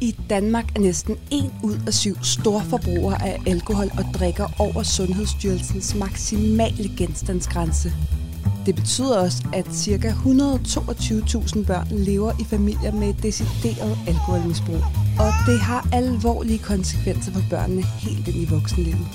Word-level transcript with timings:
I 0.00 0.16
Danmark 0.30 0.76
er 0.76 0.80
næsten 0.80 1.16
en 1.30 1.52
ud 1.62 1.76
af 1.86 1.94
syv 1.94 2.16
store 2.22 2.62
forbrugere 2.64 3.22
af 3.22 3.40
alkohol 3.46 3.90
og 3.98 4.04
drikker 4.14 4.46
over 4.58 4.82
Sundhedsstyrelsens 4.82 5.94
maksimale 5.94 6.90
genstandsgrænse. 6.96 7.92
Det 8.66 8.74
betyder 8.74 9.18
også, 9.18 9.44
at 9.52 9.66
ca. 9.66 10.08
122.000 10.08 11.66
børn 11.66 11.86
lever 11.90 12.32
i 12.40 12.44
familier 12.44 12.92
med 12.92 13.08
et 13.08 13.22
decideret 13.22 13.98
alkoholmisbrug. 14.06 14.82
Og 15.18 15.32
det 15.46 15.60
har 15.60 15.88
alvorlige 15.92 16.58
konsekvenser 16.58 17.32
for 17.32 17.42
børnene 17.50 17.82
helt 17.82 18.28
ind 18.28 18.36
i 18.36 18.44
voksenlivet. 18.44 19.06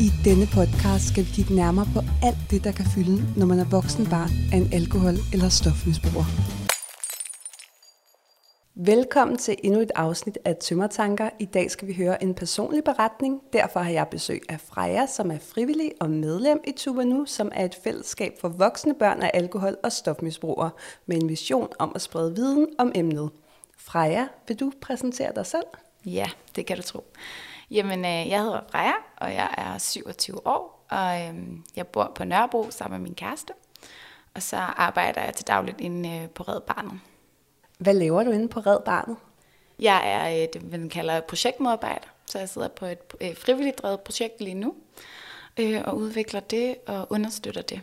I 0.00 0.12
denne 0.24 0.46
podcast 0.46 1.08
skal 1.08 1.24
vi 1.24 1.30
kigge 1.30 1.54
nærmere 1.54 1.88
på 1.94 2.00
alt 2.22 2.50
det, 2.50 2.64
der 2.64 2.72
kan 2.72 2.86
fylde, 2.86 3.24
når 3.36 3.46
man 3.46 3.58
er 3.58 3.64
voksen 3.64 4.06
barn 4.06 4.30
af 4.52 4.56
en 4.56 4.68
alkohol- 4.72 5.32
eller 5.32 5.48
stofmisbruger. 5.48 6.24
Velkommen 8.86 9.36
til 9.36 9.56
endnu 9.62 9.80
et 9.80 9.90
afsnit 9.94 10.38
af 10.44 10.56
Tømmertanker. 10.56 11.30
I 11.38 11.44
dag 11.44 11.70
skal 11.70 11.88
vi 11.88 11.94
høre 11.94 12.22
en 12.22 12.34
personlig 12.34 12.84
beretning. 12.84 13.42
Derfor 13.52 13.80
har 13.80 13.90
jeg 13.90 14.08
besøg 14.08 14.42
af 14.48 14.60
Freja, 14.60 15.06
som 15.06 15.30
er 15.30 15.38
frivillig 15.38 15.92
og 16.00 16.10
medlem 16.10 16.60
i 16.66 16.72
Tuba 16.72 17.04
Nu, 17.04 17.24
som 17.26 17.50
er 17.54 17.64
et 17.64 17.78
fællesskab 17.84 18.32
for 18.40 18.48
voksne 18.48 18.94
børn 18.94 19.22
af 19.22 19.30
alkohol- 19.34 19.76
og 19.84 19.92
stofmisbrugere, 19.92 20.70
med 21.06 21.22
en 21.22 21.28
vision 21.28 21.68
om 21.78 21.92
at 21.94 22.02
sprede 22.02 22.34
viden 22.34 22.66
om 22.78 22.92
emnet. 22.94 23.30
Freja, 23.78 24.26
vil 24.48 24.60
du 24.60 24.72
præsentere 24.80 25.32
dig 25.34 25.46
selv? 25.46 25.66
Ja, 26.04 26.26
det 26.56 26.66
kan 26.66 26.76
du 26.76 26.82
tro. 26.82 27.04
Jamen, 27.70 27.98
øh, 27.98 28.28
jeg 28.28 28.42
hedder 28.42 28.60
Freja, 28.70 28.94
og 29.16 29.34
jeg 29.34 29.54
er 29.58 29.78
27 29.78 30.46
år, 30.46 30.86
og 30.90 31.20
øhm, 31.22 31.64
jeg 31.76 31.86
bor 31.86 32.12
på 32.14 32.24
Nørrebro 32.24 32.66
sammen 32.70 33.00
med 33.00 33.08
min 33.08 33.14
kæreste. 33.14 33.52
Og 34.34 34.42
så 34.42 34.56
arbejder 34.56 35.22
jeg 35.22 35.34
til 35.34 35.46
dagligt 35.46 35.80
inde 35.80 36.08
øh, 36.08 36.28
på 36.30 36.42
Red 36.42 36.60
Barnet. 36.60 37.00
Hvad 37.78 37.94
laver 37.94 38.22
du 38.22 38.30
inde 38.30 38.48
på 38.48 38.60
Red 38.60 38.78
Barnet? 38.84 39.16
Jeg 39.78 40.02
er 40.04 40.42
øh, 40.42 40.48
det, 40.52 40.70
man 40.70 40.88
kalder 40.88 41.20
projektmedarbejder, 41.20 42.06
så 42.26 42.38
jeg 42.38 42.48
sidder 42.48 42.68
på 42.68 42.86
et 42.86 42.98
øh, 43.20 43.36
frivilligt 43.36 43.78
drevet 43.78 44.00
projekt 44.00 44.40
lige 44.40 44.54
nu, 44.54 44.74
øh, 45.58 45.80
og 45.84 45.96
udvikler 45.96 46.40
det 46.40 46.74
og 46.86 47.06
understøtter 47.10 47.62
det. 47.62 47.80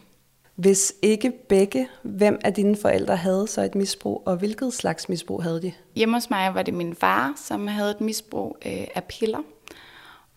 Hvis 0.56 0.94
ikke 1.02 1.32
begge, 1.50 1.88
hvem 2.02 2.40
af 2.44 2.54
dine 2.54 2.76
forældre 2.78 3.16
havde 3.16 3.48
så 3.48 3.62
et 3.62 3.76
misbrug, 3.76 4.24
og 4.26 4.38
hvilket 4.38 4.74
slags 4.74 5.10
misbrug 5.10 5.44
havde 5.44 5.62
de? 5.62 5.74
Hjemme 5.96 6.16
hos 6.16 6.30
mig 6.30 6.56
var 6.56 6.62
det 6.62 6.74
min 6.74 6.96
far, 6.96 7.34
som 7.38 7.68
havde 7.68 7.92
et 7.92 8.02
misbrug 8.02 8.58
øh, 8.66 8.88
af 8.96 9.04
piller. 9.04 9.42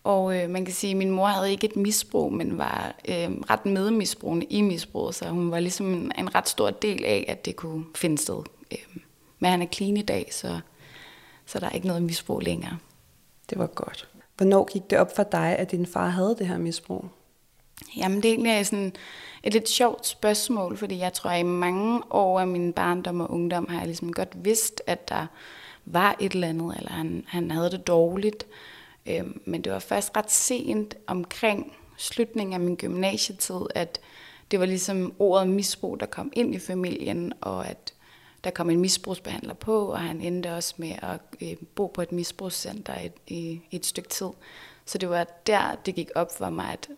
Og 0.03 0.37
øh, 0.37 0.49
man 0.49 0.65
kan 0.65 0.73
sige, 0.73 0.91
at 0.91 0.97
min 0.97 1.11
mor 1.11 1.27
havde 1.27 1.51
ikke 1.51 1.67
et 1.67 1.75
misbrug, 1.75 2.33
men 2.33 2.57
var 2.57 2.95
øh, 3.09 3.29
ret 3.49 3.65
medmisbrugende 3.65 4.45
i 4.45 4.61
misbruget, 4.61 5.15
så 5.15 5.29
hun 5.29 5.51
var 5.51 5.59
ligesom 5.59 5.93
en, 5.93 6.11
en 6.17 6.35
ret 6.35 6.49
stor 6.49 6.69
del 6.69 7.05
af, 7.05 7.25
at 7.27 7.45
det 7.45 7.55
kunne 7.55 7.85
finde 7.95 8.17
sted. 8.17 8.43
Øh, 8.71 9.01
men 9.39 9.51
han 9.51 9.61
er 9.61 9.67
clean 9.73 9.97
i 9.97 10.01
dag, 10.01 10.29
så, 10.31 10.59
så 11.45 11.59
der 11.59 11.65
er 11.65 11.71
ikke 11.71 11.87
noget 11.87 12.03
misbrug 12.03 12.39
længere. 12.39 12.77
Det 13.49 13.57
var 13.57 13.67
godt. 13.67 14.09
Hvornår 14.37 14.65
gik 14.71 14.89
det 14.89 14.99
op 14.99 15.15
for 15.15 15.23
dig, 15.23 15.55
at 15.57 15.71
din 15.71 15.85
far 15.85 16.09
havde 16.09 16.35
det 16.39 16.47
her 16.47 16.57
misbrug? 16.57 17.05
Jamen 17.97 18.23
det 18.23 18.29
er 18.29 18.33
egentlig 18.33 18.65
sådan 18.65 18.93
et 19.43 19.53
lidt 19.53 19.69
sjovt 19.69 20.07
spørgsmål, 20.07 20.77
fordi 20.77 20.97
jeg 20.97 21.13
tror, 21.13 21.29
at 21.29 21.39
i 21.39 21.43
mange 21.43 22.01
år 22.09 22.39
af 22.39 22.47
min 22.47 22.73
barndom 22.73 23.21
og 23.21 23.31
ungdom 23.31 23.67
har 23.69 23.77
jeg 23.77 23.87
ligesom 23.87 24.13
godt 24.13 24.45
vidst, 24.45 24.81
at 24.87 25.09
der 25.09 25.25
var 25.85 26.15
et 26.19 26.31
eller 26.31 26.47
andet, 26.47 26.77
eller 26.77 26.91
han, 26.91 27.23
han 27.27 27.51
havde 27.51 27.71
det 27.71 27.87
dårligt. 27.87 28.45
Øhm, 29.05 29.41
men 29.45 29.61
det 29.61 29.71
var 29.71 29.79
først 29.79 30.17
ret 30.17 30.31
sent 30.31 30.95
omkring 31.07 31.73
slutningen 31.97 32.53
af 32.53 32.59
min 32.59 32.75
gymnasietid, 32.75 33.61
at 33.75 33.99
det 34.51 34.59
var 34.59 34.65
ligesom 34.65 35.13
ordet 35.19 35.47
misbrug, 35.47 35.99
der 35.99 36.05
kom 36.05 36.31
ind 36.33 36.55
i 36.55 36.59
familien, 36.59 37.33
og 37.41 37.67
at 37.67 37.93
der 38.43 38.49
kom 38.49 38.69
en 38.69 38.79
misbrugsbehandler 38.79 39.53
på, 39.53 39.91
og 39.91 39.99
han 39.99 40.21
endte 40.21 40.55
også 40.55 40.73
med 40.77 40.91
at 41.01 41.19
øh, 41.41 41.57
bo 41.75 41.87
på 41.87 42.01
et 42.01 42.11
misbrugscenter 42.11 42.99
i, 42.99 43.09
i, 43.27 43.61
i 43.71 43.75
et 43.75 43.85
stykke 43.85 44.09
tid. 44.09 44.29
Så 44.85 44.97
det 44.97 45.09
var 45.09 45.23
der, 45.47 45.75
det 45.85 45.95
gik 45.95 46.09
op 46.15 46.37
for 46.37 46.49
mig, 46.49 46.69
at, 46.73 46.89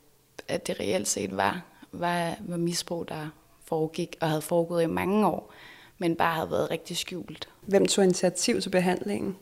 at 0.47 0.67
det 0.67 0.79
reelt 0.79 1.07
set 1.07 1.37
var, 1.37 1.61
var, 1.91 2.35
var 2.39 2.57
misbrug, 2.57 3.09
der 3.09 3.29
foregik 3.65 4.15
og 4.21 4.29
havde 4.29 4.41
foregået 4.41 4.83
i 4.83 4.87
mange 4.87 5.27
år, 5.27 5.53
men 5.97 6.15
bare 6.15 6.35
havde 6.35 6.51
været 6.51 6.71
rigtig 6.71 6.97
skjult. 6.97 7.49
Hvem 7.61 7.85
tog 7.85 8.03
initiativ 8.03 8.61
til 8.61 8.69
behandlingen? 8.69 9.35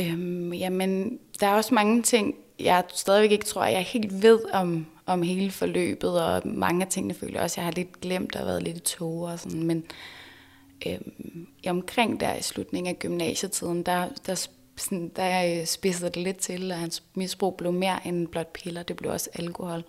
Øhm, 0.00 0.52
jamen, 0.52 1.18
der 1.40 1.46
er 1.46 1.54
også 1.54 1.74
mange 1.74 2.02
ting, 2.02 2.34
jeg 2.58 2.84
stadigvæk 2.88 3.30
ikke 3.30 3.44
tror, 3.44 3.62
at 3.62 3.72
jeg 3.72 3.82
helt 3.82 4.22
ved 4.22 4.40
om, 4.52 4.86
om 5.06 5.22
hele 5.22 5.50
forløbet, 5.50 6.22
og 6.22 6.42
mange 6.44 6.82
af 6.84 6.88
tingene 6.88 7.14
føler 7.14 7.34
jeg 7.34 7.42
også, 7.42 7.54
at 7.54 7.56
jeg 7.56 7.64
har 7.64 7.72
lidt 7.72 8.00
glemt 8.00 8.36
og 8.36 8.46
været 8.46 8.62
lidt 8.62 8.76
i 8.76 8.80
tog 8.80 9.22
og 9.22 9.38
sådan, 9.38 9.62
men 9.62 9.84
øhm, 10.86 11.46
omkring 11.66 12.20
der 12.20 12.34
i 12.34 12.42
slutningen 12.42 12.94
af 12.94 12.98
gymnasietiden, 12.98 13.82
der, 13.82 14.08
der, 14.26 14.48
sådan, 14.76 15.08
der 15.16 15.60
øh, 15.60 15.66
spidsede 15.66 16.10
det 16.10 16.22
lidt 16.22 16.36
til, 16.36 16.72
og 16.72 16.78
hans 16.78 17.02
misbrug 17.14 17.56
blev 17.56 17.72
mere 17.72 18.06
end 18.06 18.28
blot 18.28 18.52
piller, 18.52 18.82
det 18.82 18.96
blev 18.96 19.10
også 19.12 19.30
alkohol. 19.34 19.84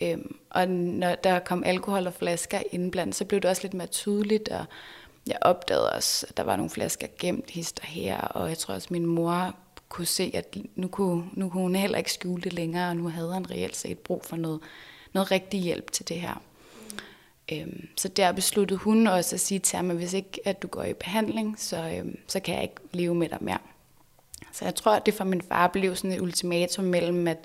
Øhm, 0.00 0.36
og 0.50 0.68
når 0.68 1.14
der 1.14 1.38
kom 1.38 1.64
alkohol 1.64 2.06
og 2.06 2.14
flasker 2.14 2.62
indblandt, 2.72 3.14
så 3.14 3.24
blev 3.24 3.40
det 3.40 3.50
også 3.50 3.62
lidt 3.62 3.74
mere 3.74 3.86
tydeligt, 3.86 4.48
og 4.48 4.64
jeg 5.26 5.36
opdagede 5.40 5.92
også, 5.92 6.26
at 6.28 6.36
der 6.36 6.42
var 6.42 6.56
nogle 6.56 6.70
flasker 6.70 7.06
gemt 7.18 7.50
hister 7.50 7.86
her, 7.86 8.20
og 8.20 8.48
jeg 8.48 8.58
tror 8.58 8.74
også, 8.74 8.86
at 8.86 8.90
min 8.90 9.06
mor 9.06 9.54
kunne 9.88 10.06
se, 10.06 10.30
at 10.34 10.56
nu 10.74 10.88
kunne, 10.88 11.24
nu 11.32 11.48
kunne 11.48 11.62
hun 11.62 11.74
heller 11.74 11.98
ikke 11.98 12.12
skjule 12.12 12.42
det 12.42 12.52
længere, 12.52 12.88
og 12.88 12.96
nu 12.96 13.08
havde 13.08 13.32
han 13.32 13.50
reelt 13.50 13.76
set 13.76 13.98
brug 13.98 14.24
for 14.24 14.36
noget, 14.36 14.60
noget 15.12 15.30
rigtig 15.30 15.60
hjælp 15.60 15.92
til 15.92 16.08
det 16.08 16.20
her. 16.20 16.42
Øhm, 17.52 17.88
så 17.96 18.08
der 18.08 18.32
besluttede 18.32 18.78
hun 18.78 19.06
også 19.06 19.36
at 19.36 19.40
sige 19.40 19.58
til 19.58 19.76
ham, 19.76 19.90
at 19.90 19.96
hvis 19.96 20.12
ikke 20.12 20.40
at 20.44 20.62
du 20.62 20.68
går 20.68 20.82
i 20.84 20.92
behandling, 20.92 21.54
så, 21.58 21.92
øhm, 21.96 22.18
så 22.26 22.40
kan 22.40 22.54
jeg 22.54 22.62
ikke 22.62 22.74
leve 22.92 23.14
med 23.14 23.28
dig 23.28 23.38
mere. 23.40 23.58
Så 24.52 24.64
jeg 24.64 24.74
tror, 24.74 24.92
at 24.92 25.06
det 25.06 25.14
for 25.14 25.24
min 25.24 25.42
far 25.42 25.68
blev 25.68 25.96
sådan 25.96 26.12
et 26.12 26.20
ultimatum 26.20 26.84
mellem, 26.84 27.28
at 27.28 27.38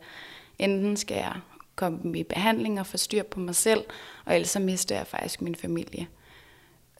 enten 0.59 0.97
skal 0.97 1.17
jeg 1.17 1.35
komme 1.75 2.19
i 2.19 2.23
behandling 2.23 2.79
og 2.79 2.87
få 2.87 2.97
styr 2.97 3.23
på 3.23 3.39
mig 3.39 3.55
selv, 3.55 3.83
og 4.25 4.35
ellers 4.35 4.49
så 4.49 4.59
mister 4.59 4.95
jeg 4.95 5.07
faktisk 5.07 5.41
min 5.41 5.55
familie. 5.55 6.07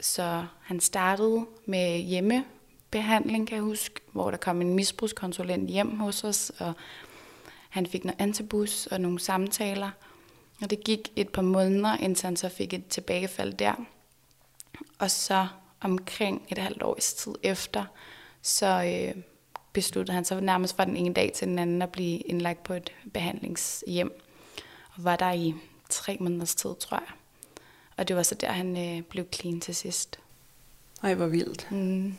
Så 0.00 0.44
han 0.62 0.80
startede 0.80 1.46
med 1.66 1.98
hjemmebehandling, 1.98 3.48
kan 3.48 3.56
jeg 3.56 3.64
huske, 3.64 4.00
hvor 4.12 4.30
der 4.30 4.38
kom 4.38 4.60
en 4.60 4.74
misbrugskonsulent 4.74 5.70
hjem 5.70 5.98
hos 5.98 6.24
os, 6.24 6.52
og 6.58 6.72
han 7.68 7.86
fik 7.86 8.04
noget 8.04 8.20
antabus 8.20 8.86
og 8.86 9.00
nogle 9.00 9.20
samtaler– 9.20 9.90
og 10.62 10.70
det 10.70 10.84
gik 10.84 11.12
et 11.16 11.28
par 11.28 11.42
måneder, 11.42 11.96
indtil 11.96 12.26
han 12.26 12.36
så 12.36 12.48
fik 12.48 12.74
et 12.74 12.86
tilbagefald 12.86 13.54
der. 13.54 13.74
Og 14.98 15.10
så 15.10 15.46
omkring 15.80 16.42
et 16.48 16.58
halvt 16.58 16.82
års 16.82 17.14
tid 17.14 17.34
efter, 17.42 17.84
så 18.42 18.66
øh, 18.66 19.22
besluttede 19.72 20.14
han 20.14 20.24
sig 20.24 20.40
nærmest 20.40 20.76
fra 20.76 20.84
den 20.84 20.96
ene 20.96 21.14
dag 21.14 21.32
til 21.32 21.48
den 21.48 21.58
anden 21.58 21.82
at 21.82 21.90
blive 21.90 22.18
indlagt 22.18 22.62
på 22.62 22.72
et 22.72 22.92
behandlingshjem. 23.12 24.20
Og 24.94 25.04
var 25.04 25.16
der 25.16 25.32
i 25.32 25.54
tre 25.88 26.16
måneders 26.20 26.54
tid, 26.54 26.74
tror 26.80 26.96
jeg. 26.96 27.14
Og 27.96 28.08
det 28.08 28.16
var 28.16 28.22
så 28.22 28.34
der, 28.34 28.52
han 28.52 28.98
øh, 28.98 29.02
blev 29.02 29.24
clean 29.34 29.60
til 29.60 29.74
sidst. 29.74 30.18
Ej, 31.02 31.14
hvor 31.14 31.26
vildt. 31.26 31.68
Mm. 31.70 32.14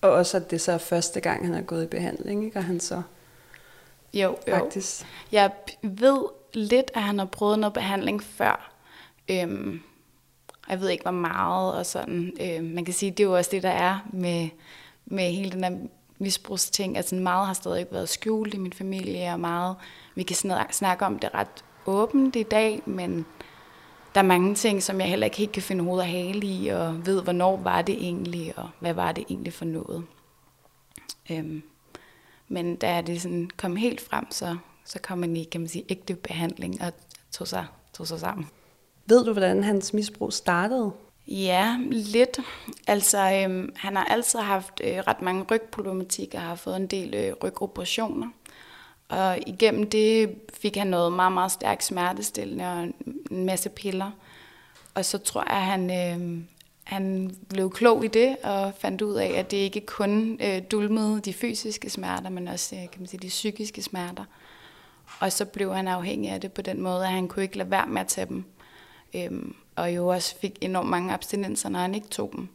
Og 0.00 0.10
også, 0.10 0.36
at 0.36 0.50
det 0.50 0.60
så 0.60 0.72
er 0.72 0.78
første 0.78 1.20
gang, 1.20 1.46
han 1.46 1.54
er 1.54 1.62
gået 1.62 1.84
i 1.84 1.86
behandling, 1.86 2.44
ikke? 2.44 2.58
Og 2.58 2.64
han 2.64 2.80
så 2.80 3.02
jo, 4.14 4.38
jo. 4.48 4.56
Faktisk. 4.56 5.06
Jeg 5.32 5.52
ved 5.82 6.24
lidt, 6.54 6.90
at 6.94 7.02
han 7.02 7.18
har 7.18 7.26
prøvet 7.26 7.58
noget 7.58 7.72
behandling 7.72 8.22
før. 8.22 8.72
Øhm, 9.28 9.80
jeg 10.68 10.80
ved 10.80 10.88
ikke, 10.88 11.02
hvor 11.02 11.10
meget 11.10 11.74
og 11.74 11.86
sådan. 11.86 12.32
Øhm, 12.40 12.64
man 12.64 12.84
kan 12.84 12.94
sige, 12.94 13.10
det 13.10 13.20
er 13.20 13.24
jo 13.24 13.36
også 13.36 13.50
det, 13.52 13.62
der 13.62 13.70
er 13.70 13.98
med, 14.12 14.48
med 15.06 15.32
hele 15.32 15.50
den 15.50 15.62
der 15.62 15.70
misbrugsting. 16.18 16.96
Altså 16.96 17.14
meget 17.14 17.46
har 17.46 17.54
stadig 17.54 17.86
været 17.90 18.08
skjult 18.08 18.54
i 18.54 18.58
min 18.58 18.72
familie, 18.72 19.32
og 19.32 19.40
meget, 19.40 19.76
vi 20.14 20.22
kan 20.22 20.36
snakke 20.70 21.06
om 21.06 21.18
det 21.18 21.34
ret 21.34 21.64
åbent 21.86 22.36
i 22.36 22.42
dag, 22.42 22.82
men 22.86 23.26
der 24.14 24.20
er 24.20 24.24
mange 24.24 24.54
ting, 24.54 24.82
som 24.82 25.00
jeg 25.00 25.08
heller 25.08 25.24
ikke 25.24 25.36
helt 25.36 25.52
kan 25.52 25.62
finde 25.62 25.84
hoved 25.84 26.00
og 26.00 26.06
hale 26.06 26.46
i, 26.46 26.68
og 26.68 27.06
ved, 27.06 27.22
hvornår 27.22 27.56
var 27.56 27.82
det 27.82 27.94
egentlig, 27.94 28.52
og 28.56 28.68
hvad 28.80 28.94
var 28.94 29.12
det 29.12 29.24
egentlig 29.30 29.52
for 29.52 29.64
noget. 29.64 30.04
Øhm, 31.30 31.62
men 32.48 32.76
da 32.76 33.00
det 33.00 33.22
sådan 33.22 33.50
kom 33.56 33.76
helt 33.76 34.00
frem, 34.00 34.30
så, 34.30 34.56
så 34.84 34.98
kom 34.98 35.18
man 35.18 35.36
i, 35.36 35.44
kan 35.44 35.60
man 35.60 35.68
sige, 35.68 35.84
ægte 35.88 36.14
behandling 36.14 36.82
og 36.82 36.92
tog 37.32 37.48
sig, 37.48 37.66
tog 37.92 38.06
sig 38.06 38.20
sammen. 38.20 38.48
Ved 39.06 39.24
du, 39.24 39.32
hvordan 39.32 39.64
hans 39.64 39.92
misbrug 39.94 40.32
startede? 40.32 40.92
Ja, 41.28 41.76
lidt. 41.90 42.38
Altså, 42.86 43.18
øhm, 43.32 43.72
han 43.76 43.96
har 43.96 44.04
altid 44.04 44.38
haft 44.38 44.80
øh, 44.84 44.96
ret 44.96 45.22
mange 45.22 45.44
rygproblematikker 45.50 46.38
og 46.38 46.44
har 46.44 46.54
fået 46.54 46.76
en 46.76 46.86
del 46.86 47.14
øh, 47.14 47.32
rygoperationer. 47.42 48.28
Og 49.08 49.38
igennem 49.46 49.90
det 49.90 50.34
fik 50.54 50.76
han 50.76 50.86
noget 50.86 51.12
meget, 51.12 51.32
meget 51.32 51.52
stærkt 51.52 51.84
smertestillende 51.84 52.72
og 52.72 52.82
en 53.30 53.44
masse 53.46 53.68
piller. 53.68 54.10
Og 54.94 55.04
så 55.04 55.18
tror 55.18 55.44
jeg, 55.48 55.56
at 55.56 55.62
han, 55.62 55.90
øh, 55.90 56.42
han 56.84 57.36
blev 57.48 57.70
klog 57.70 58.04
i 58.04 58.08
det 58.08 58.36
og 58.42 58.72
fandt 58.78 59.02
ud 59.02 59.14
af, 59.14 59.32
at 59.36 59.50
det 59.50 59.56
ikke 59.56 59.80
kun 59.80 60.38
øh, 60.42 60.62
dulmede 60.70 61.20
de 61.20 61.32
fysiske 61.32 61.90
smerter, 61.90 62.30
men 62.30 62.48
også 62.48 62.76
øh, 62.76 62.80
kan 62.80 63.00
man 63.00 63.06
sige, 63.06 63.20
de 63.20 63.28
psykiske 63.28 63.82
smerter. 63.82 64.24
Og 65.18 65.32
så 65.32 65.44
blev 65.44 65.74
han 65.74 65.88
afhængig 65.88 66.30
af 66.30 66.40
det 66.40 66.52
på 66.52 66.62
den 66.62 66.80
måde, 66.80 67.04
at 67.06 67.12
han 67.12 67.28
kunne 67.28 67.42
ikke 67.42 67.58
lade 67.58 67.70
være 67.70 67.86
med 67.86 68.00
at 68.00 68.06
tage 68.06 68.26
dem. 68.26 68.44
Øhm, 69.14 69.54
og 69.76 69.94
jo 69.94 70.06
også 70.06 70.36
fik 70.40 70.58
enormt 70.60 70.88
mange 70.88 71.12
abstinenser, 71.12 71.68
når 71.68 71.78
han 71.78 71.94
ikke 71.94 72.08
tog 72.08 72.32
dem. 72.36 72.48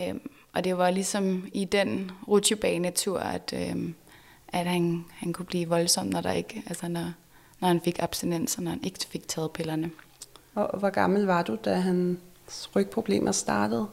Øhm, 0.00 0.30
og 0.52 0.64
det 0.64 0.78
var 0.78 0.90
ligesom 0.90 1.48
i 1.52 1.64
den 1.64 2.10
rutsjebanetur, 2.28 3.18
at, 3.18 3.54
øh, 3.56 3.92
at 4.48 4.66
han, 4.66 5.04
han 5.10 5.32
kunne 5.32 5.46
blive 5.46 5.68
voldsom, 5.68 6.06
når, 6.06 6.20
der 6.20 6.32
ikke, 6.32 6.62
altså 6.66 6.88
når, 6.88 7.12
når 7.60 7.68
han 7.68 7.80
fik 7.80 7.98
abstinens, 7.98 8.56
og 8.56 8.62
når 8.62 8.70
han 8.70 8.84
ikke 8.84 9.06
fik 9.08 9.28
taget 9.28 9.52
pillerne. 9.52 9.90
Og 10.54 10.78
hvor 10.78 10.90
gammel 10.90 11.24
var 11.24 11.42
du, 11.42 11.58
da 11.64 11.74
hans 11.74 12.70
rygproblemer 12.76 13.32
startede? 13.32 13.88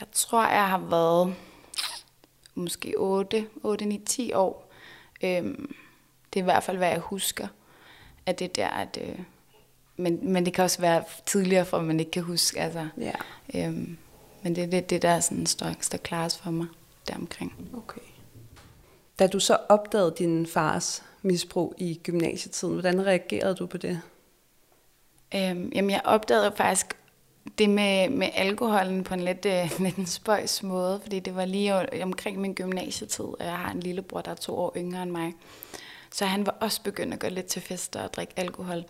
Jeg 0.00 0.08
tror, 0.12 0.48
jeg 0.48 0.68
har 0.68 0.78
været 0.78 1.34
måske 2.54 2.94
8, 2.98 3.46
8 3.62 3.84
9, 3.84 3.98
10 4.06 4.32
år. 4.32 4.72
Øhm, 5.22 5.74
det 6.32 6.40
er 6.40 6.42
i 6.42 6.44
hvert 6.44 6.62
fald, 6.62 6.76
hvad 6.76 6.88
jeg 6.88 6.98
husker. 6.98 7.46
At 8.26 8.38
det 8.38 8.44
er 8.44 8.48
der, 8.52 8.68
at... 8.68 8.98
Øh, 9.02 9.18
men, 9.96 10.32
men 10.32 10.44
det 10.44 10.54
kan 10.54 10.64
også 10.64 10.80
være 10.80 11.04
tidligere, 11.26 11.64
for 11.64 11.80
man 11.80 12.00
ikke 12.00 12.10
kan 12.10 12.22
huske. 12.22 12.60
Altså, 12.60 12.88
Ja. 12.98 13.12
øhm, 13.54 13.96
men 14.42 14.54
det 14.56 14.64
er 14.64 14.66
det, 14.66 14.90
det 14.90 15.02
der 15.02 15.20
sådan, 15.20 15.46
står, 15.46 15.66
står 15.80 15.98
klart 15.98 16.38
for 16.42 16.50
mig 16.50 16.66
deromkring. 17.08 17.70
Okay. 17.76 18.00
Da 19.18 19.26
du 19.26 19.40
så 19.40 19.58
opdagede 19.68 20.14
din 20.18 20.46
fars 20.46 21.02
misbrug 21.22 21.74
i 21.78 22.00
gymnasietiden, 22.02 22.74
hvordan 22.74 23.06
reagerede 23.06 23.54
du 23.54 23.66
på 23.66 23.76
det? 23.76 24.00
Øhm, 25.34 25.72
jamen, 25.74 25.90
jeg 25.90 26.00
opdagede 26.04 26.52
faktisk 26.56 26.96
det 27.58 27.70
med, 27.70 28.08
med 28.08 28.28
alkoholen 28.34 29.04
på 29.04 29.14
en 29.14 29.20
lidt, 29.20 29.46
øh, 29.46 29.72
lidt 29.84 29.96
en 29.96 30.06
spøjs 30.06 30.62
måde, 30.62 31.00
fordi 31.02 31.20
det 31.20 31.36
var 31.36 31.44
lige 31.44 32.02
omkring 32.02 32.40
min 32.40 32.54
gymnasietid, 32.54 33.24
og 33.24 33.44
jeg 33.44 33.58
har 33.58 33.70
en 33.70 33.80
lillebror, 33.80 34.20
der 34.20 34.30
er 34.30 34.34
to 34.34 34.56
år 34.58 34.72
yngre 34.76 35.02
end 35.02 35.10
mig. 35.10 35.34
Så 36.14 36.24
han 36.24 36.46
var 36.46 36.56
også 36.60 36.82
begyndt 36.82 37.14
at 37.14 37.20
gå 37.20 37.28
lidt 37.28 37.46
til 37.46 37.62
fester 37.62 38.02
og 38.02 38.14
drikke 38.14 38.32
alkohol. 38.36 38.84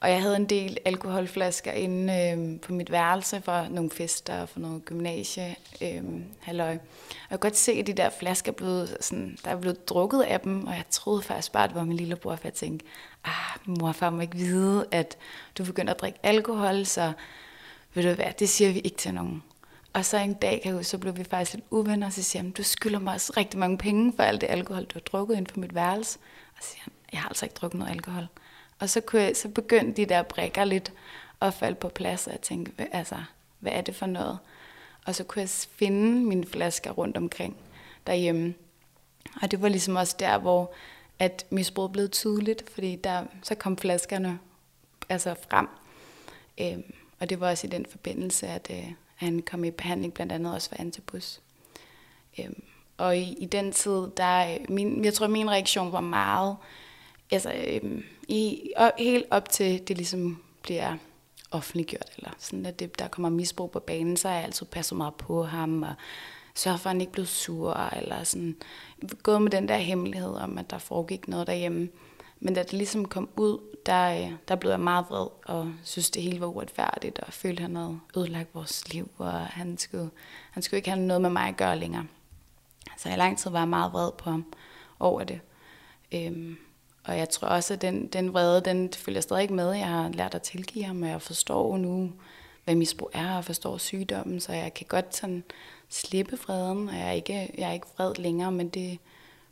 Og 0.00 0.10
jeg 0.10 0.22
havde 0.22 0.36
en 0.36 0.44
del 0.44 0.78
alkoholflasker 0.84 1.72
inde 1.72 2.12
øh, 2.12 2.60
på 2.60 2.72
mit 2.72 2.90
værelse 2.90 3.40
for 3.40 3.66
nogle 3.70 3.90
fester 3.90 4.40
og 4.40 4.48
for 4.48 4.60
noget 4.60 4.84
gymnasie. 4.84 5.56
Øh, 5.82 6.02
halløj. 6.40 6.70
Og 6.70 6.80
jeg 7.30 7.30
kunne 7.30 7.38
godt 7.38 7.56
se, 7.56 7.72
at 7.72 7.86
de 7.86 7.92
der 7.92 8.10
flasker 8.10 8.52
blev 8.52 8.86
sådan, 9.00 9.38
der 9.44 9.50
er 9.50 9.60
blevet 9.60 9.88
drukket 9.88 10.22
af 10.22 10.40
dem, 10.40 10.66
og 10.66 10.74
jeg 10.74 10.84
troede 10.90 11.22
faktisk 11.22 11.52
bare, 11.52 11.64
at 11.64 11.70
det 11.70 11.76
var 11.76 11.84
min 11.84 11.96
lillebror, 11.96 12.36
for 12.36 12.44
jeg 12.44 12.54
tænkte, 12.54 12.86
ah, 13.24 13.58
mor 13.66 13.88
og 13.88 13.94
far 13.94 14.10
må 14.10 14.20
ikke 14.20 14.36
vide, 14.36 14.86
at 14.90 15.16
du 15.58 15.64
begynder 15.64 15.94
at 15.94 16.00
drikke 16.00 16.18
alkohol, 16.22 16.86
så 16.86 17.12
ved 17.94 18.02
du 18.02 18.14
hvad, 18.14 18.32
det 18.38 18.48
siger 18.48 18.72
vi 18.72 18.78
ikke 18.78 18.96
til 18.96 19.14
nogen. 19.14 19.42
Og 19.92 20.04
så 20.04 20.16
en 20.16 20.34
dag, 20.34 20.60
kan 20.62 20.70
jeg 20.70 20.76
huske, 20.76 20.90
så 20.90 20.98
blev 20.98 21.16
vi 21.16 21.24
faktisk 21.24 21.54
lidt 21.54 21.64
uvenner, 21.70 22.06
og 22.06 22.12
så 22.12 22.22
siger 22.22 22.42
han, 22.42 22.50
du 22.50 22.62
skylder 22.62 22.98
mig 22.98 23.14
også 23.14 23.32
rigtig 23.36 23.58
mange 23.58 23.78
penge 23.78 24.12
for 24.16 24.22
alt 24.22 24.40
det 24.40 24.50
alkohol, 24.50 24.84
du 24.84 24.92
har 24.92 25.00
drukket 25.00 25.36
ind 25.36 25.46
på 25.46 25.60
mit 25.60 25.74
værelse. 25.74 26.18
Og 26.58 26.64
så 26.64 26.70
siger 26.70 26.80
han, 26.82 26.92
jeg 27.12 27.20
har 27.20 27.28
altså 27.28 27.46
ikke 27.46 27.54
drukket 27.54 27.78
noget 27.78 27.92
alkohol. 27.92 28.26
Og 28.78 28.90
så, 28.90 29.00
kunne 29.00 29.22
jeg, 29.22 29.36
så 29.36 29.48
begyndte 29.48 30.02
de 30.02 30.08
der 30.08 30.22
brækker 30.22 30.64
lidt 30.64 30.92
at 31.40 31.54
falde 31.54 31.74
på 31.74 31.88
plads, 31.88 32.26
og 32.26 32.32
jeg 32.32 32.40
tænkte, 32.40 32.94
altså, 32.94 33.16
hvad 33.58 33.72
er 33.72 33.80
det 33.80 33.96
for 33.96 34.06
noget? 34.06 34.38
Og 35.06 35.14
så 35.14 35.24
kunne 35.24 35.40
jeg 35.40 35.48
finde 35.48 36.26
mine 36.26 36.46
flasker 36.46 36.90
rundt 36.90 37.16
omkring 37.16 37.56
derhjemme. 38.06 38.54
Og 39.42 39.50
det 39.50 39.62
var 39.62 39.68
ligesom 39.68 39.96
også 39.96 40.16
der, 40.18 40.38
hvor 40.38 40.72
at 41.18 41.46
misbruget 41.50 41.92
blev 41.92 42.08
tydeligt, 42.08 42.70
fordi 42.70 42.96
der, 42.96 43.24
så 43.42 43.54
kom 43.54 43.76
flaskerne 43.76 44.38
altså 45.08 45.34
frem. 45.50 45.68
Øhm, 46.60 46.94
og 47.20 47.30
det 47.30 47.40
var 47.40 47.50
også 47.50 47.66
i 47.66 47.70
den 47.70 47.86
forbindelse, 47.90 48.46
at 48.46 48.68
øh, 48.70 48.92
han 49.14 49.42
kom 49.42 49.64
i 49.64 49.70
behandling 49.70 50.14
blandt 50.14 50.32
andet 50.32 50.54
også 50.54 50.68
for 50.68 50.76
antibus. 50.78 51.40
Øhm, 52.38 52.62
og 52.98 53.18
i, 53.18 53.34
i 53.38 53.46
den 53.46 53.72
tid, 53.72 54.06
der, 54.16 54.52
øh, 54.52 54.56
min, 54.68 55.04
jeg 55.04 55.14
tror, 55.14 55.26
min 55.26 55.50
reaktion 55.50 55.92
var 55.92 56.00
meget, 56.00 56.56
altså 57.30 57.52
øhm, 57.66 58.02
i, 58.28 58.72
og, 58.76 58.92
helt 58.98 59.24
op 59.30 59.48
til 59.48 59.88
det 59.88 59.96
ligesom 59.96 60.42
bliver 60.62 60.96
offentliggjort, 61.50 62.10
eller 62.16 62.30
sådan 62.38 62.66
at 62.66 62.80
det, 62.80 62.98
der 62.98 63.08
kommer 63.08 63.28
misbrug 63.28 63.70
på 63.70 63.80
banen, 63.80 64.16
så 64.16 64.28
har 64.28 64.34
jeg 64.34 64.44
altid 64.44 64.66
passet 64.66 64.98
meget 64.98 65.14
på 65.14 65.44
ham, 65.44 65.82
og 65.82 65.94
sørget 66.54 66.80
for, 66.80 66.90
at 66.90 66.94
han 66.94 67.00
ikke 67.00 67.12
blev 67.12 67.26
sur, 67.26 67.74
eller 67.74 68.24
sådan 68.24 68.56
gået 69.22 69.42
med 69.42 69.50
den 69.50 69.68
der 69.68 69.76
hemmelighed 69.76 70.34
om, 70.34 70.58
at 70.58 70.70
der 70.70 70.78
foregik 70.78 71.28
noget 71.28 71.46
derhjemme. 71.46 71.88
Men 72.40 72.54
da 72.54 72.62
det 72.62 72.72
ligesom 72.72 73.04
kom 73.04 73.28
ud, 73.36 73.58
der, 73.86 74.10
øh, 74.10 74.32
der 74.48 74.56
blev 74.56 74.70
jeg 74.70 74.80
meget 74.80 75.04
vred, 75.08 75.26
og 75.44 75.72
synes, 75.84 76.10
det 76.10 76.22
hele 76.22 76.40
var 76.40 76.46
uretfærdigt, 76.46 77.18
og 77.18 77.32
følte, 77.32 77.60
han 77.60 77.76
havde 77.76 78.00
ødelagt 78.16 78.54
vores 78.54 78.92
liv, 78.92 79.10
og 79.18 79.32
han 79.32 79.78
skulle, 79.78 80.10
han 80.50 80.62
skulle 80.62 80.78
ikke 80.78 80.90
have 80.90 81.00
noget 81.00 81.22
med 81.22 81.30
mig 81.30 81.48
at 81.48 81.56
gøre 81.56 81.78
længere. 81.78 82.06
Så 82.98 83.08
i 83.08 83.16
lang 83.16 83.38
tid 83.38 83.50
var 83.50 83.58
jeg 83.58 83.68
meget 83.68 83.92
vred 83.92 84.10
på 84.18 84.30
ham 84.30 84.54
over 85.00 85.24
det. 85.24 85.40
Øhm, 86.14 86.56
og 87.04 87.18
jeg 87.18 87.28
tror 87.28 87.48
også, 87.48 87.74
at 87.74 87.82
den, 87.82 88.06
den 88.06 88.32
vrede, 88.32 88.60
den 88.60 88.92
følger 88.92 89.20
stadig 89.20 89.42
ikke 89.42 89.54
med. 89.54 89.72
Jeg 89.72 89.88
har 89.88 90.08
lært 90.08 90.34
at 90.34 90.42
tilgive 90.42 90.84
ham, 90.84 91.02
og 91.02 91.08
jeg 91.08 91.22
forstår 91.22 91.76
nu, 91.76 92.12
hvad 92.64 92.74
misbrug 92.74 93.10
er, 93.12 93.36
og 93.36 93.44
forstår 93.44 93.78
sygdommen, 93.78 94.40
så 94.40 94.52
jeg 94.52 94.74
kan 94.74 94.86
godt 94.88 95.16
sådan 95.16 95.44
slippe 95.88 96.36
freden, 96.36 96.88
og 96.88 96.94
jeg 96.94 97.08
er 97.08 97.12
ikke, 97.12 97.54
jeg 97.58 97.68
er 97.68 97.72
ikke 97.72 97.86
vred 97.96 98.14
længere, 98.14 98.52
men, 98.52 98.68
det, 98.68 98.98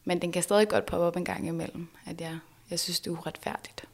men 0.04 0.22
den 0.22 0.32
kan 0.32 0.42
stadig 0.42 0.68
godt 0.68 0.86
poppe 0.86 1.06
op 1.06 1.16
en 1.16 1.24
gang 1.24 1.46
imellem, 1.46 1.88
at 2.06 2.20
jeg, 2.20 2.38
jeg 2.70 2.80
synes, 2.80 3.00
det 3.00 3.10
er 3.10 3.14
uretfærdigt. 3.14 3.84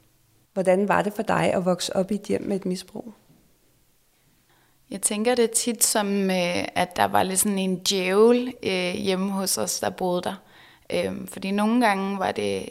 Hvordan 0.52 0.88
var 0.88 1.02
det 1.02 1.12
for 1.12 1.22
dig 1.22 1.52
at 1.54 1.64
vokse 1.64 1.96
op 1.96 2.10
i 2.10 2.14
et 2.14 2.22
hjem 2.22 2.42
med 2.42 2.56
et 2.56 2.64
misbrug? 2.64 3.14
Jeg 4.92 5.02
tænker 5.02 5.34
det 5.34 5.50
tit 5.50 5.84
som, 5.84 6.30
øh, 6.30 6.64
at 6.74 6.96
der 6.96 7.04
var 7.04 7.22
lidt 7.22 7.40
sådan 7.40 7.58
en 7.58 7.78
djævel 7.78 8.54
øh, 8.62 8.94
hjemme 8.94 9.32
hos 9.32 9.58
os, 9.58 9.80
der 9.80 9.90
boede 9.90 10.22
der. 10.22 10.34
Øh, 10.92 11.28
fordi 11.28 11.50
nogle 11.50 11.86
gange 11.86 12.18
var 12.18 12.32
det 12.32 12.68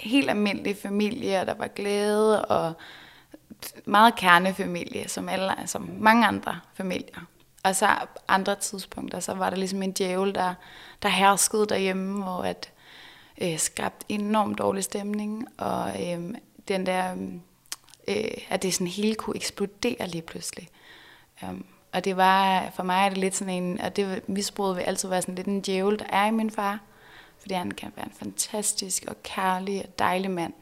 helt 0.00 0.30
almindelige 0.30 0.74
familier, 0.74 1.44
der 1.44 1.54
var 1.54 1.66
glæde, 1.66 2.44
og 2.44 2.72
meget 3.84 4.16
kernefamilie, 4.16 5.08
som, 5.08 5.28
alle, 5.28 5.52
som 5.66 5.90
mange 5.98 6.26
andre 6.26 6.60
familier. 6.74 7.26
Og 7.64 7.76
så 7.76 7.88
andre 8.28 8.54
tidspunkter, 8.54 9.20
så 9.20 9.34
var 9.34 9.50
der 9.50 9.56
ligesom 9.56 9.82
en 9.82 9.92
djævel, 9.92 10.34
der, 10.34 10.54
der 11.02 11.08
herskede 11.08 11.66
derhjemme, 11.66 12.22
hvor 12.22 12.42
at 12.42 12.72
øh, 13.42 13.58
skabte 13.58 14.06
enormt 14.08 14.58
dårlig 14.58 14.84
stemning, 14.84 15.48
og 15.58 15.88
øh, 15.88 16.34
den 16.68 16.86
der, 16.86 17.16
øh, 18.08 18.24
at 18.48 18.62
det 18.62 18.74
sådan 18.74 18.86
hele 18.86 19.14
kunne 19.14 19.36
eksplodere 19.36 20.08
lige 20.08 20.22
pludselig. 20.22 20.68
Um, 21.48 21.64
og 21.92 22.04
det 22.04 22.16
var, 22.16 22.70
for 22.74 22.82
mig 22.82 23.04
er 23.04 23.08
det 23.08 23.18
lidt 23.18 23.36
sådan 23.36 23.54
en, 23.54 23.80
og 23.80 23.96
det 23.96 24.28
misbruget 24.28 24.76
vil 24.76 24.82
altid 24.82 25.08
være 25.08 25.22
sådan 25.22 25.34
lidt 25.34 25.46
en 25.46 25.60
djævel, 25.60 25.98
der 25.98 26.04
er 26.08 26.26
i 26.26 26.30
min 26.30 26.50
far, 26.50 26.80
fordi 27.40 27.54
han 27.54 27.70
kan 27.70 27.92
være 27.96 28.06
en 28.06 28.12
fantastisk 28.12 29.04
og 29.08 29.22
kærlig 29.22 29.82
og 29.82 29.98
dejlig 29.98 30.30
mand. 30.30 30.52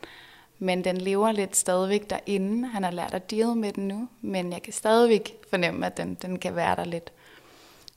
Men 0.59 0.85
den 0.85 0.99
lever 0.99 1.32
lidt 1.32 1.56
stadigvæk 1.56 2.11
derinde. 2.11 2.69
Han 2.69 2.85
har 2.85 2.91
lært 2.91 3.15
at 3.15 3.31
deal 3.31 3.56
med 3.56 3.73
den 3.73 3.88
nu, 3.88 4.09
men 4.21 4.53
jeg 4.53 4.62
kan 4.62 4.73
stadigvæk 4.73 5.37
fornemme, 5.50 5.87
at 5.87 5.97
den, 5.97 6.15
den 6.15 6.38
kan 6.38 6.56
være 6.56 6.77
der 6.77 6.85
lidt. 6.85 7.12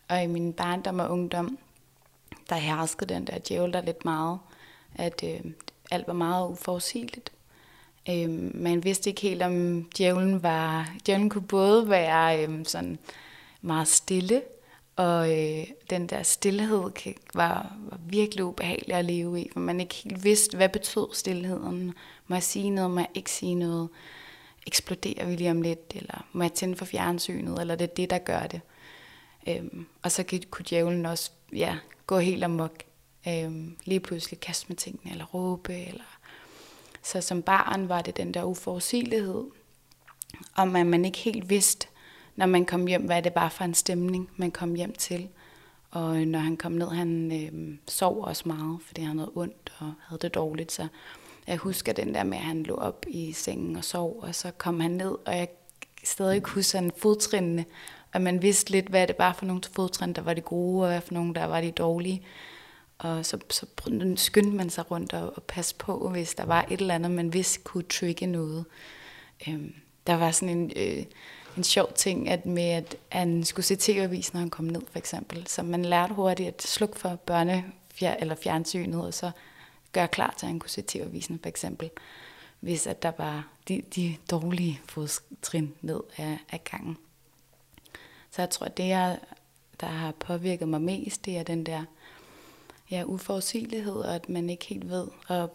Og 0.09 0.23
i 0.23 0.27
min 0.27 0.53
barndom 0.53 0.99
og 0.99 1.09
ungdom, 1.09 1.57
der 2.49 2.55
herskede 2.55 3.13
den 3.13 3.27
der 3.27 3.39
djævel 3.39 3.73
der 3.73 3.81
lidt 3.81 4.05
meget, 4.05 4.39
at 4.95 5.23
øh, 5.23 5.51
alt 5.91 6.07
var 6.07 6.13
meget 6.13 6.49
uforudsigeligt. 6.49 7.31
Øh, 8.09 8.55
man 8.55 8.83
vidste 8.83 9.09
ikke 9.09 9.21
helt, 9.21 9.41
om 9.41 9.83
djævlen 9.97 10.43
var... 10.43 10.95
Djævlen 11.05 11.29
kunne 11.29 11.47
både 11.47 11.89
være 11.89 12.47
øh, 12.47 12.65
sådan 12.65 12.99
meget 13.61 13.87
stille, 13.87 14.41
og 14.95 15.39
øh, 15.39 15.67
den 15.89 16.07
der 16.07 16.23
stillhed 16.23 16.91
kan, 16.91 17.15
var, 17.33 17.75
var 17.89 17.99
virkelig 18.07 18.45
ubehagelig 18.45 18.95
at 18.95 19.05
leve 19.05 19.41
i, 19.41 19.49
for 19.53 19.59
man 19.59 19.79
ikke 19.79 19.95
helt 19.95 20.23
vidste, 20.23 20.57
hvad 20.57 20.69
betød 20.69 21.07
stillheden. 21.13 21.93
Må 22.27 22.35
jeg 22.35 22.43
sige 22.43 22.69
noget, 22.69 22.91
må 22.91 22.99
jeg 22.99 23.09
ikke 23.13 23.31
sige 23.31 23.55
noget? 23.55 23.89
Eksploderer 24.67 25.25
vi 25.25 25.35
lige 25.35 25.51
om 25.51 25.61
lidt, 25.61 25.93
eller 25.95 26.25
må 26.33 26.43
jeg 26.43 26.53
tænde 26.53 26.75
for 26.75 26.85
fjernsynet, 26.85 27.61
eller 27.61 27.75
det 27.75 27.89
er 27.89 27.93
det, 27.93 28.09
der 28.09 28.17
gør 28.17 28.47
det? 28.47 28.61
Øhm, 29.47 29.85
og 30.01 30.11
så 30.11 30.23
kunne 30.49 30.65
djævlen 30.69 31.05
også 31.05 31.31
ja, 31.55 31.77
gå 32.07 32.19
helt 32.19 32.43
amok. 32.43 32.83
Øhm, 33.27 33.77
lige 33.85 33.99
pludselig 33.99 34.39
kaste 34.39 34.65
med 34.69 34.77
tingene, 34.77 35.11
eller 35.11 35.25
råbe, 35.25 35.75
eller 35.75 36.12
så 37.03 37.21
som 37.21 37.41
barn 37.41 37.89
var 37.89 38.01
det 38.01 38.17
den 38.17 38.33
der 38.33 38.43
uforudsigelighed, 38.43 39.43
om 40.55 40.75
at 40.75 40.85
man 40.85 41.05
ikke 41.05 41.17
helt 41.17 41.49
vidste, 41.49 41.87
når 42.35 42.45
man 42.45 42.65
kom 42.65 42.87
hjem, 42.87 43.05
hvad 43.05 43.21
det 43.21 43.35
var 43.35 43.49
for 43.49 43.63
en 43.63 43.73
stemning, 43.73 44.29
man 44.37 44.51
kom 44.51 44.73
hjem 44.73 44.93
til. 44.93 45.29
Og 45.91 46.21
øh, 46.21 46.25
når 46.25 46.39
han 46.39 46.57
kom 46.57 46.71
ned, 46.71 46.87
han 46.89 47.31
øh, 47.31 47.77
sov 47.87 48.23
også 48.23 48.43
meget, 48.45 48.79
fordi 48.85 49.01
han 49.01 49.17
havde 49.17 49.31
ondt 49.35 49.73
og 49.79 49.93
havde 49.99 50.19
det 50.21 50.33
dårligt. 50.33 50.71
Så 50.71 50.87
jeg 51.47 51.57
husker 51.57 51.93
den 51.93 52.13
der 52.13 52.23
med, 52.23 52.37
at 52.37 52.43
han 52.43 52.63
lå 52.63 52.75
op 52.75 53.05
i 53.07 53.31
sengen 53.31 53.75
og 53.75 53.83
sov, 53.83 54.19
og 54.21 54.35
så 54.35 54.51
kom 54.51 54.79
han 54.79 54.91
ned, 54.91 55.15
og 55.25 55.37
jeg 55.37 55.47
stadig 56.03 56.41
huske 56.45 56.63
sådan 56.63 56.91
fodtrinene, 56.97 57.65
og 58.13 58.21
man 58.21 58.41
vidste 58.41 58.71
lidt, 58.71 58.87
hvad 58.87 59.07
det 59.07 59.15
var 59.19 59.33
for 59.33 59.45
nogle 59.45 59.61
fodtrin, 59.71 60.13
der 60.13 60.21
var 60.21 60.33
de 60.33 60.41
gode, 60.41 60.83
og 60.83 60.87
hvad 60.87 61.01
for 61.01 61.13
nogle, 61.13 61.33
der 61.33 61.45
var 61.45 61.61
de 61.61 61.71
dårlige. 61.71 62.23
Og 63.03 63.25
så, 63.25 63.37
så 63.49 63.65
skyndte 64.15 64.57
man 64.57 64.69
sig 64.69 64.91
rundt 64.91 65.13
og, 65.13 65.33
og 65.35 65.43
passe 65.43 65.75
på, 65.75 66.09
hvis 66.09 66.35
der 66.35 66.45
var 66.45 66.65
et 66.71 66.81
eller 66.81 66.95
andet, 66.95 67.11
man 67.11 67.33
vidste 67.33 67.59
kunne 67.63 67.83
trigge 67.83 68.25
noget. 68.25 68.65
Øhm, 69.47 69.73
der 70.07 70.13
var 70.13 70.31
sådan 70.31 70.57
en, 70.57 70.71
øh, 70.75 71.05
en 71.57 71.63
sjov 71.63 71.93
ting, 71.95 72.29
at 72.29 72.45
med 72.45 72.69
at 72.69 72.95
han 73.09 73.43
skulle 73.43 73.65
se 73.65 73.75
tv-avis, 73.75 74.33
når 74.33 74.39
han 74.39 74.49
kom 74.49 74.65
ned, 74.65 74.81
for 74.91 74.97
eksempel. 74.97 75.47
Så 75.47 75.63
man 75.63 75.85
lærte 75.85 76.13
hurtigt 76.13 76.47
at 76.47 76.61
slukke 76.61 76.99
for 76.99 77.15
børne 77.15 77.63
eller 78.01 78.35
fjernsynet, 78.35 79.05
og 79.05 79.13
så 79.13 79.31
gøre 79.91 80.07
klar 80.07 80.33
til, 80.37 80.45
at 80.45 80.49
han 80.49 80.59
kunne 80.59 80.69
se 80.69 80.81
tv-avisen, 80.87 81.39
for 81.41 81.49
eksempel. 81.49 81.89
Hvis 82.59 82.87
at 82.87 83.03
der 83.03 83.11
var 83.17 83.47
de, 83.67 83.81
de 83.95 84.15
dårlige 84.31 84.81
fodtrin 84.89 85.73
ned 85.81 85.99
af, 86.17 86.37
af 86.51 86.63
gangen. 86.63 86.97
Så 88.31 88.41
jeg 88.41 88.49
tror, 88.49 88.65
at 88.65 88.77
det 88.77 88.87
jeg 88.87 89.19
der 89.81 89.87
har 89.87 90.11
påvirket 90.11 90.67
mig 90.67 90.81
mest, 90.81 91.25
det 91.25 91.37
er 91.37 91.43
den 91.43 91.65
der 91.65 91.83
ja, 92.93 93.03
uforudsigelighed, 93.05 93.95
og 93.95 94.15
at 94.15 94.29
man 94.29 94.49
ikke 94.49 94.65
helt 94.65 94.89
ved, 94.89 95.07
og 95.27 95.51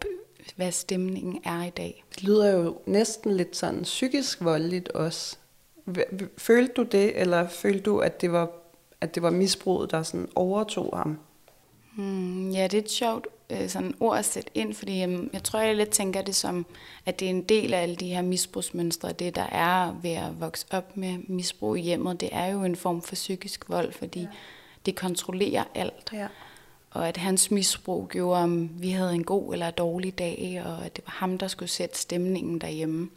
hvad 0.56 0.72
stemningen 0.72 1.40
er 1.44 1.64
i 1.64 1.70
dag. 1.70 2.04
Det 2.14 2.24
lyder 2.24 2.52
jo 2.52 2.78
næsten 2.86 3.36
lidt 3.36 3.56
sådan 3.56 3.82
psykisk 3.82 4.44
voldeligt 4.44 4.88
også. 4.88 5.36
Følte 6.38 6.72
du 6.72 6.82
det, 6.82 7.20
eller 7.20 7.48
følte 7.48 7.80
du, 7.80 7.98
at 7.98 8.20
det 8.20 8.32
var, 8.32 8.50
at 9.00 9.14
det 9.14 9.22
var 9.22 9.30
misbruget, 9.30 9.90
der 9.90 10.02
sådan 10.02 10.28
overtog 10.34 10.92
ham? 10.96 11.18
Hmm, 11.96 12.50
ja, 12.50 12.62
det 12.62 12.74
er 12.74 12.82
et 12.82 12.90
sjovt 12.90 13.26
øh, 13.50 13.68
sådan 13.68 13.94
ord 14.00 14.18
at 14.18 14.24
sætte 14.24 14.50
ind, 14.54 14.74
fordi 14.74 15.02
øh, 15.02 15.18
jeg 15.32 15.42
tror, 15.42 15.60
jeg 15.60 15.76
lidt 15.76 15.90
tænker 15.90 16.22
det 16.22 16.34
som, 16.34 16.66
at 17.06 17.20
det 17.20 17.26
er 17.26 17.30
en 17.30 17.42
del 17.42 17.74
af 17.74 17.82
alle 17.82 17.96
de 17.96 18.08
her 18.08 18.22
misbrugsmønstre, 18.22 19.12
det 19.12 19.34
der 19.34 19.46
er 19.52 20.00
ved 20.02 20.10
at 20.10 20.40
vokse 20.40 20.66
op 20.70 20.96
med 20.96 21.18
misbrug 21.28 21.76
i 21.76 21.80
hjemmet, 21.80 22.20
det 22.20 22.28
er 22.32 22.46
jo 22.46 22.64
en 22.64 22.76
form 22.76 23.02
for 23.02 23.14
psykisk 23.14 23.68
vold, 23.68 23.92
fordi 23.92 24.20
ja. 24.20 24.28
det 24.86 24.96
kontrollerer 24.96 25.64
alt. 25.74 26.10
Ja. 26.12 26.26
Og 26.98 27.08
at 27.08 27.16
hans 27.16 27.50
misbrug 27.50 28.08
gjorde, 28.08 28.42
om 28.42 28.70
vi 28.82 28.90
havde 28.90 29.14
en 29.14 29.24
god 29.24 29.52
eller 29.52 29.70
dårlig 29.70 30.18
dag, 30.18 30.62
og 30.66 30.84
at 30.84 30.96
det 30.96 31.04
var 31.06 31.12
ham, 31.12 31.38
der 31.38 31.48
skulle 31.48 31.68
sætte 31.68 31.98
stemningen 31.98 32.58
derhjemme. 32.58 33.10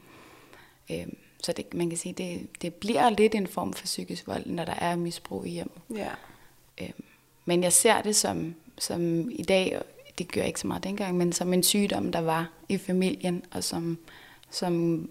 Øh, 0.91 1.07
så 1.43 1.53
det, 1.53 1.73
man 1.73 1.89
kan 1.89 1.97
sige, 1.97 2.13
det, 2.13 2.47
det 2.61 2.73
bliver 2.73 3.09
lidt 3.09 3.35
en 3.35 3.47
form 3.47 3.73
for 3.73 3.85
psykisk 3.85 4.27
vold, 4.27 4.45
når 4.45 4.65
der 4.65 4.73
er 4.73 4.95
misbrug 4.95 5.45
i 5.45 5.49
hjemmet. 5.49 5.77
Ja. 5.95 6.09
Øh, 6.81 6.89
men 7.45 7.63
jeg 7.63 7.73
ser 7.73 8.01
det 8.01 8.15
som, 8.15 8.55
som 8.77 9.29
i 9.31 9.43
dag, 9.43 9.81
det 10.17 10.31
gør 10.31 10.43
ikke 10.43 10.59
så 10.59 10.67
meget 10.67 10.83
dengang, 10.83 11.17
men 11.17 11.33
som 11.33 11.53
en 11.53 11.63
sygdom, 11.63 12.11
der 12.11 12.21
var 12.21 12.49
i 12.69 12.77
familien, 12.77 13.43
og 13.51 13.63
som, 13.63 13.97
som 14.49 15.09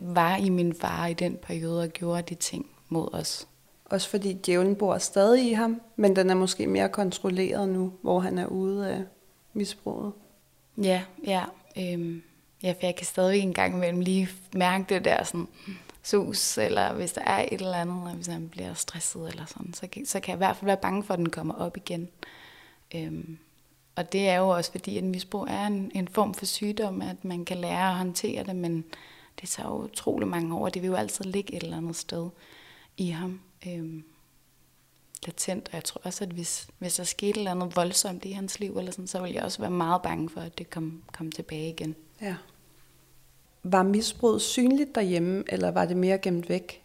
var 0.00 0.36
i 0.36 0.48
min 0.48 0.74
far 0.74 1.06
i 1.06 1.14
den 1.14 1.36
periode 1.42 1.82
og 1.82 1.88
gjorde 1.88 2.22
de 2.22 2.34
ting 2.34 2.66
mod 2.88 3.08
os. 3.14 3.48
Også 3.90 4.08
fordi 4.08 4.32
djævlen 4.32 4.76
bor 4.76 4.98
stadig 4.98 5.50
i 5.50 5.52
ham, 5.52 5.80
men 5.96 6.16
den 6.16 6.30
er 6.30 6.34
måske 6.34 6.66
mere 6.66 6.88
kontrolleret 6.88 7.68
nu, 7.68 7.92
hvor 8.02 8.20
han 8.20 8.38
er 8.38 8.46
ude 8.46 8.90
af 8.90 9.04
misbruget. 9.52 10.12
Ja, 10.82 11.02
ja. 11.26 11.44
Øhm, 11.78 12.22
ja, 12.62 12.72
for 12.72 12.86
jeg 12.86 12.96
kan 12.96 13.06
stadig 13.06 13.40
en 13.40 13.54
gang 13.54 13.74
imellem 13.74 14.00
lige 14.00 14.28
mærke 14.54 14.84
det 14.88 15.04
der 15.04 15.24
sådan 15.24 15.48
sus, 16.02 16.58
eller 16.58 16.92
hvis 16.94 17.12
der 17.12 17.20
er 17.20 17.42
et 17.42 17.60
eller 17.60 17.74
andet, 17.74 17.96
eller 17.96 18.14
hvis 18.14 18.26
han 18.26 18.48
bliver 18.48 18.74
stresset 18.74 19.28
eller 19.28 19.44
sådan, 19.46 19.74
så 19.74 19.86
kan, 19.86 20.06
så 20.06 20.20
kan 20.20 20.30
jeg 20.30 20.36
i 20.36 20.44
hvert 20.44 20.56
fald 20.56 20.66
være 20.66 20.76
bange 20.76 21.02
for, 21.02 21.14
at 21.14 21.18
den 21.18 21.30
kommer 21.30 21.54
op 21.54 21.76
igen. 21.76 22.08
Øhm, 22.94 23.38
og 23.96 24.12
det 24.12 24.28
er 24.28 24.36
jo 24.36 24.48
også 24.48 24.70
fordi, 24.70 24.98
at 24.98 25.04
misbrug 25.04 25.46
er 25.50 25.66
en, 25.66 25.90
en 25.94 26.08
form 26.08 26.34
for 26.34 26.46
sygdom, 26.46 27.02
at 27.02 27.24
man 27.24 27.44
kan 27.44 27.56
lære 27.56 27.90
at 27.90 27.96
håndtere 27.96 28.44
det, 28.44 28.56
men 28.56 28.84
det 29.40 29.48
tager 29.48 29.68
jo 29.68 29.74
utrolig 29.74 30.28
mange 30.28 30.56
år, 30.56 30.68
det 30.68 30.82
vil 30.82 30.88
jo 30.88 30.94
altid 30.94 31.24
ligge 31.24 31.54
et 31.54 31.62
eller 31.62 31.76
andet 31.76 31.96
sted 31.96 32.28
i 32.96 33.08
ham. 33.08 33.40
Øhm, 33.66 34.04
latent, 35.26 35.68
og 35.68 35.74
jeg 35.74 35.84
tror 35.84 36.00
også, 36.04 36.24
at 36.24 36.30
hvis, 36.30 36.68
hvis 36.78 36.94
der 36.94 37.04
skete 37.04 37.30
et 37.30 37.36
eller 37.36 37.50
andet 37.50 37.76
voldsomt 37.76 38.24
i 38.24 38.32
hans 38.32 38.60
liv, 38.60 38.78
eller 38.78 38.92
sådan, 38.92 39.06
så 39.06 39.20
ville 39.20 39.34
jeg 39.34 39.44
også 39.44 39.58
være 39.58 39.70
meget 39.70 40.02
bange 40.02 40.28
for, 40.28 40.40
at 40.40 40.58
det 40.58 40.70
kom, 40.70 41.02
kom 41.12 41.32
tilbage 41.32 41.68
igen. 41.68 41.96
Ja. 42.20 42.36
Var 43.62 43.82
misbruget 43.82 44.42
synligt 44.42 44.94
derhjemme, 44.94 45.44
eller 45.48 45.70
var 45.70 45.84
det 45.84 45.96
mere 45.96 46.18
gemt 46.18 46.48
væk? 46.48 46.82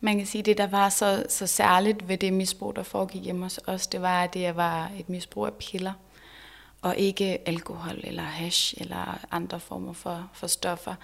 Man 0.00 0.18
kan 0.18 0.26
sige, 0.26 0.40
at 0.40 0.46
det, 0.46 0.58
der 0.58 0.66
var 0.66 0.88
så, 0.88 1.26
så 1.28 1.46
særligt 1.46 2.08
ved 2.08 2.18
det 2.18 2.32
misbrug, 2.32 2.76
der 2.76 2.82
foregik 2.82 3.22
hjemme 3.22 3.42
hos 3.42 3.60
os, 3.66 3.86
det 3.86 4.02
var, 4.02 4.24
at 4.24 4.34
det 4.34 4.56
var 4.56 4.90
et 4.98 5.08
misbrug 5.08 5.46
af 5.46 5.54
piller, 5.54 5.92
og 6.82 6.96
ikke 6.96 7.48
alkohol 7.48 8.00
eller 8.04 8.22
hash 8.22 8.74
eller 8.80 9.26
andre 9.30 9.60
former 9.60 9.92
for, 9.92 10.30
for 10.32 10.46
stoffer. 10.46 10.94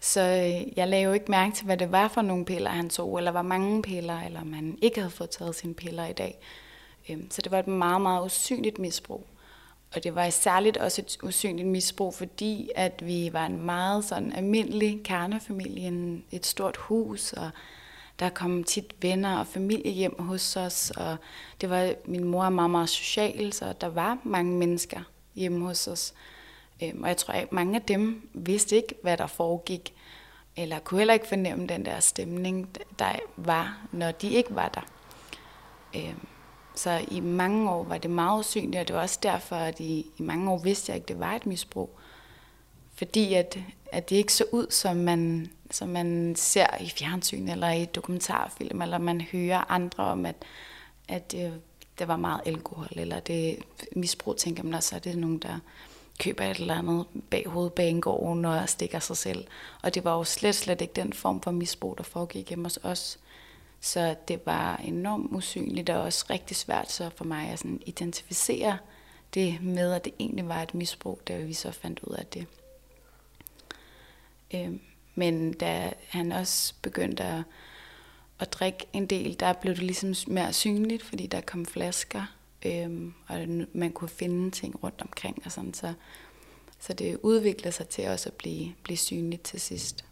Så 0.00 0.20
øh, 0.20 0.78
jeg 0.78 0.88
lagde 0.88 1.04
jo 1.04 1.12
ikke 1.12 1.30
mærke 1.30 1.54
til, 1.54 1.64
hvad 1.64 1.76
det 1.76 1.92
var 1.92 2.08
for 2.08 2.22
nogle 2.22 2.44
piller, 2.44 2.70
han 2.70 2.90
tog, 2.90 3.18
eller 3.18 3.30
hvor 3.30 3.42
mange 3.42 3.82
piller, 3.82 4.20
eller 4.20 4.40
om 4.40 4.52
han 4.52 4.78
ikke 4.82 5.00
havde 5.00 5.10
fået 5.10 5.30
taget 5.30 5.54
sine 5.54 5.74
piller 5.74 6.06
i 6.06 6.12
dag. 6.12 6.38
Øhm, 7.08 7.30
så 7.30 7.42
det 7.42 7.52
var 7.52 7.58
et 7.58 7.66
meget, 7.66 8.00
meget 8.00 8.24
usynligt 8.24 8.78
misbrug. 8.78 9.26
Og 9.94 10.04
det 10.04 10.14
var 10.14 10.30
særligt 10.30 10.76
også 10.76 11.02
et 11.02 11.18
usynligt 11.22 11.68
misbrug, 11.68 12.14
fordi 12.14 12.70
at 12.74 13.06
vi 13.06 13.30
var 13.32 13.46
en 13.46 13.62
meget 13.62 14.04
sådan 14.04 14.32
almindelig 14.32 15.00
kernefamilie, 15.04 16.22
et 16.30 16.46
stort 16.46 16.76
hus, 16.76 17.32
og 17.32 17.50
der 18.18 18.28
kom 18.28 18.64
tit 18.64 18.94
venner 19.00 19.38
og 19.38 19.46
familie 19.46 19.92
hjem 19.92 20.22
hos 20.22 20.56
os, 20.56 20.92
og 20.96 21.16
det 21.60 21.70
var, 21.70 21.94
min 22.04 22.24
mor 22.24 22.44
er 22.44 22.50
meget, 22.50 22.70
meget 22.70 22.88
social, 22.88 23.52
så 23.52 23.72
der 23.80 23.86
var 23.86 24.18
mange 24.24 24.58
mennesker 24.58 25.00
hjemme 25.34 25.66
hos 25.66 25.88
os. 25.88 26.14
Øhm, 26.82 27.02
og 27.02 27.08
jeg 27.08 27.16
tror, 27.16 27.34
at 27.34 27.52
mange 27.52 27.76
af 27.76 27.82
dem 27.82 28.30
vidste 28.34 28.76
ikke, 28.76 28.94
hvad 29.02 29.16
der 29.16 29.26
foregik, 29.26 29.94
eller 30.56 30.78
kunne 30.78 31.00
heller 31.00 31.14
ikke 31.14 31.28
fornemme 31.28 31.66
den 31.66 31.84
der 31.84 32.00
stemning, 32.00 32.68
der 32.98 33.12
var, 33.36 33.86
når 33.92 34.12
de 34.12 34.30
ikke 34.30 34.54
var 34.54 34.68
der. 34.68 34.86
Øhm, 35.96 36.26
så 36.74 37.06
i 37.10 37.20
mange 37.20 37.70
år 37.70 37.84
var 37.84 37.98
det 37.98 38.10
meget 38.10 38.40
usynligt, 38.40 38.80
og 38.80 38.88
det 38.88 38.96
var 38.96 39.02
også 39.02 39.18
derfor, 39.22 39.56
at 39.56 39.80
i, 39.80 40.06
i 40.18 40.22
mange 40.22 40.50
år 40.50 40.58
vidste 40.58 40.90
jeg 40.90 40.96
ikke, 40.96 41.04
at 41.04 41.08
det 41.08 41.20
var 41.20 41.32
et 41.32 41.46
misbrug. 41.46 41.98
Fordi 42.94 43.34
at, 43.34 43.58
at 43.92 44.10
det 44.10 44.16
ikke 44.16 44.32
så 44.32 44.44
ud, 44.52 44.66
som 44.70 44.96
man, 44.96 45.50
som 45.70 45.88
man 45.88 46.34
ser 46.36 46.66
i 46.80 46.88
fjernsyn 46.88 47.48
eller 47.48 47.70
i 47.70 47.84
dokumentarfilm, 47.84 48.82
eller 48.82 48.98
man 48.98 49.20
hører 49.20 49.70
andre 49.70 50.04
om, 50.04 50.26
at, 50.26 50.36
at 51.08 51.32
det, 51.32 51.60
der 51.98 52.06
var 52.06 52.16
meget 52.16 52.40
alkohol, 52.46 52.88
eller 52.90 53.20
det 53.20 53.58
misbrug, 53.96 54.36
tænker 54.36 54.62
man 54.62 54.74
også, 54.74 54.96
at 54.96 55.04
det 55.04 55.12
er 55.12 55.16
nogen, 55.16 55.38
der 55.38 55.58
køber 56.20 56.44
et 56.44 56.56
eller 56.56 56.74
andet 56.74 57.06
bag 57.30 57.44
hovedbanegården 57.46 58.44
og 58.44 58.68
stikker 58.68 58.98
sig 58.98 59.16
selv. 59.16 59.46
Og 59.82 59.94
det 59.94 60.04
var 60.04 60.16
jo 60.16 60.24
slet, 60.24 60.54
slet 60.54 60.80
ikke 60.80 60.94
den 60.94 61.12
form 61.12 61.40
for 61.40 61.50
misbrug, 61.50 61.98
der 61.98 62.04
foregik 62.04 62.48
hjemme 62.48 62.64
hos 62.64 62.78
os. 62.82 63.18
Så 63.80 64.14
det 64.28 64.46
var 64.46 64.76
enormt 64.76 65.32
usynligt 65.32 65.90
og 65.90 66.02
også 66.02 66.26
rigtig 66.30 66.56
svært 66.56 66.92
så 66.92 67.10
for 67.16 67.24
mig 67.24 67.48
at 67.48 67.58
sådan 67.58 67.82
identificere 67.86 68.78
det 69.34 69.62
med, 69.62 69.92
at 69.92 70.04
det 70.04 70.14
egentlig 70.20 70.48
var 70.48 70.62
et 70.62 70.74
misbrug, 70.74 71.20
da 71.28 71.36
vi 71.36 71.52
så 71.52 71.72
fandt 71.72 72.00
ud 72.00 72.14
af 72.14 72.26
det. 72.26 72.46
Øhm, 74.54 74.80
men 75.14 75.52
da 75.52 75.92
han 76.08 76.32
også 76.32 76.74
begyndte 76.82 77.24
at, 77.24 77.42
at 78.38 78.52
drikke 78.52 78.86
en 78.92 79.06
del, 79.06 79.40
der 79.40 79.52
blev 79.52 79.74
det 79.74 79.82
ligesom 79.82 80.14
mere 80.26 80.52
synligt, 80.52 81.02
fordi 81.02 81.26
der 81.26 81.40
kom 81.40 81.66
flasker, 81.66 82.26
øhm, 82.66 83.12
og 83.28 83.38
man 83.72 83.90
kunne 83.92 84.08
finde 84.08 84.50
ting 84.50 84.84
rundt 84.84 85.02
omkring 85.02 85.42
og 85.44 85.52
sådan, 85.52 85.74
så, 85.74 85.92
så 86.80 86.92
det 86.92 87.18
udvikler 87.22 87.70
sig 87.70 87.88
til 87.88 88.08
også 88.08 88.28
at 88.28 88.34
blive, 88.34 88.72
blive 88.82 88.96
synligt 88.96 89.42
til 89.42 89.60
sidst. 89.60 90.04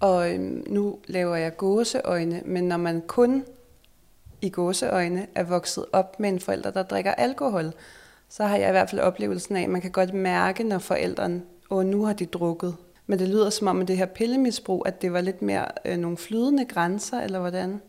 Og 0.00 0.34
øhm, 0.34 0.64
nu 0.66 0.98
laver 1.06 1.36
jeg 1.36 1.56
gåseøjne, 1.56 2.42
men 2.44 2.64
når 2.64 2.76
man 2.76 3.02
kun 3.06 3.44
i 4.42 4.50
gåseøjne 4.50 5.26
er 5.34 5.42
vokset 5.42 5.84
op 5.92 6.20
med 6.20 6.28
en 6.28 6.40
forælder, 6.40 6.70
der 6.70 6.82
drikker 6.82 7.12
alkohol, 7.14 7.72
så 8.28 8.44
har 8.44 8.56
jeg 8.56 8.68
i 8.68 8.70
hvert 8.70 8.90
fald 8.90 9.00
oplevelsen 9.00 9.56
af, 9.56 9.62
at 9.62 9.68
man 9.68 9.80
kan 9.80 9.90
godt 9.90 10.14
mærke, 10.14 10.64
når 10.64 10.78
forældrene, 10.78 11.42
og 11.70 11.86
nu 11.86 12.04
har 12.04 12.12
de 12.12 12.26
drukket. 12.26 12.76
Men 13.06 13.18
det 13.18 13.28
lyder 13.28 13.50
som 13.50 13.66
om, 13.66 13.80
at 13.80 13.88
det 13.88 13.96
her 13.96 14.06
pillemisbrug, 14.06 14.82
at 14.86 15.02
det 15.02 15.12
var 15.12 15.20
lidt 15.20 15.42
mere 15.42 15.68
øh, 15.84 15.96
nogle 15.96 16.16
flydende 16.16 16.64
grænser, 16.64 17.20
eller 17.20 17.38
hvordan? 17.38 17.80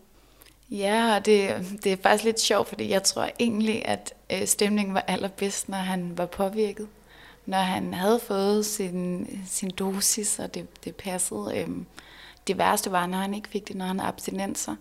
Ja, 0.72 1.16
og 1.16 1.26
det, 1.26 1.66
det 1.84 1.92
er 1.92 1.98
faktisk 2.04 2.24
lidt 2.24 2.40
sjovt, 2.40 2.68
fordi 2.68 2.90
jeg 2.90 3.04
tror 3.04 3.30
egentlig, 3.40 3.86
at 3.86 4.14
øh, 4.30 4.48
stemningen 4.48 4.94
var 4.94 5.04
allerbedst, 5.08 5.70
når 5.70 5.78
han 5.78 6.18
var 6.18 6.26
påvirket. 6.26 6.88
Når 7.46 7.58
han 7.58 7.94
havde 7.94 8.20
fået 8.20 8.66
sin, 8.66 9.28
sin 9.48 9.70
dosis, 9.70 10.40
og 10.40 10.54
det, 10.54 10.86
det 10.86 10.96
passede. 10.96 11.52
Øhm, 11.56 11.86
det 12.48 12.58
værste 12.58 12.92
var, 12.92 13.08
når 13.08 13.18
han 13.18 13.34
ikke 13.34 13.50
fik 13.50 13.68
det, 13.68 13.76
når 13.76 13.86
han 13.86 14.00
abstinenser. 14.00 14.76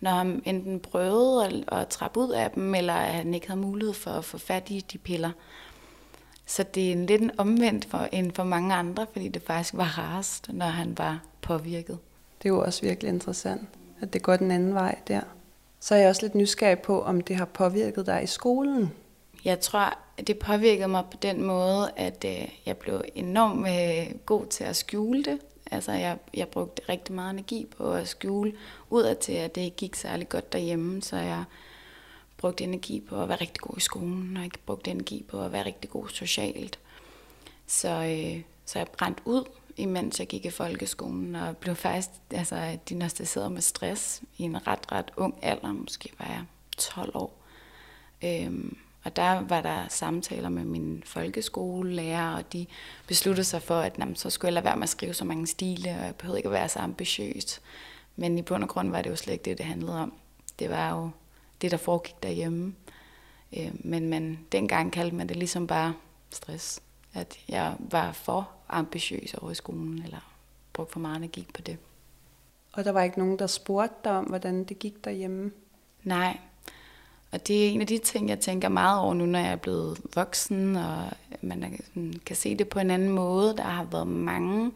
Når 0.00 0.10
han 0.10 0.42
enten 0.44 0.80
prøvede 0.80 1.46
at, 1.46 1.80
at 1.80 1.88
trappe 1.88 2.20
ud 2.20 2.30
af 2.30 2.50
dem, 2.50 2.74
eller 2.74 2.94
at 2.94 3.14
han 3.14 3.34
ikke 3.34 3.46
havde 3.46 3.60
mulighed 3.60 3.94
for 3.94 4.10
at 4.10 4.24
få 4.24 4.38
fat 4.38 4.70
i 4.70 4.84
de 4.92 4.98
piller. 4.98 5.30
Så 6.46 6.62
det 6.62 6.88
er 6.88 6.92
en 6.92 7.06
lidt 7.06 7.22
en 7.22 7.30
omvendt 7.38 7.84
for, 7.84 8.08
end 8.12 8.32
for 8.32 8.44
mange 8.44 8.74
andre, 8.74 9.06
fordi 9.12 9.28
det 9.28 9.42
faktisk 9.42 9.74
var 9.74 9.98
rarest, 9.98 10.52
når 10.52 10.66
han 10.66 10.98
var 10.98 11.20
påvirket. 11.42 11.98
Det 12.42 12.48
er 12.48 12.54
jo 12.54 12.60
også 12.60 12.82
virkelig 12.82 13.08
interessant, 13.08 13.68
at 14.00 14.12
det 14.12 14.22
går 14.22 14.36
den 14.36 14.50
anden 14.50 14.74
vej 14.74 14.98
der. 15.08 15.20
Så 15.84 15.94
er 15.94 15.98
jeg 15.98 16.08
også 16.08 16.22
lidt 16.22 16.34
nysgerrig 16.34 16.78
på, 16.78 17.02
om 17.02 17.20
det 17.20 17.36
har 17.36 17.44
påvirket 17.44 18.06
dig 18.06 18.22
i 18.22 18.26
skolen. 18.26 18.92
Jeg 19.44 19.60
tror, 19.60 19.98
det 20.26 20.38
påvirkede 20.38 20.88
mig 20.88 21.04
på 21.10 21.16
den 21.22 21.42
måde, 21.42 21.90
at 21.96 22.24
øh, 22.28 22.48
jeg 22.66 22.76
blev 22.76 23.02
enormt 23.14 23.68
øh, 23.68 24.18
god 24.26 24.46
til 24.46 24.64
at 24.64 24.76
skjule 24.76 25.24
det. 25.24 25.38
Altså, 25.70 25.92
jeg, 25.92 26.18
jeg 26.34 26.48
brugte 26.48 26.82
rigtig 26.88 27.14
meget 27.14 27.32
energi 27.32 27.66
på 27.76 27.92
at 27.92 28.08
skjule 28.08 28.52
ud 28.90 29.14
til, 29.20 29.32
at 29.32 29.54
det 29.54 29.60
ikke 29.60 29.76
gik 29.76 29.94
særlig 29.94 30.28
godt 30.28 30.52
derhjemme, 30.52 31.02
så 31.02 31.16
jeg 31.16 31.44
brugte 32.36 32.64
energi 32.64 33.00
på 33.00 33.22
at 33.22 33.28
være 33.28 33.40
rigtig 33.40 33.60
god 33.60 33.76
i 33.76 33.80
skolen, 33.80 34.36
og 34.36 34.42
jeg 34.42 34.50
brugte 34.66 34.90
energi 34.90 35.24
på 35.28 35.42
at 35.42 35.52
være 35.52 35.66
rigtig 35.66 35.90
god 35.90 36.08
socialt. 36.08 36.78
Så, 37.66 37.88
øh, 37.88 38.42
så 38.64 38.78
jeg 38.78 38.88
brændte 38.98 39.22
ud, 39.24 39.44
imens 39.76 40.18
jeg 40.18 40.26
gik 40.26 40.44
i 40.44 40.50
folkeskolen, 40.50 41.34
og 41.34 41.56
blev 41.56 41.74
faktisk 41.74 42.10
altså, 42.30 42.78
diagnostiseret 42.88 43.52
med 43.52 43.60
stress 43.60 44.22
i 44.38 44.42
en 44.42 44.66
ret, 44.66 44.92
ret 44.92 45.10
ung 45.16 45.38
alder. 45.42 45.72
Måske 45.72 46.10
var 46.18 46.26
jeg 46.26 46.44
12 46.78 47.10
år. 47.14 47.38
Øhm, 48.24 48.76
og 49.04 49.16
der 49.16 49.40
var 49.40 49.60
der 49.60 49.88
samtaler 49.88 50.48
med 50.48 50.64
min 50.64 51.02
folkeskolelærer, 51.06 52.36
og 52.36 52.52
de 52.52 52.66
besluttede 53.06 53.44
sig 53.44 53.62
for, 53.62 53.80
at 53.80 53.98
jamen, 53.98 54.16
så 54.16 54.30
skulle 54.30 54.48
jeg 54.48 54.52
lade 54.52 54.64
være 54.64 54.76
med 54.76 54.82
at 54.82 54.88
skrive 54.88 55.14
så 55.14 55.24
mange 55.24 55.46
stile, 55.46 55.90
og 55.90 56.04
jeg 56.04 56.14
behøvede 56.14 56.38
ikke 56.38 56.48
at 56.48 56.52
være 56.52 56.68
så 56.68 56.78
ambitiøs. 56.78 57.60
Men 58.16 58.38
i 58.38 58.42
bund 58.42 58.62
og 58.62 58.68
grund 58.68 58.90
var 58.90 59.02
det 59.02 59.10
jo 59.10 59.16
slet 59.16 59.32
ikke 59.32 59.44
det, 59.44 59.58
det 59.58 59.66
handlede 59.66 60.00
om. 60.00 60.12
det 60.58 60.70
var 60.70 60.90
jo 60.90 61.10
det, 61.60 61.70
der 61.70 61.76
foregik 61.76 62.22
derhjemme. 62.22 62.74
Øh, 63.56 63.70
men 63.74 64.08
man, 64.08 64.38
dengang 64.52 64.92
kaldte 64.92 65.16
man 65.16 65.28
det 65.28 65.36
ligesom 65.36 65.66
bare 65.66 65.94
stress. 66.30 66.80
At 67.14 67.38
jeg 67.48 67.74
var 67.78 68.12
for 68.12 68.50
ambitiøs 68.74 69.34
over 69.34 69.50
i 69.50 69.54
skolen, 69.54 70.02
eller 70.04 70.32
brugte 70.72 70.92
for 70.92 71.00
meget 71.00 71.16
energi 71.16 71.46
på 71.54 71.62
det. 71.62 71.78
Og 72.72 72.84
der 72.84 72.92
var 72.92 73.02
ikke 73.02 73.18
nogen, 73.18 73.38
der 73.38 73.46
spurgte 73.46 73.94
dig 74.04 74.12
om, 74.12 74.24
hvordan 74.24 74.64
det 74.64 74.78
gik 74.78 75.04
derhjemme? 75.04 75.52
Nej. 76.02 76.38
Og 77.32 77.46
det 77.46 77.66
er 77.66 77.70
en 77.70 77.80
af 77.80 77.86
de 77.86 77.98
ting, 77.98 78.28
jeg 78.28 78.40
tænker 78.40 78.68
meget 78.68 79.00
over 79.00 79.14
nu, 79.14 79.26
når 79.26 79.38
jeg 79.38 79.52
er 79.52 79.56
blevet 79.56 80.00
voksen, 80.14 80.76
og 80.76 81.10
man 81.42 81.80
kan 82.26 82.36
se 82.36 82.56
det 82.56 82.68
på 82.68 82.78
en 82.78 82.90
anden 82.90 83.08
måde. 83.08 83.56
Der 83.56 83.62
har 83.62 83.84
været 83.84 84.06
mange 84.06 84.72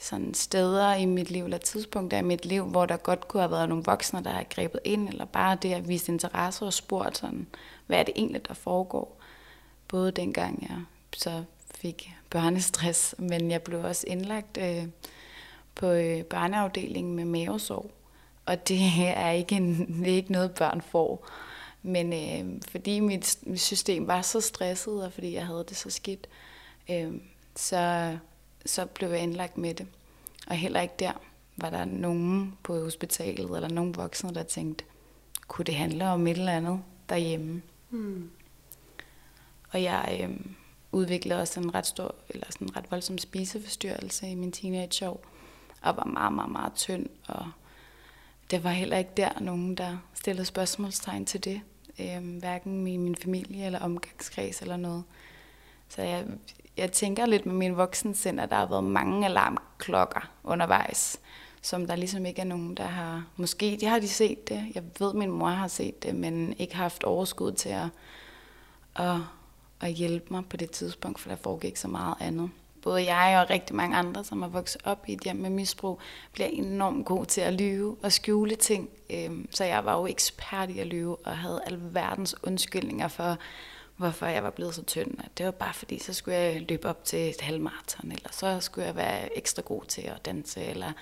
sådan 0.00 0.34
steder 0.34 0.94
i 0.94 1.04
mit 1.04 1.30
liv, 1.30 1.44
eller 1.44 1.58
tidspunkter 1.58 2.18
i 2.18 2.22
mit 2.22 2.46
liv, 2.46 2.64
hvor 2.64 2.86
der 2.86 2.96
godt 2.96 3.28
kunne 3.28 3.40
have 3.40 3.50
været 3.50 3.68
nogle 3.68 3.84
voksne, 3.84 4.24
der 4.24 4.30
har 4.30 4.44
grebet 4.50 4.80
ind, 4.84 5.08
eller 5.08 5.24
bare 5.24 5.58
det 5.62 5.72
at 5.72 5.88
vise 5.88 6.12
interesse 6.12 6.64
og 6.64 6.72
spurgt 6.72 7.18
sådan, 7.18 7.46
hvad 7.86 7.98
er 7.98 8.02
det 8.02 8.14
egentlig, 8.16 8.48
der 8.48 8.54
foregår. 8.54 9.20
Både 9.88 10.10
dengang 10.10 10.66
jeg 10.68 10.78
så 11.16 11.44
fik 11.74 12.10
børnestress, 12.30 13.14
men 13.18 13.50
jeg 13.50 13.62
blev 13.62 13.84
også 13.84 14.04
indlagt 14.06 14.58
øh, 14.58 14.84
på 15.74 15.86
øh, 15.86 16.24
børneafdelingen 16.24 17.16
med 17.16 17.24
mavesår. 17.24 17.90
Og 18.46 18.68
det 18.68 18.80
er 19.16 19.30
ikke, 19.30 19.56
en, 19.56 19.98
det 20.04 20.12
er 20.12 20.16
ikke 20.16 20.32
noget, 20.32 20.54
børn 20.54 20.80
får. 20.80 21.28
Men 21.82 22.12
øh, 22.12 22.62
fordi 22.68 23.00
mit, 23.00 23.38
mit 23.42 23.60
system 23.60 24.06
var 24.06 24.22
så 24.22 24.40
stresset, 24.40 25.04
og 25.04 25.12
fordi 25.12 25.34
jeg 25.34 25.46
havde 25.46 25.64
det 25.68 25.76
så 25.76 25.90
skidt, 25.90 26.28
øh, 26.90 27.12
så, 27.56 28.16
så 28.66 28.86
blev 28.86 29.08
jeg 29.08 29.20
indlagt 29.20 29.58
med 29.58 29.74
det. 29.74 29.86
Og 30.46 30.56
heller 30.56 30.80
ikke 30.80 30.94
der 30.98 31.12
var 31.56 31.70
der 31.70 31.84
nogen 31.84 32.58
på 32.62 32.82
hospitalet, 32.82 33.56
eller 33.56 33.68
nogen 33.68 33.96
voksne, 33.96 34.34
der 34.34 34.42
tænkte, 34.42 34.84
kunne 35.48 35.64
det 35.64 35.74
handle 35.74 36.08
om 36.08 36.26
et 36.26 36.36
eller 36.36 36.52
andet 36.52 36.80
derhjemme? 37.08 37.62
Mm. 37.90 38.30
Og 39.70 39.82
jeg 39.82 40.18
øh, 40.22 40.36
udviklede 40.92 41.40
også 41.40 41.60
en 41.60 41.74
ret 41.74 41.86
stor, 41.86 42.14
eller 42.28 42.46
sådan 42.50 42.66
en 42.68 42.76
ret 42.76 42.90
voldsom 42.90 43.18
spiseforstyrrelse 43.18 44.28
i 44.28 44.34
min 44.34 44.52
teenageår, 44.52 45.24
og 45.82 45.96
var 45.96 46.04
meget, 46.04 46.32
meget, 46.32 46.50
meget 46.50 46.72
tynd, 46.74 47.06
og 47.28 47.46
det 48.50 48.64
var 48.64 48.70
heller 48.70 48.96
ikke 48.96 49.10
der 49.16 49.40
nogen, 49.40 49.74
der 49.74 49.96
stillede 50.14 50.44
spørgsmålstegn 50.44 51.24
til 51.26 51.44
det. 51.44 51.60
Øh, 52.00 52.38
hverken 52.38 52.86
i 52.86 52.96
min 52.96 53.16
familie 53.16 53.66
eller 53.66 53.78
omgangskreds 53.80 54.62
eller 54.62 54.76
noget. 54.76 55.04
Så 55.88 56.02
jeg, 56.02 56.26
jeg 56.76 56.92
tænker 56.92 57.26
lidt 57.26 57.46
med 57.46 57.54
min 57.54 57.76
voksensind, 57.76 58.40
at 58.40 58.50
der 58.50 58.56
har 58.56 58.66
været 58.66 58.84
mange 58.84 59.26
alarmklokker 59.26 60.30
undervejs, 60.44 61.20
som 61.62 61.86
der 61.86 61.96
ligesom 61.96 62.26
ikke 62.26 62.40
er 62.40 62.44
nogen, 62.44 62.74
der 62.74 62.86
har... 62.86 63.26
Måske 63.36 63.78
de 63.80 63.86
har 63.86 63.98
de 63.98 64.08
set 64.08 64.48
det. 64.48 64.66
Jeg 64.74 64.82
ved, 64.98 65.14
min 65.14 65.30
mor 65.30 65.48
har 65.48 65.68
set 65.68 66.02
det, 66.02 66.14
men 66.14 66.54
ikke 66.58 66.76
haft 66.76 67.04
overskud 67.04 67.52
til 67.52 67.68
at, 67.68 67.88
at, 68.96 69.16
at 69.82 69.92
hjælpe 69.92 70.26
mig 70.30 70.42
på 70.50 70.56
det 70.56 70.70
tidspunkt, 70.70 71.20
for 71.20 71.28
der 71.28 71.36
foregik 71.36 71.76
så 71.76 71.88
meget 71.88 72.14
andet. 72.20 72.50
Både 72.82 73.14
jeg 73.14 73.40
og 73.40 73.50
rigtig 73.50 73.76
mange 73.76 73.96
andre, 73.96 74.24
som 74.24 74.42
har 74.42 74.48
vokset 74.48 74.80
op 74.84 75.04
i 75.08 75.12
et 75.12 75.20
hjem 75.20 75.36
med 75.36 75.50
misbrug, 75.50 75.98
bliver 76.32 76.48
enormt 76.48 77.06
god 77.06 77.26
til 77.26 77.40
at 77.40 77.54
lyve 77.54 77.96
og 78.02 78.12
skjule 78.12 78.54
ting. 78.54 78.90
Øhm, 79.10 79.48
så 79.50 79.64
jeg 79.64 79.84
var 79.84 79.98
jo 79.98 80.06
ekspert 80.06 80.70
i 80.70 80.78
at 80.78 80.86
lyve 80.86 81.16
og 81.16 81.38
havde 81.38 81.62
alverdens 81.66 82.36
undskyldninger 82.42 83.08
for, 83.08 83.36
hvorfor 83.96 84.26
jeg 84.26 84.42
var 84.42 84.50
blevet 84.50 84.74
så 84.74 84.82
tynd. 84.82 85.18
Det 85.38 85.46
var 85.46 85.52
bare 85.52 85.74
fordi, 85.74 85.98
så 85.98 86.12
skulle 86.12 86.38
jeg 86.38 86.62
løbe 86.68 86.88
op 86.88 87.04
til 87.04 87.30
et 87.30 87.40
halvmarathon, 87.40 88.12
eller 88.12 88.28
så 88.32 88.60
skulle 88.60 88.86
jeg 88.86 88.96
være 88.96 89.36
ekstra 89.36 89.62
god 89.62 89.84
til 89.84 90.02
at 90.02 90.24
danse, 90.24 90.64
eller 90.64 90.92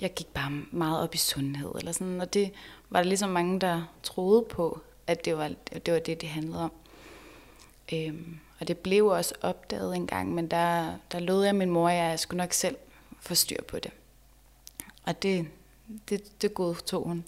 jeg 0.00 0.14
gik 0.14 0.26
bare 0.26 0.50
meget 0.70 1.02
op 1.02 1.14
i 1.14 1.18
sundhed, 1.18 1.70
eller 1.78 1.92
sådan. 1.92 2.20
Og 2.20 2.34
det 2.34 2.52
var 2.90 3.02
der 3.02 3.08
ligesom 3.08 3.30
mange, 3.30 3.60
der 3.60 3.82
troede 4.02 4.44
på, 4.50 4.80
at 5.06 5.24
det 5.24 5.38
var 5.38 5.50
det, 5.86 5.92
var 5.92 5.98
det, 5.98 6.20
det 6.20 6.28
handlede 6.28 6.60
om. 6.60 6.72
Øhm, 7.92 8.38
og 8.60 8.68
det 8.68 8.78
blev 8.78 9.06
også 9.06 9.34
opdaget 9.40 9.96
en 9.96 10.06
gang, 10.06 10.34
men 10.34 10.48
der, 10.48 10.94
der 11.12 11.18
lod 11.18 11.44
jeg 11.44 11.54
min 11.54 11.70
mor, 11.70 11.88
at 11.88 11.96
jeg 11.96 12.18
skulle 12.18 12.38
nok 12.38 12.52
selv 12.52 12.76
få 13.20 13.34
styr 13.34 13.62
på 13.62 13.78
det. 13.78 13.90
Og 15.04 15.22
det, 15.22 15.48
det, 16.08 16.42
det 16.42 16.54
godtog 16.54 17.04
hun. 17.04 17.24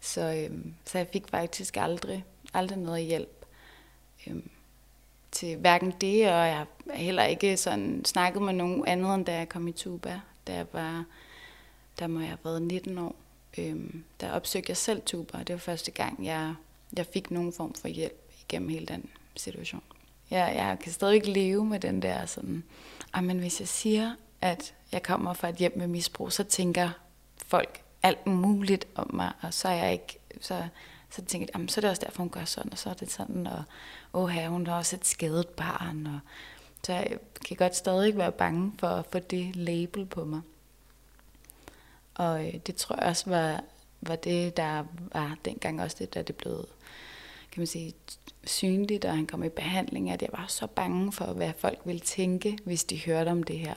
Så, 0.00 0.20
øhm, 0.20 0.74
så 0.84 0.98
jeg 0.98 1.08
fik 1.12 1.28
faktisk 1.28 1.76
aldrig, 1.76 2.24
aldrig 2.54 2.78
noget 2.78 3.04
hjælp 3.04 3.46
øhm, 4.26 4.50
til 5.32 5.56
hverken 5.56 5.94
det, 6.00 6.28
og 6.28 6.46
jeg 6.46 6.56
har 6.56 6.66
heller 6.94 7.24
ikke 7.24 7.56
sådan 7.56 8.04
snakket 8.04 8.42
med 8.42 8.52
nogen 8.52 8.86
andet, 8.86 9.14
end 9.14 9.26
da 9.26 9.38
jeg 9.38 9.48
kom 9.48 9.68
i 9.68 9.72
Tuba. 9.72 10.20
Da 10.46 10.54
jeg 10.54 10.66
var, 10.72 11.04
der 11.98 12.06
må 12.06 12.20
jeg 12.20 12.28
have 12.28 12.38
været 12.44 12.62
19 12.62 12.98
år. 12.98 13.16
Øhm, 13.58 14.04
der 14.20 14.32
opsøgte 14.32 14.70
jeg 14.70 14.76
selv 14.76 15.02
Tuba, 15.06 15.38
og 15.38 15.46
det 15.46 15.52
var 15.52 15.60
første 15.60 15.90
gang, 15.90 16.24
jeg, 16.24 16.54
jeg 16.96 17.06
fik 17.06 17.30
nogen 17.30 17.52
form 17.52 17.74
for 17.74 17.88
hjælp 17.88 18.32
igennem 18.48 18.68
hele 18.68 18.86
den 18.86 19.10
situation. 19.36 19.82
Jeg, 20.30 20.52
jeg 20.56 20.78
kan 20.80 20.92
stadig 20.92 21.14
ikke 21.14 21.30
leve 21.30 21.64
med 21.64 21.80
den 21.80 22.02
der 22.02 22.26
sådan, 22.26 22.64
men 23.22 23.38
hvis 23.38 23.60
jeg 23.60 23.68
siger, 23.68 24.14
at 24.40 24.74
jeg 24.92 25.02
kommer 25.02 25.32
fra 25.32 25.48
et 25.48 25.56
hjem 25.56 25.72
med 25.76 25.86
misbrug, 25.86 26.32
så 26.32 26.44
tænker 26.44 26.90
folk 27.46 27.82
alt 28.02 28.26
muligt 28.26 28.86
om 28.94 29.10
mig, 29.14 29.32
og 29.40 29.54
så 29.54 29.68
er 29.68 29.72
jeg 29.72 29.92
ikke, 29.92 30.18
så, 30.40 30.64
så 31.10 31.24
tænker 31.24 31.46
jeg, 31.54 31.70
så 31.70 31.78
er 31.78 31.82
det 31.82 31.90
også 31.90 32.02
derfor, 32.04 32.22
hun 32.22 32.30
gør 32.30 32.44
sådan, 32.44 32.72
og 32.72 32.78
så 32.78 32.90
er 32.90 32.94
det 32.94 33.12
sådan, 33.12 33.46
og 33.46 33.62
åh, 34.12 34.30
hun 34.30 34.66
har 34.66 34.76
også 34.76 34.96
et 34.96 35.06
skadet 35.06 35.48
barn, 35.48 36.06
og 36.06 36.20
så 36.82 36.92
jeg 36.92 37.18
kan 37.46 37.56
godt 37.56 37.76
stadig 37.76 38.16
være 38.16 38.32
bange 38.32 38.72
for 38.78 38.88
at 38.88 39.06
få 39.12 39.18
det 39.18 39.56
label 39.56 40.06
på 40.06 40.24
mig. 40.24 40.40
Og 42.14 42.46
øh, 42.46 42.54
det 42.66 42.76
tror 42.76 42.96
jeg 42.96 43.04
også 43.04 43.30
var, 43.30 43.64
var 44.00 44.16
det, 44.16 44.56
der 44.56 44.84
var 45.12 45.36
dengang 45.44 45.82
også 45.82 45.96
det, 46.00 46.14
da 46.14 46.22
det 46.22 46.36
blev, 46.36 46.66
kan 47.52 47.60
man 47.60 47.66
sige, 47.66 47.94
synligt, 48.44 49.04
og 49.04 49.16
han 49.16 49.26
kom 49.26 49.44
i 49.44 49.48
behandling, 49.48 50.10
at 50.10 50.22
jeg 50.22 50.30
var 50.32 50.44
så 50.48 50.66
bange 50.66 51.12
for, 51.12 51.24
hvad 51.24 51.52
folk 51.58 51.78
ville 51.84 52.00
tænke, 52.00 52.58
hvis 52.64 52.84
de 52.84 53.04
hørte 53.04 53.28
om 53.28 53.42
det 53.42 53.58
her. 53.58 53.74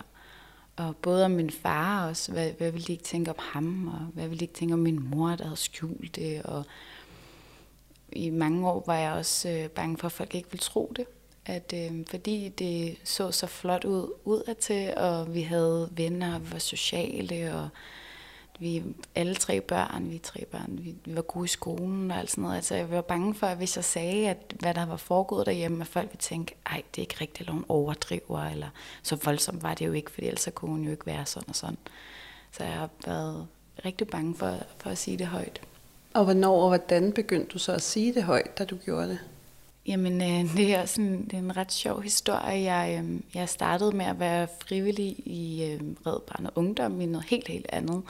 Og 0.75 0.95
både 0.95 1.25
om 1.25 1.31
min 1.31 1.49
far 1.49 2.07
også, 2.07 2.31
hvad, 2.31 2.51
hvad 2.51 2.71
ville 2.71 2.85
de 2.87 2.91
ikke 2.91 3.03
tænke 3.03 3.31
om 3.31 3.37
ham, 3.39 3.87
og 3.87 3.99
hvad 4.13 4.27
ville 4.27 4.39
de 4.39 4.43
ikke 4.43 4.53
tænke 4.53 4.73
om 4.73 4.79
min 4.79 5.09
mor, 5.09 5.27
der 5.27 5.43
havde 5.43 5.57
skjult 5.57 6.15
det, 6.15 6.43
og 6.43 6.65
i 8.11 8.29
mange 8.29 8.69
år 8.69 8.83
var 8.85 8.95
jeg 8.95 9.13
også 9.13 9.49
øh, 9.49 9.69
bange 9.69 9.97
for, 9.97 10.05
at 10.05 10.11
folk 10.11 10.35
ikke 10.35 10.51
ville 10.51 10.61
tro 10.61 10.93
det. 10.95 11.05
At, 11.45 11.73
øh, 11.75 12.05
fordi 12.09 12.49
det 12.49 12.97
så 13.03 13.31
så 13.31 13.47
flot 13.47 13.85
ud 13.85 14.13
udadtil, 14.23 14.93
og 14.97 15.33
vi 15.33 15.41
havde 15.41 15.89
venner, 15.91 16.35
og 16.35 16.45
vi 16.45 16.51
var 16.51 16.59
sociale, 16.59 17.55
og 17.55 17.69
vi 18.59 18.83
alle 19.15 19.35
tre 19.35 19.61
børn, 19.61 20.09
vi 20.09 20.17
tre 20.17 20.45
børn, 20.45 20.79
vi, 20.81 20.95
vi 21.05 21.15
var 21.15 21.21
gode 21.21 21.45
i 21.45 21.47
skolen 21.47 22.11
og 22.11 22.17
alt 22.17 22.31
sådan 22.31 22.41
noget. 22.41 22.55
Altså 22.55 22.75
jeg 22.75 22.89
var 22.89 23.01
bange 23.01 23.35
for, 23.35 23.47
at 23.47 23.57
hvis 23.57 23.75
jeg 23.75 23.85
sagde, 23.85 24.29
at 24.29 24.53
hvad 24.59 24.73
der 24.73 24.85
var 24.85 24.97
foregået 24.97 25.45
derhjemme, 25.45 25.81
at 25.81 25.87
folk 25.87 26.09
ville 26.09 26.21
tænke, 26.21 26.55
ej, 26.65 26.81
det 26.95 27.01
er 27.01 27.03
ikke 27.03 27.21
rigtigt, 27.21 27.39
eller 27.39 27.53
hun 27.53 27.65
overdriver, 27.69 28.39
eller 28.39 28.67
så 29.03 29.15
voldsomt 29.15 29.63
var 29.63 29.73
det 29.73 29.85
jo 29.85 29.91
ikke, 29.91 30.11
fordi 30.11 30.27
ellers 30.27 30.47
kunne 30.55 30.71
hun 30.71 30.83
jo 30.83 30.91
ikke 30.91 31.05
være 31.05 31.25
sådan 31.25 31.49
og 31.49 31.55
sådan. 31.55 31.77
Så 32.51 32.63
jeg 32.63 32.73
har 32.73 32.89
været 33.05 33.47
rigtig 33.85 34.07
bange 34.07 34.35
for, 34.35 34.57
for 34.77 34.89
at 34.89 34.97
sige 34.97 35.17
det 35.17 35.27
højt. 35.27 35.61
Og 36.13 36.23
hvornår 36.23 36.61
og 36.61 36.67
hvordan 36.67 37.13
begyndte 37.13 37.53
du 37.53 37.59
så 37.59 37.71
at 37.71 37.81
sige 37.81 38.13
det 38.13 38.23
højt, 38.23 38.57
da 38.57 38.65
du 38.65 38.75
gjorde 38.75 39.09
det? 39.09 39.19
Jamen, 39.85 40.21
øh, 40.21 40.53
det 40.57 40.75
er 40.75 40.85
sådan 40.85 41.25
det 41.25 41.33
er 41.33 41.37
en 41.37 41.57
ret 41.57 41.71
sjov 41.71 42.01
historie. 42.01 42.73
Jeg, 42.73 43.03
øh, 43.03 43.19
jeg 43.33 43.49
startede 43.49 43.91
med 43.91 44.05
at 44.05 44.19
være 44.19 44.47
frivillig 44.67 45.15
i 45.25 45.63
øh, 45.63 45.79
Red 46.05 46.19
Barnet 46.19 46.51
Ungdom 46.55 47.01
i 47.01 47.05
noget 47.05 47.25
helt, 47.29 47.47
helt 47.47 47.65
andet. 47.69 48.03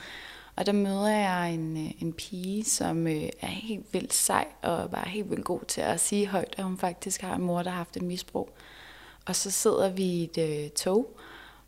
Og 0.56 0.66
der 0.66 0.72
møder 0.72 1.08
jeg 1.08 1.54
en, 1.54 1.86
øh, 1.86 1.92
en 2.02 2.12
pige, 2.12 2.64
som 2.64 3.06
øh, 3.06 3.28
er 3.40 3.46
helt 3.46 3.86
vildt 3.92 4.14
sej 4.14 4.46
og 4.62 4.90
bare 4.90 5.08
helt 5.08 5.30
vildt 5.30 5.44
god 5.44 5.60
til 5.68 5.80
at 5.80 6.00
sige 6.00 6.26
højt, 6.26 6.54
at 6.58 6.64
hun 6.64 6.78
faktisk 6.78 7.20
har 7.20 7.34
en 7.34 7.42
mor, 7.42 7.62
der 7.62 7.70
har 7.70 7.76
haft 7.76 7.96
et 7.96 8.02
misbrug. 8.02 8.50
Og 9.26 9.36
så 9.36 9.50
sidder 9.50 9.90
vi 9.90 10.02
i 10.02 10.24
et 10.24 10.38
øh, 10.38 10.70
tog 10.70 11.16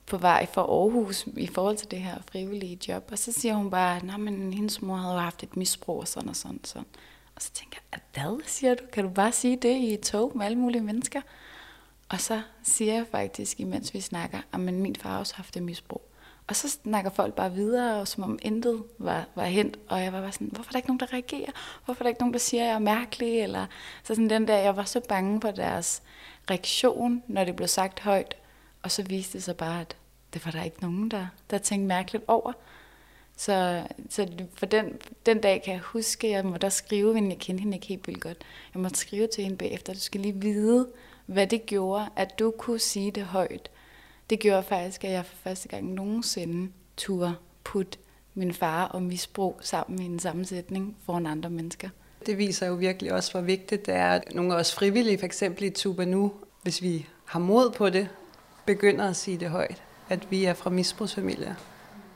på 0.06 0.16
vej 0.16 0.46
fra 0.52 0.62
Aarhus 0.62 1.26
i 1.36 1.46
forhold 1.46 1.76
til 1.76 1.90
det 1.90 1.98
her 1.98 2.18
frivillige 2.32 2.78
job. 2.88 3.08
Og 3.12 3.18
så 3.18 3.32
siger 3.32 3.54
hun 3.54 3.70
bare, 3.70 3.96
at 3.96 4.02
hendes 4.54 4.82
mor 4.82 4.96
havde 4.96 5.14
jo 5.14 5.20
haft 5.20 5.42
et 5.42 5.56
misbrug 5.56 6.00
og 6.00 6.08
sådan 6.08 6.28
og 6.28 6.36
sådan 6.36 6.60
og 6.62 6.68
sådan. 6.68 6.86
Og 7.36 7.42
så 7.42 7.50
tænker 7.52 7.78
jeg, 7.92 8.00
hvad 8.14 8.40
siger 8.46 8.74
du? 8.74 8.84
Kan 8.92 9.04
du 9.04 9.10
bare 9.10 9.32
sige 9.32 9.56
det 9.56 9.76
i 9.76 9.94
et 9.94 10.00
tog 10.00 10.32
med 10.34 10.46
alle 10.46 10.58
mulige 10.58 10.82
mennesker? 10.82 11.20
Og 12.08 12.20
så 12.20 12.42
siger 12.62 12.94
jeg 12.94 13.06
faktisk, 13.10 13.60
imens 13.60 13.94
vi 13.94 14.00
snakker, 14.00 14.38
at 14.52 14.60
min 14.60 14.96
far 14.96 15.18
også 15.18 15.34
har 15.34 15.42
haft 15.42 15.56
et 15.56 15.62
misbrug. 15.62 16.02
Og 16.48 16.56
så 16.56 16.68
snakker 16.68 17.10
folk 17.10 17.34
bare 17.34 17.52
videre, 17.52 18.00
og 18.00 18.08
som 18.08 18.24
om 18.24 18.38
intet 18.42 18.82
var, 18.98 19.28
var 19.34 19.44
hent. 19.44 19.78
Og 19.88 20.02
jeg 20.02 20.12
var 20.12 20.20
bare 20.20 20.32
sådan, 20.32 20.48
hvorfor 20.52 20.68
er 20.68 20.72
der 20.72 20.78
ikke 20.78 20.88
nogen, 20.88 21.00
der 21.00 21.12
reagerer? 21.12 21.50
Hvorfor 21.84 22.00
er 22.00 22.04
der 22.04 22.08
ikke 22.08 22.20
nogen, 22.20 22.32
der 22.32 22.38
siger, 22.38 22.62
at 22.62 22.68
jeg 22.68 22.74
er 22.74 22.78
mærkelig? 22.78 23.40
Eller, 23.40 23.66
så 24.02 24.14
sådan 24.14 24.30
den 24.30 24.48
der, 24.48 24.56
jeg 24.56 24.76
var 24.76 24.84
så 24.84 25.00
bange 25.08 25.40
for 25.40 25.50
deres 25.50 26.02
reaktion, 26.50 27.22
når 27.26 27.44
det 27.44 27.56
blev 27.56 27.68
sagt 27.68 28.00
højt. 28.00 28.36
Og 28.82 28.90
så 28.90 29.02
viste 29.02 29.32
det 29.32 29.42
sig 29.42 29.56
bare, 29.56 29.80
at 29.80 29.96
det 30.34 30.44
var 30.44 30.50
der 30.50 30.62
ikke 30.62 30.80
nogen, 30.80 31.10
der, 31.10 31.26
der 31.50 31.58
tænkte 31.58 31.88
mærkeligt 31.88 32.24
over. 32.28 32.52
Så, 33.36 33.86
så 34.10 34.28
for 34.54 34.66
den, 34.66 34.98
den 35.26 35.40
dag 35.40 35.62
kan 35.62 35.72
jeg 35.72 35.80
huske, 35.80 36.26
at 36.26 36.32
jeg 36.32 36.44
måtte 36.44 36.70
skrive, 36.70 37.14
men 37.14 37.30
jeg 37.30 37.38
kendte 37.38 37.62
hende 37.62 37.76
ikke 37.76 37.86
helt 37.86 38.06
vildt 38.06 38.20
godt. 38.20 38.44
Jeg 38.74 38.82
måtte 38.82 38.98
skrive 38.98 39.26
til 39.26 39.44
hende 39.44 39.56
bagefter, 39.56 39.92
du 39.92 40.00
skal 40.00 40.20
lige 40.20 40.40
vide, 40.40 40.88
hvad 41.26 41.46
det 41.46 41.66
gjorde, 41.66 42.08
at 42.16 42.38
du 42.38 42.54
kunne 42.58 42.78
sige 42.78 43.10
det 43.10 43.24
højt 43.24 43.70
det 44.30 44.40
gjorde 44.40 44.62
faktisk, 44.62 45.04
at 45.04 45.10
jeg 45.10 45.26
for 45.26 45.36
første 45.36 45.68
gang 45.68 45.94
nogensinde 45.94 46.72
turde 46.96 47.34
putte 47.64 47.98
min 48.34 48.52
far 48.52 48.84
og 48.84 49.02
misbrug 49.02 49.58
sammen 49.60 50.02
i 50.02 50.04
en 50.04 50.18
sammensætning 50.18 50.96
foran 51.06 51.26
andre 51.26 51.50
mennesker. 51.50 51.88
Det 52.26 52.38
viser 52.38 52.66
jo 52.66 52.74
virkelig 52.74 53.12
også, 53.12 53.32
hvor 53.32 53.40
vigtigt 53.40 53.86
det 53.86 53.94
er, 53.94 54.08
at 54.08 54.34
nogle 54.34 54.54
af 54.54 54.58
os 54.58 54.74
frivillige, 54.74 55.18
for 55.18 55.26
eksempel 55.26 55.64
i 55.64 55.70
Tuba 55.70 56.04
Nu, 56.04 56.32
hvis 56.62 56.82
vi 56.82 57.06
har 57.24 57.40
mod 57.40 57.70
på 57.70 57.90
det, 57.90 58.08
begynder 58.66 59.08
at 59.08 59.16
sige 59.16 59.38
det 59.38 59.50
højt, 59.50 59.82
at 60.08 60.30
vi 60.30 60.44
er 60.44 60.54
fra 60.54 60.70
misbrugsfamilier. 60.70 61.54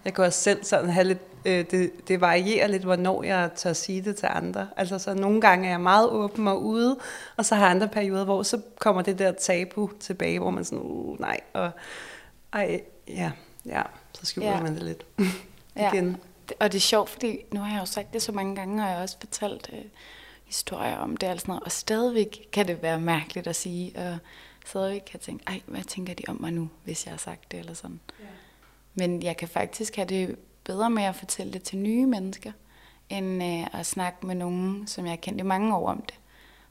Jeg 0.05 0.15
kan 0.15 0.25
også 0.25 0.43
selv 0.43 0.65
sådan 0.65 0.91
have 0.91 1.07
lidt, 1.07 1.19
øh, 1.45 1.65
det, 1.71 2.09
det 2.09 2.21
varierer 2.21 2.67
lidt, 2.67 2.83
hvornår 2.83 3.23
jeg 3.23 3.51
tør 3.57 3.73
sige 3.73 4.03
det 4.03 4.17
til 4.17 4.29
andre. 4.31 4.69
Altså 4.77 4.99
så 4.99 5.15
nogle 5.15 5.41
gange 5.41 5.67
er 5.67 5.71
jeg 5.71 5.81
meget 5.81 6.09
åben 6.09 6.49
og 6.49 6.63
ude, 6.63 6.99
og 7.37 7.45
så 7.45 7.55
har 7.55 7.67
andre 7.67 7.89
perioder, 7.89 8.25
hvor 8.25 8.43
så 8.43 8.61
kommer 8.79 9.03
det 9.03 9.19
der 9.19 9.33
tabu 9.33 9.91
tilbage, 10.01 10.39
hvor 10.39 10.51
man 10.51 10.65
sådan, 10.65 10.85
uh, 10.85 11.21
nej, 11.21 11.41
og 11.53 11.71
ej, 12.53 12.81
ja, 13.09 13.33
ja, 13.67 13.83
så 14.13 14.27
skjuler 14.27 14.51
ja. 14.51 14.63
man 14.63 14.75
det 14.75 14.83
lidt 14.83 15.07
igen. 15.93 16.09
Ja. 16.51 16.55
Og 16.61 16.73
det 16.73 16.79
er 16.79 16.81
sjovt, 16.81 17.11
fordi 17.11 17.39
nu 17.53 17.61
har 17.61 17.73
jeg 17.73 17.81
jo 17.81 17.87
sagt 17.87 18.13
det 18.13 18.23
så 18.23 18.33
mange 18.33 18.57
gange, 18.57 18.83
og 18.83 18.89
jeg 18.89 18.97
har 18.97 19.03
også 19.03 19.17
fortalt 19.21 19.71
øh, 19.73 19.85
historier 20.45 20.97
om 20.97 21.17
det 21.17 21.29
og 21.29 21.41
sådan 21.41 21.53
noget, 21.53 21.63
og 21.63 21.73
stadigvæk 21.73 22.49
kan 22.53 22.67
det 22.69 22.83
være 22.83 23.01
mærkeligt 23.01 23.47
at 23.47 23.57
sige, 23.57 23.93
og 23.97 24.19
stadigvæk 24.67 25.01
kan 25.01 25.11
jeg 25.15 25.21
tænke, 25.21 25.45
ej, 25.47 25.61
hvad 25.67 25.83
tænker 25.83 26.15
de 26.15 26.23
om 26.29 26.37
mig 26.41 26.53
nu, 26.53 26.69
hvis 26.85 27.07
jeg 27.07 27.13
har 27.13 27.19
sagt 27.19 27.53
det, 27.53 27.61
eller 27.61 27.75
sådan. 27.75 28.01
Ja. 28.21 28.25
Men 28.95 29.23
jeg 29.23 29.37
kan 29.37 29.49
faktisk 29.49 29.97
have 29.97 30.09
det 30.09 30.37
bedre 30.65 30.91
med 30.91 31.03
at 31.03 31.15
fortælle 31.15 31.53
det 31.53 31.63
til 31.63 31.79
nye 31.79 32.07
mennesker, 32.07 32.53
end 33.09 33.43
øh, 33.43 33.81
at 33.81 33.87
snakke 33.87 34.27
med 34.27 34.35
nogen, 34.35 34.87
som 34.87 35.05
jeg 35.05 35.13
har 35.13 35.17
kendt 35.17 35.41
i 35.41 35.45
mange 35.45 35.77
år 35.77 35.89
om 35.89 36.03
det. 36.03 36.15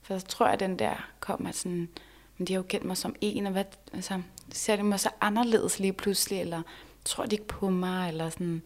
For 0.01 0.17
så 0.17 0.25
tror 0.25 0.45
jeg, 0.45 0.53
at 0.53 0.59
den 0.59 0.79
der 0.79 1.09
kommer 1.19 1.51
sådan, 1.51 1.89
men 2.37 2.47
de 2.47 2.53
har 2.53 2.59
jo 2.59 2.65
kendt 2.67 2.85
mig 2.85 2.97
som 2.97 3.15
en, 3.21 3.45
og 3.45 3.51
hvad, 3.51 3.65
altså, 3.93 4.21
ser 4.51 4.75
de 4.75 4.83
mig 4.83 4.99
så 4.99 5.09
anderledes 5.21 5.79
lige 5.79 5.93
pludselig, 5.93 6.39
eller 6.39 6.61
tror 7.05 7.25
de 7.25 7.35
ikke 7.35 7.47
på 7.47 7.69
mig, 7.69 8.09
eller 8.09 8.29
sådan. 8.29 8.61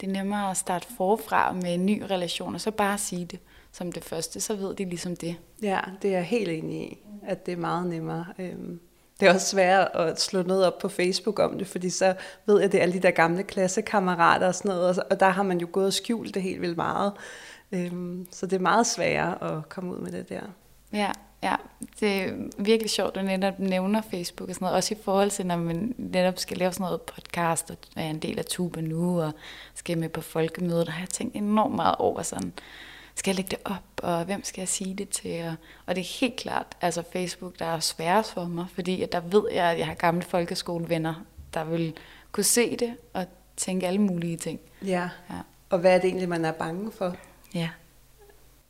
Det 0.00 0.08
er 0.08 0.12
nemmere 0.12 0.50
at 0.50 0.56
starte 0.56 0.86
forfra 0.96 1.52
med 1.52 1.74
en 1.74 1.86
ny 1.86 2.02
relation, 2.02 2.54
og 2.54 2.60
så 2.60 2.70
bare 2.70 2.98
sige 2.98 3.24
det 3.24 3.40
som 3.72 3.92
det 3.92 4.04
første, 4.04 4.40
så 4.40 4.54
ved 4.54 4.74
de 4.74 4.84
ligesom 4.84 5.16
det. 5.16 5.36
Ja, 5.62 5.80
det 6.02 6.08
er 6.08 6.16
jeg 6.16 6.24
helt 6.24 6.48
enig 6.48 6.92
i, 6.92 6.98
at 7.22 7.46
det 7.46 7.52
er 7.52 7.56
meget 7.56 7.86
nemmere. 7.86 8.26
Øhm, 8.38 8.80
det 9.20 9.28
er 9.28 9.34
også 9.34 9.46
svært 9.46 9.88
at 9.94 10.20
slå 10.20 10.42
noget 10.42 10.66
op 10.66 10.78
på 10.78 10.88
Facebook 10.88 11.38
om 11.38 11.58
det, 11.58 11.66
fordi 11.66 11.90
så 11.90 12.14
ved 12.46 12.56
jeg, 12.56 12.64
at 12.64 12.72
det 12.72 12.78
er 12.78 12.82
alle 12.82 12.94
de 12.94 13.02
der 13.02 13.10
gamle 13.10 13.42
klassekammerater 13.42 14.46
og 14.46 14.54
sådan 14.54 14.68
noget, 14.68 14.98
og 15.10 15.20
der 15.20 15.28
har 15.28 15.42
man 15.42 15.58
jo 15.58 15.68
gået 15.72 15.86
og 15.86 15.92
skjult 15.92 16.34
det 16.34 16.42
helt 16.42 16.60
vildt 16.60 16.76
meget. 16.76 17.12
Øhm, 17.72 18.26
så 18.32 18.46
det 18.46 18.56
er 18.56 18.60
meget 18.60 18.86
sværere 18.86 19.56
at 19.56 19.68
komme 19.68 19.94
ud 19.94 19.98
med 19.98 20.12
det 20.12 20.28
der. 20.28 20.40
Ja, 20.92 21.12
ja, 21.42 21.54
det 22.00 22.22
er 22.22 22.32
virkelig 22.58 22.90
sjovt, 22.90 23.16
at 23.16 23.22
du 23.22 23.26
netop 23.26 23.58
nævner 23.58 24.02
Facebook 24.10 24.48
og 24.48 24.54
sådan 24.54 24.64
noget, 24.64 24.76
også 24.76 24.94
i 24.94 24.98
forhold 25.04 25.30
til, 25.30 25.46
når 25.46 25.56
man 25.56 25.94
netop 25.98 26.38
skal 26.38 26.56
lave 26.56 26.72
sådan 26.72 26.84
noget 26.84 27.02
podcast, 27.02 27.70
og 27.70 27.76
er 27.96 28.10
en 28.10 28.18
del 28.18 28.38
af 28.38 28.44
Tuba 28.44 28.80
nu, 28.80 29.20
og 29.20 29.32
skal 29.74 29.98
med 29.98 30.08
på 30.08 30.20
folkemødet, 30.20 30.86
der 30.86 30.92
har 30.92 31.00
jeg 31.00 31.08
tænkt 31.08 31.36
enormt 31.36 31.74
meget 31.74 31.94
over 31.98 32.22
sådan, 32.22 32.52
skal 33.18 33.30
jeg 33.30 33.36
lægge 33.36 33.50
det 33.50 33.58
op, 33.64 34.00
og 34.02 34.24
hvem 34.24 34.44
skal 34.44 34.60
jeg 34.60 34.68
sige 34.68 34.94
det 34.94 35.08
til? 35.08 35.44
Og, 35.44 35.54
og 35.86 35.94
det 35.94 36.00
er 36.00 36.18
helt 36.20 36.36
klart, 36.36 36.66
altså 36.80 37.02
Facebook, 37.12 37.58
der 37.58 37.64
er 37.64 37.80
sværest 37.80 38.32
for 38.32 38.44
mig, 38.44 38.66
fordi 38.74 39.02
at 39.02 39.12
der 39.12 39.20
ved 39.20 39.42
jeg, 39.52 39.64
at 39.70 39.78
jeg 39.78 39.86
har 39.86 39.94
gamle 39.94 40.22
folkeskolevenner, 40.22 41.24
der 41.54 41.64
vil 41.64 41.94
kunne 42.32 42.44
se 42.44 42.76
det 42.76 42.94
og 43.12 43.26
tænke 43.56 43.86
alle 43.86 44.00
mulige 44.00 44.36
ting. 44.36 44.60
Ja. 44.84 45.08
ja. 45.30 45.36
Og 45.70 45.78
hvad 45.78 45.94
er 45.94 45.98
det 45.98 46.08
egentlig, 46.08 46.28
man 46.28 46.44
er 46.44 46.52
bange 46.52 46.92
for? 46.92 47.16
Ja. 47.54 47.68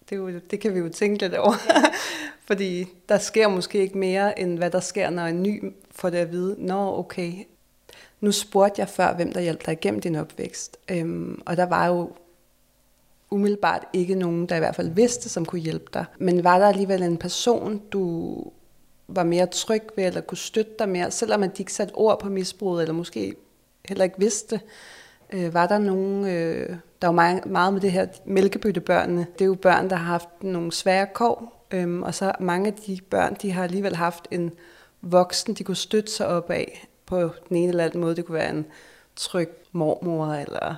Det, 0.09 0.17
er 0.17 0.21
jo, 0.21 0.41
det 0.51 0.61
kan 0.61 0.75
vi 0.75 0.79
jo 0.79 0.89
tænke 0.89 1.19
lidt 1.19 1.35
over. 1.35 1.55
fordi 2.49 2.85
der 3.09 3.19
sker 3.19 3.49
måske 3.49 3.79
ikke 3.79 3.99
mere, 3.99 4.39
end 4.39 4.59
hvad 4.59 4.71
der 4.71 4.81
sker, 4.81 5.11
når 5.11 5.25
en 5.25 5.43
ny 5.43 5.73
får 5.91 6.11
det 6.11 6.19
at 6.19 6.33
vide. 6.33 6.57
Nå, 6.59 6.99
okay. 6.99 7.33
Nu 8.21 8.33
spurgte 8.33 8.81
jeg 8.81 8.89
før, 8.89 9.15
hvem 9.15 9.33
der 9.33 9.41
hjalp 9.41 9.67
dig 9.67 9.73
igennem 9.73 10.01
din 10.01 10.15
opvækst. 10.15 10.77
Øhm, 10.89 11.43
og 11.47 11.57
der 11.57 11.67
var 11.67 11.87
jo 11.87 12.13
umiddelbart 13.31 13.85
ikke 13.93 14.15
nogen, 14.15 14.47
der 14.47 14.57
i 14.57 14.59
hvert 14.59 14.77
fald 14.77 14.91
vidste, 14.91 15.29
som 15.29 15.45
kunne 15.45 15.61
hjælpe 15.61 15.91
dig. 15.95 16.05
Men 16.19 16.45
var 16.45 16.59
der 16.59 16.67
alligevel 16.67 17.03
en 17.03 17.17
person, 17.17 17.79
du 17.93 18.45
var 19.09 19.25
mere 19.25 19.47
tryg 19.47 19.83
ved, 19.97 20.05
eller 20.05 20.21
kunne 20.21 20.39
støtte 20.39 20.73
dig 20.79 20.89
mere, 20.89 21.11
selvom 21.11 21.43
at 21.43 21.57
de 21.57 21.63
ikke 21.63 21.73
satte 21.73 21.95
ord 21.95 22.21
på 22.21 22.29
misbruget, 22.29 22.83
eller 22.83 22.95
måske 22.95 23.35
heller 23.89 24.05
ikke 24.05 24.19
vidste, 24.19 24.61
øh, 25.33 25.55
var 25.55 25.67
der 25.67 25.79
nogen, 25.79 26.27
øh, 26.27 26.77
der 27.03 27.09
var 27.09 27.13
meget, 27.13 27.47
meget 27.47 27.73
med 27.73 27.81
det 27.81 27.93
her 27.93 28.07
mælkebyttebørnene. 28.25 29.27
Det 29.33 29.41
er 29.41 29.47
jo 29.47 29.55
børn, 29.55 29.91
der 29.91 29.97
har 29.97 30.05
haft 30.05 30.43
nogle 30.43 30.73
svære 30.73 31.07
kår, 31.15 31.67
øh, 31.71 32.01
og 32.01 32.15
så 32.15 32.33
mange 32.41 32.67
af 32.67 32.75
de 32.75 32.99
børn, 33.11 33.37
de 33.43 33.53
har 33.53 33.65
alligevel 33.65 33.97
haft 33.97 34.29
en 34.31 34.53
voksen, 35.01 35.55
de 35.55 35.65
kunne 35.65 35.77
støtte 35.77 36.13
sig 36.13 36.27
op 36.27 36.51
af 36.51 36.89
på 37.07 37.31
den 37.49 37.57
ene 37.57 37.69
eller 37.69 37.85
anden 37.85 38.01
måde. 38.01 38.17
Det 38.17 38.25
kunne 38.25 38.39
være 38.39 38.51
en 38.51 38.67
tryg 39.17 39.51
mormor, 39.73 40.27
eller 40.27 40.75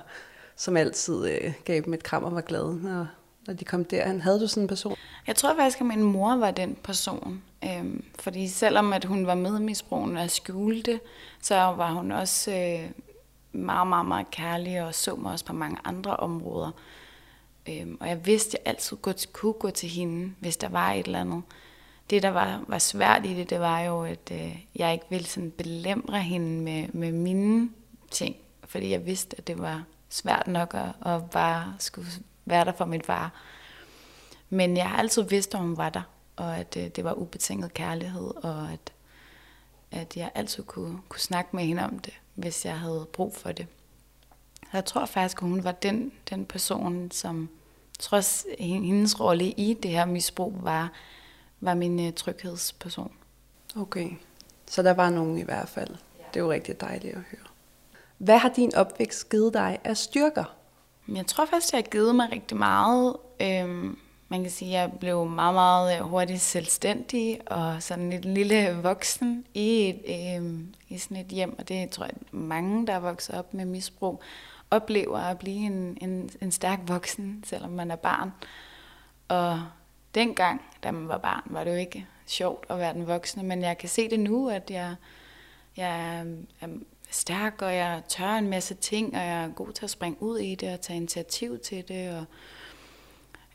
som 0.61 0.77
altid 0.77 1.25
øh, 1.25 1.53
gav 1.65 1.81
dem 1.81 1.93
et 1.93 2.03
kram 2.03 2.23
og 2.23 2.35
var 2.35 2.41
glad, 2.41 2.73
når, 2.73 3.07
når 3.47 3.53
de 3.53 3.65
kom 3.65 3.85
der. 3.85 4.19
Havde 4.19 4.39
du 4.39 4.47
sådan 4.47 4.63
en 4.63 4.67
person? 4.67 4.95
Jeg 5.27 5.35
tror 5.35 5.55
faktisk, 5.55 5.79
at 5.79 5.85
min 5.85 6.03
mor 6.03 6.35
var 6.35 6.51
den 6.51 6.77
person. 6.83 7.43
Øhm, 7.63 8.03
fordi 8.19 8.47
selvom 8.47 8.93
at 8.93 9.05
hun 9.05 9.27
var 9.27 9.35
med 9.35 9.59
i 9.59 9.63
misbrugen 9.63 10.17
og 10.17 10.29
skjulte, 10.29 10.99
så 11.41 11.55
var 11.55 11.91
hun 11.91 12.11
også 12.11 12.51
øh, 12.51 12.89
meget, 13.51 13.87
meget, 13.87 14.05
meget 14.05 14.31
kærlig 14.31 14.83
og 14.83 14.95
så 14.95 15.15
mig 15.15 15.31
også 15.31 15.45
på 15.45 15.53
mange 15.53 15.77
andre 15.83 16.17
områder. 16.17 16.71
Øhm, 17.69 17.97
og 17.99 18.07
jeg 18.07 18.25
vidste, 18.25 18.57
at 18.57 18.65
jeg 18.65 18.69
altid 18.69 18.97
kunne 19.33 19.53
gå 19.53 19.69
til 19.69 19.89
hende, 19.89 20.33
hvis 20.39 20.57
der 20.57 20.69
var 20.69 20.91
et 20.91 21.05
eller 21.05 21.21
andet. 21.21 21.41
Det, 22.09 22.23
der 22.23 22.29
var, 22.29 22.63
var 22.67 22.79
svært 22.79 23.25
i 23.25 23.33
det, 23.33 23.49
det 23.49 23.59
var 23.59 23.81
jo, 23.81 24.03
at 24.03 24.31
øh, 24.31 24.57
jeg 24.75 24.93
ikke 24.93 25.05
ville 25.09 25.27
sådan 25.27 25.51
belemre 25.51 26.21
hende 26.21 26.61
med, 26.61 26.87
med 26.93 27.11
mine 27.11 27.69
ting. 28.11 28.35
Fordi 28.63 28.91
jeg 28.91 29.05
vidste, 29.05 29.37
at 29.37 29.47
det 29.47 29.59
var 29.59 29.83
svært 30.11 30.47
nok 30.47 30.73
at, 30.73 31.11
at 31.13 31.29
bare 31.29 31.75
skulle 31.79 32.07
være 32.45 32.65
der 32.65 32.71
for 32.71 32.85
min 32.85 33.01
far. 33.01 33.31
Men 34.49 34.77
jeg 34.77 34.89
har 34.89 34.97
altid 34.97 35.23
vidst, 35.23 35.53
at 35.53 35.59
hun 35.59 35.77
var 35.77 35.89
der, 35.89 36.01
og 36.35 36.57
at 36.57 36.73
det, 36.73 36.85
øh, 36.85 36.89
det 36.89 37.03
var 37.03 37.13
ubetinget 37.13 37.73
kærlighed, 37.73 38.43
og 38.43 38.71
at, 38.71 38.93
at 39.91 40.17
jeg 40.17 40.31
altid 40.35 40.63
kunne, 40.63 40.99
kunne 41.09 41.19
snakke 41.19 41.55
med 41.55 41.63
hende 41.63 41.83
om 41.83 41.99
det, 41.99 42.13
hvis 42.35 42.65
jeg 42.65 42.79
havde 42.79 43.07
brug 43.13 43.35
for 43.35 43.51
det. 43.51 43.67
Jeg 44.73 44.85
tror 44.85 45.05
faktisk, 45.05 45.37
at 45.37 45.49
hun 45.49 45.63
var 45.63 45.71
den, 45.71 46.11
den 46.29 46.45
person, 46.45 47.11
som 47.11 47.49
trods 47.99 48.45
hendes 48.59 49.19
rolle 49.19 49.45
i 49.45 49.73
det 49.83 49.91
her 49.91 50.05
misbrug, 50.05 50.63
var, 50.63 50.91
var 51.59 51.73
min 51.73 52.07
uh, 52.07 52.13
tryghedsperson. 52.13 53.13
Okay, 53.75 54.11
så 54.67 54.83
der 54.83 54.93
var 54.93 55.09
nogen 55.09 55.37
i 55.37 55.43
hvert 55.43 55.69
fald. 55.69 55.95
Det 56.33 56.39
er 56.39 56.43
jo 56.43 56.51
rigtig 56.51 56.81
dejligt 56.81 57.15
at 57.15 57.21
høre. 57.21 57.50
Hvad 58.21 58.37
har 58.37 58.49
din 58.49 58.75
opvækst 58.75 59.29
givet 59.29 59.53
dig 59.53 59.79
af 59.83 59.97
styrker? 59.97 60.55
Jeg 61.07 61.27
tror 61.27 61.45
faktisk, 61.45 61.73
jeg 61.73 61.77
har 61.77 61.89
givet 61.89 62.15
mig 62.15 62.31
rigtig 62.31 62.57
meget. 62.57 63.15
Øhm, 63.41 63.97
man 64.27 64.41
kan 64.41 64.51
sige, 64.51 64.77
at 64.77 64.81
jeg 64.81 64.99
blev 64.99 65.25
meget, 65.25 65.53
meget 65.53 65.97
øh, 65.99 66.05
hurtigt 66.05 66.41
selvstændig 66.41 67.51
og 67.51 67.83
sådan 67.83 68.13
et 68.13 68.25
lille 68.25 68.79
voksen 68.83 69.45
i, 69.53 69.89
et, 69.89 70.35
øhm, 70.35 70.73
i 70.89 70.97
sådan 70.97 71.17
et 71.17 71.27
hjem. 71.27 71.55
Og 71.59 71.67
det 71.67 71.89
tror 71.89 72.05
jeg, 72.05 72.13
mange, 72.31 72.87
der 72.87 72.93
er 72.93 72.99
vokset 72.99 73.35
op 73.35 73.53
med 73.53 73.65
misbrug, 73.65 74.21
oplever 74.71 75.17
at 75.17 75.39
blive 75.39 75.65
en, 75.65 75.97
en, 76.01 76.29
en 76.41 76.51
stærk 76.51 76.79
voksen, 76.87 77.43
selvom 77.47 77.71
man 77.71 77.91
er 77.91 77.95
barn. 77.95 78.31
Og 79.27 79.61
dengang, 80.15 80.61
da 80.83 80.91
man 80.91 81.07
var 81.07 81.17
barn, 81.17 81.43
var 81.45 81.63
det 81.63 81.71
jo 81.71 81.77
ikke 81.77 82.07
sjovt 82.25 82.65
at 82.69 82.77
være 82.77 82.93
den 82.93 83.07
voksne, 83.07 83.43
men 83.43 83.61
jeg 83.61 83.77
kan 83.77 83.89
se 83.89 84.09
det 84.09 84.19
nu, 84.19 84.49
at 84.49 84.71
jeg, 84.71 84.95
jeg 85.77 86.17
er 86.61 86.67
stærk, 87.11 87.61
og 87.61 87.75
jeg 87.75 88.01
tør 88.07 88.29
en 88.29 88.49
masse 88.49 88.73
ting, 88.73 89.15
og 89.15 89.21
jeg 89.21 89.43
er 89.43 89.47
god 89.47 89.71
til 89.71 89.83
at 89.83 89.89
springe 89.89 90.21
ud 90.21 90.37
i 90.37 90.55
det 90.55 90.73
og 90.73 90.81
tage 90.81 90.97
initiativ 90.97 91.59
til 91.59 91.87
det. 91.87 92.09
Og, 92.09 92.25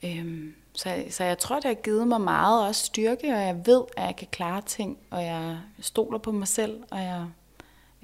øhm, 0.03 0.55
så, 0.73 1.05
så 1.11 1.25
jeg 1.25 1.39
tror, 1.39 1.57
det 1.57 1.65
har 1.65 1.75
givet 1.75 2.09
mig 2.09 2.21
meget 2.21 2.69
også 2.69 2.85
styrke, 2.85 3.27
og 3.27 3.43
jeg 3.43 3.67
ved, 3.67 3.83
at 3.97 4.07
jeg 4.07 4.17
kan 4.17 4.29
klare 4.31 4.63
ting, 4.63 4.99
og 5.11 5.25
jeg 5.25 5.59
stoler 5.81 6.19
på 6.19 6.33
mig 6.33 6.49
selv, 6.49 6.83
og 6.91 6.99
jeg, 6.99 7.27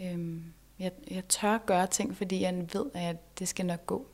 øhm, 0.01 0.45
jeg, 0.79 0.93
jeg 1.11 1.29
tør 1.29 1.59
gøre 1.59 1.87
ting, 1.87 2.17
fordi 2.17 2.43
jeg 2.43 2.67
ved, 2.73 2.87
at 2.95 3.39
det 3.39 3.49
skal 3.49 3.67
nok 3.67 3.87
gå. 3.87 4.07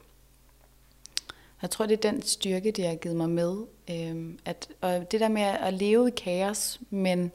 Jeg 1.63 1.71
tror, 1.71 1.87
det 1.87 2.05
er 2.05 2.11
den 2.11 2.23
styrke, 2.23 2.71
det 2.71 2.87
har 2.87 2.95
givet 2.95 3.17
mig 3.17 3.31
med. 3.31 3.57
Øhm, 3.91 4.39
at, 4.45 4.69
og 4.81 5.11
det 5.11 5.21
der 5.21 5.29
med 5.29 5.43
at 5.43 5.75
leve 5.75 6.09
i 6.09 6.11
kaos, 6.17 6.81
men 6.91 7.33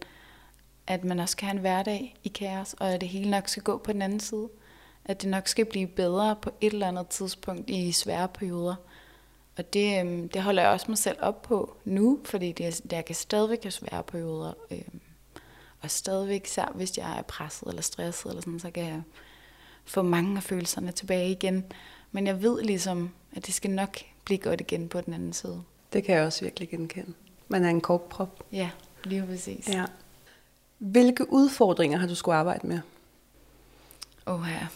at 0.88 1.04
man 1.04 1.20
også 1.20 1.38
kan 1.38 1.48
have 1.48 1.56
en 1.56 1.62
hverdag 1.62 2.16
i 2.24 2.28
kaos, 2.28 2.74
og 2.74 2.94
at 2.94 3.02
det 3.02 3.10
hele 3.10 3.32
nok 3.32 3.48
skal 3.48 3.64
gå 3.64 3.78
på 3.78 3.94
den 3.94 4.02
anden 4.02 4.20
side. 4.20 4.50
At 5.06 5.22
det 5.22 5.30
nok 5.30 5.48
skal 5.48 5.66
blive 5.66 5.88
bedre 5.88 6.36
på 6.36 6.52
et 6.62 6.74
eller 6.74 6.88
andet 6.88 7.08
tidspunkt 7.08 7.70
i 7.70 7.92
svære 7.92 8.28
perioder. 8.28 8.76
Og 9.58 9.74
det, 9.74 10.00
øhm, 10.00 10.30
det 10.30 10.42
holder 10.42 10.64
jeg 10.64 10.72
også 10.72 10.86
mig 10.90 10.98
selv 10.98 11.18
op 11.22 11.42
på 11.42 11.78
nu, 11.86 12.20
fordi 12.26 12.52
det, 12.52 12.82
jeg 12.92 13.06
kan 13.06 13.16
stadigvæk 13.16 13.64
have 13.64 13.72
svære 13.72 14.04
perioder. 14.04 14.54
Øhm, 14.72 15.02
og 15.82 15.92
stadigvæk, 15.92 16.46
især 16.46 16.72
hvis 16.76 16.98
jeg 16.98 17.18
er 17.18 17.22
presset 17.22 17.68
eller 17.68 17.82
stresset, 17.82 18.30
eller 18.30 18.42
sådan, 18.42 18.60
så 18.60 18.72
kan 18.72 18.84
jeg 18.84 19.02
få 19.86 20.02
mange 20.02 20.38
af 20.38 20.44
følelserne 20.44 20.92
tilbage 20.92 21.32
igen. 21.32 21.66
Men 22.12 22.28
jeg 22.28 22.42
ved 22.42 22.62
ligesom, 22.62 23.14
at 23.36 23.46
det 23.46 23.54
skal 23.54 23.72
nok 23.72 23.98
blive 24.26 24.38
godt 24.38 24.62
igen 24.62 24.90
på 24.90 25.02
den 25.02 25.14
anden 25.14 25.34
side. 25.34 25.64
Det 25.94 26.04
kan 26.04 26.16
jeg 26.16 26.26
også 26.26 26.46
virkelig 26.46 26.70
genkende. 26.70 27.14
Man 27.48 27.64
er 27.66 27.70
en 27.70 27.82
korkprop. 27.82 28.44
Ja, 28.52 28.70
lige 29.04 29.26
præcis. 29.26 29.68
Ja. 29.68 29.86
Hvilke 30.84 31.34
udfordringer 31.34 31.98
har 31.98 32.08
du 32.08 32.16
skulle 32.16 32.36
arbejde 32.36 32.68
med? 32.68 32.80
Åh 34.28 34.42
oh, 34.42 34.48
ja. 34.50 34.68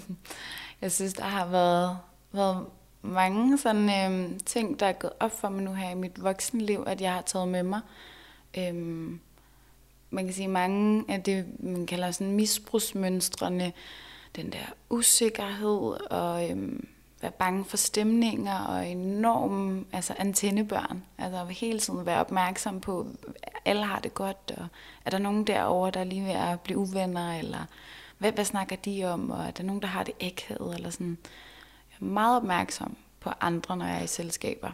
jeg 0.82 0.92
synes, 0.92 1.12
der 1.12 1.24
har 1.24 1.46
været 1.46 1.98
været 2.32 2.66
mange 3.02 3.58
sådan 3.58 4.12
øhm, 4.12 4.40
ting, 4.40 4.80
der 4.80 4.86
er 4.86 4.92
gået 4.92 5.12
op 5.20 5.40
for 5.40 5.48
mig 5.48 5.62
nu 5.62 5.72
her 5.72 5.90
i 5.90 5.94
mit 5.94 6.22
voksenliv, 6.22 6.84
at 6.86 7.00
jeg 7.00 7.12
har 7.12 7.22
taget 7.22 7.48
med 7.48 7.62
mig. 7.62 7.80
Øhm, 8.58 9.20
man 10.10 10.24
kan 10.24 10.34
sige 10.34 10.48
mange 10.48 11.04
af 11.08 11.22
det, 11.22 11.46
man 11.60 11.86
kalder 11.86 12.10
sådan 12.10 12.32
misbrugsmønstrene, 12.32 13.72
den 14.36 14.52
der 14.52 14.64
usikkerhed 14.90 16.10
og 16.10 16.50
øhm, 16.50 16.88
være 17.22 17.30
bange 17.30 17.64
for 17.64 17.76
stemninger 17.76 18.58
og 18.58 18.88
enorme 18.88 19.84
altså 19.92 20.14
antennebørn. 20.18 21.02
Altså 21.18 21.44
hele 21.44 21.78
tiden 21.78 22.06
være 22.06 22.20
opmærksom 22.20 22.80
på, 22.80 23.06
at 23.42 23.52
alle 23.64 23.84
har 23.84 23.98
det 23.98 24.14
godt, 24.14 24.52
og 24.56 24.66
er 25.04 25.10
der 25.10 25.18
nogen 25.18 25.46
derovre, 25.46 25.90
der 25.90 26.00
er 26.00 26.04
lige 26.04 26.24
ved 26.24 26.30
at 26.30 26.60
blive 26.60 26.78
uvenner, 26.78 27.38
eller 27.38 27.64
hvad, 28.18 28.32
hvad 28.32 28.44
snakker 28.44 28.76
de 28.76 29.04
om, 29.04 29.30
og 29.30 29.44
er 29.44 29.50
der 29.50 29.62
nogen, 29.62 29.82
der 29.82 29.88
har 29.88 30.02
det 30.02 30.14
ægthed, 30.20 30.74
eller 30.74 30.90
sådan. 30.90 31.18
Jeg 31.90 32.06
er 32.06 32.10
meget 32.10 32.36
opmærksom 32.36 32.96
på 33.20 33.30
andre, 33.40 33.76
når 33.76 33.86
jeg 33.86 33.98
er 33.98 34.04
i 34.04 34.06
selskaber. 34.06 34.70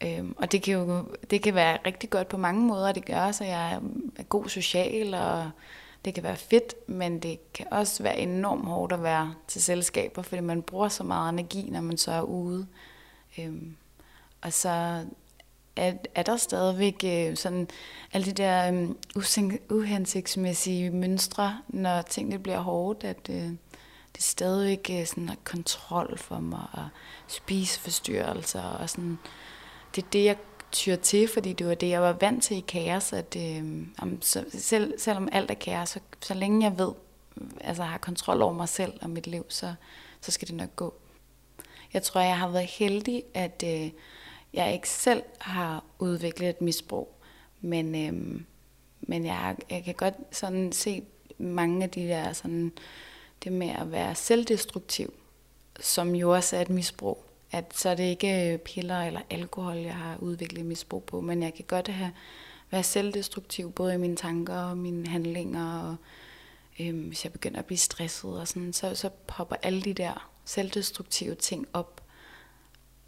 Øhm, 0.00 0.34
og 0.38 0.52
det 0.52 0.62
kan 0.62 0.74
jo 0.74 1.04
det 1.30 1.42
kan 1.42 1.54
være 1.54 1.78
rigtig 1.86 2.10
godt 2.10 2.28
på 2.28 2.36
mange 2.36 2.60
måder. 2.60 2.92
Det 2.92 3.04
gør 3.04 3.32
så 3.32 3.44
jeg 3.44 3.80
er 4.16 4.22
god 4.22 4.48
social, 4.48 5.14
og 5.14 5.50
det 6.06 6.14
kan 6.14 6.22
være 6.22 6.36
fedt, 6.36 6.88
men 6.88 7.18
det 7.18 7.52
kan 7.52 7.66
også 7.70 8.02
være 8.02 8.18
enormt 8.18 8.66
hårdt 8.66 8.92
at 8.92 9.02
være 9.02 9.34
til 9.48 9.62
selskaber, 9.62 10.22
fordi 10.22 10.40
man 10.40 10.62
bruger 10.62 10.88
så 10.88 11.04
meget 11.04 11.32
energi, 11.32 11.70
når 11.70 11.80
man 11.80 11.96
så 11.96 12.12
er 12.12 12.22
ude. 12.22 12.66
Øhm, 13.38 13.76
og 14.42 14.52
så 14.52 15.04
er, 15.76 15.92
er 16.14 16.22
der 16.22 16.36
stadigvæk 16.36 17.04
øh, 17.04 17.36
sådan 17.36 17.68
alle 18.12 18.26
de 18.26 18.32
der 18.32 18.72
øh, 18.72 18.88
uhensigtsmæssige 19.70 20.90
mønstre, 20.90 21.58
når 21.68 22.02
tingene 22.02 22.38
bliver 22.38 22.60
hårdt, 22.60 23.04
at 23.04 23.28
øh, 23.30 23.36
det 23.36 24.18
er 24.18 24.22
stadigvæk 24.22 24.90
øh, 24.90 25.06
sådan 25.06 25.28
er 25.28 25.34
kontrol 25.44 26.18
for 26.18 26.38
mig, 26.38 26.66
og 26.72 26.88
spiseforstyrrelser, 27.28 28.62
og 28.62 28.90
sådan, 28.90 29.18
det 29.94 30.04
er 30.04 30.08
det, 30.12 30.24
jeg 30.24 30.36
tyr 30.76 30.96
til, 30.96 31.28
fordi 31.28 31.52
det 31.52 31.66
var 31.66 31.74
det, 31.74 31.88
jeg 31.88 32.02
var 32.02 32.12
vant 32.12 32.42
til 32.42 32.56
i 32.56 32.60
kaos, 32.60 33.12
at 33.12 33.36
øh, 33.36 33.86
om, 33.98 34.22
så, 34.22 34.44
selv, 34.48 34.98
selvom 34.98 35.28
alt 35.32 35.50
er 35.50 35.54
kaos, 35.54 35.88
så, 35.88 36.00
så 36.22 36.34
længe 36.34 36.64
jeg 36.64 36.78
ved, 36.78 36.92
altså 37.60 37.82
har 37.82 37.98
kontrol 37.98 38.42
over 38.42 38.52
mig 38.52 38.68
selv 38.68 38.92
og 39.02 39.10
mit 39.10 39.26
liv, 39.26 39.44
så, 39.48 39.74
så 40.20 40.32
skal 40.32 40.48
det 40.48 40.56
nok 40.56 40.76
gå. 40.76 40.94
Jeg 41.92 42.02
tror, 42.02 42.20
jeg 42.20 42.38
har 42.38 42.48
været 42.48 42.66
heldig, 42.66 43.22
at 43.34 43.64
øh, 43.66 43.90
jeg 44.52 44.72
ikke 44.72 44.88
selv 44.88 45.22
har 45.38 45.84
udviklet 45.98 46.48
et 46.48 46.60
misbrug, 46.60 47.14
men, 47.60 47.94
øh, 47.94 48.40
men 49.00 49.26
jeg, 49.26 49.56
jeg 49.70 49.84
kan 49.84 49.94
godt 49.94 50.14
sådan 50.32 50.72
se 50.72 51.02
mange 51.38 51.84
af 51.84 51.90
de 51.90 52.08
der 52.08 52.32
sådan, 52.32 52.72
det 53.44 53.52
med 53.52 53.68
at 53.68 53.92
være 53.92 54.14
selvdestruktiv, 54.14 55.14
som 55.80 56.14
jo 56.14 56.34
også 56.34 56.56
er 56.56 56.60
et 56.60 56.70
misbrug 56.70 57.25
at 57.50 57.72
så 57.74 57.88
er 57.88 57.94
det 57.94 58.04
ikke 58.04 58.52
øh, 58.52 58.58
piller 58.58 59.02
eller 59.02 59.20
alkohol, 59.30 59.76
jeg 59.76 59.94
har 59.94 60.16
udviklet 60.16 60.66
misbrug 60.66 61.04
på, 61.04 61.20
men 61.20 61.42
jeg 61.42 61.54
kan 61.54 61.64
godt 61.68 61.88
have, 61.88 62.12
være 62.70 62.82
selvdestruktiv, 62.82 63.72
både 63.72 63.94
i 63.94 63.98
mine 63.98 64.16
tanker 64.16 64.56
og 64.56 64.78
mine 64.78 65.06
handlinger, 65.06 65.80
og 65.80 65.96
øhm, 66.80 67.06
hvis 67.06 67.24
jeg 67.24 67.32
begynder 67.32 67.58
at 67.58 67.66
blive 67.66 67.78
stresset 67.78 68.40
og 68.40 68.48
sådan, 68.48 68.72
så, 68.72 68.94
så 68.94 69.08
popper 69.26 69.56
alle 69.62 69.82
de 69.82 69.94
der 69.94 70.30
selvdestruktive 70.44 71.34
ting 71.34 71.66
op. 71.72 72.02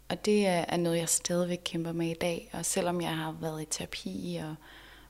Og 0.09 0.25
det 0.25 0.47
er, 0.47 0.65
er 0.67 0.77
noget, 0.77 0.97
jeg 0.97 1.09
stadigvæk 1.09 1.61
kæmper 1.65 1.91
med 1.91 2.07
i 2.07 2.13
dag, 2.21 2.49
og 2.53 2.65
selvom 2.65 3.01
jeg 3.01 3.17
har 3.17 3.31
været 3.41 3.61
i 3.61 3.65
terapi 3.65 4.39
og 4.43 4.55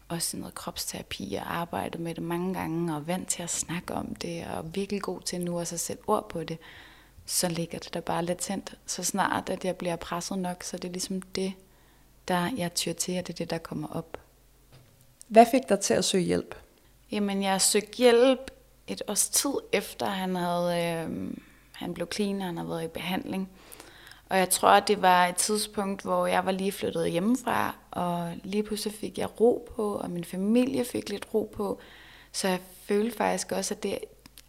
også 0.09 0.37
noget 0.37 0.55
kropsterapi 0.55 1.33
og 1.33 1.55
arbejdet 1.55 2.01
med 2.01 2.15
det 2.15 2.23
mange 2.23 2.53
gange 2.53 2.95
og 2.95 3.07
vant 3.07 3.27
til 3.27 3.43
at 3.43 3.49
snakke 3.49 3.93
om 3.93 4.15
det 4.15 4.47
og 4.47 4.75
virkelig 4.75 5.01
god 5.01 5.21
til 5.21 5.41
nu 5.41 5.59
at 5.59 5.67
sætte 5.67 6.03
ord 6.07 6.29
på 6.29 6.43
det, 6.43 6.57
så 7.29 7.49
ligger 7.49 7.79
det 7.79 7.93
der 7.93 7.99
bare 7.99 8.25
latent. 8.25 8.73
Så 8.85 9.03
snart, 9.03 9.49
at 9.49 9.65
jeg 9.65 9.75
bliver 9.75 9.95
presset 9.95 10.39
nok, 10.39 10.63
så 10.63 10.77
det 10.77 10.87
er 10.87 10.91
ligesom 10.91 11.21
det, 11.21 11.53
der 12.27 12.49
jeg 12.57 12.73
tyr 12.73 12.93
til, 12.93 13.11
at 13.11 13.27
det 13.27 13.33
er 13.33 13.37
det, 13.37 13.49
der 13.49 13.57
kommer 13.57 13.87
op. 13.87 14.17
Hvad 15.27 15.45
fik 15.51 15.61
dig 15.69 15.79
til 15.79 15.93
at 15.93 16.05
søge 16.05 16.23
hjælp? 16.23 16.55
Jamen, 17.11 17.43
jeg 17.43 17.61
søgte 17.61 17.97
hjælp 17.97 18.51
et 18.87 19.01
års 19.07 19.29
tid 19.29 19.53
efter, 19.73 20.05
han 20.05 20.35
havde, 20.35 20.83
øh, 20.83 21.31
han 21.71 21.93
blev 21.93 22.07
clean, 22.13 22.39
og 22.41 22.45
han 22.45 22.57
havde 22.57 22.69
været 22.69 22.83
i 22.83 22.87
behandling. 22.87 23.49
Og 24.29 24.37
jeg 24.37 24.49
tror, 24.49 24.69
at 24.69 24.87
det 24.87 25.01
var 25.01 25.27
et 25.27 25.35
tidspunkt, 25.35 26.01
hvor 26.01 26.27
jeg 26.27 26.45
var 26.45 26.51
lige 26.51 26.71
flyttet 26.71 27.11
hjemmefra, 27.11 27.75
og 27.91 28.33
lige 28.43 28.63
pludselig 28.63 28.93
fik 28.93 29.17
jeg 29.17 29.39
ro 29.41 29.67
på, 29.75 29.93
og 29.93 30.11
min 30.11 30.23
familie 30.23 30.85
fik 30.85 31.09
lidt 31.09 31.33
ro 31.33 31.51
på. 31.55 31.79
Så 32.31 32.47
jeg 32.47 32.59
følte 32.87 33.17
faktisk 33.17 33.51
også, 33.51 33.73
at 33.73 33.83
det, 33.83 33.99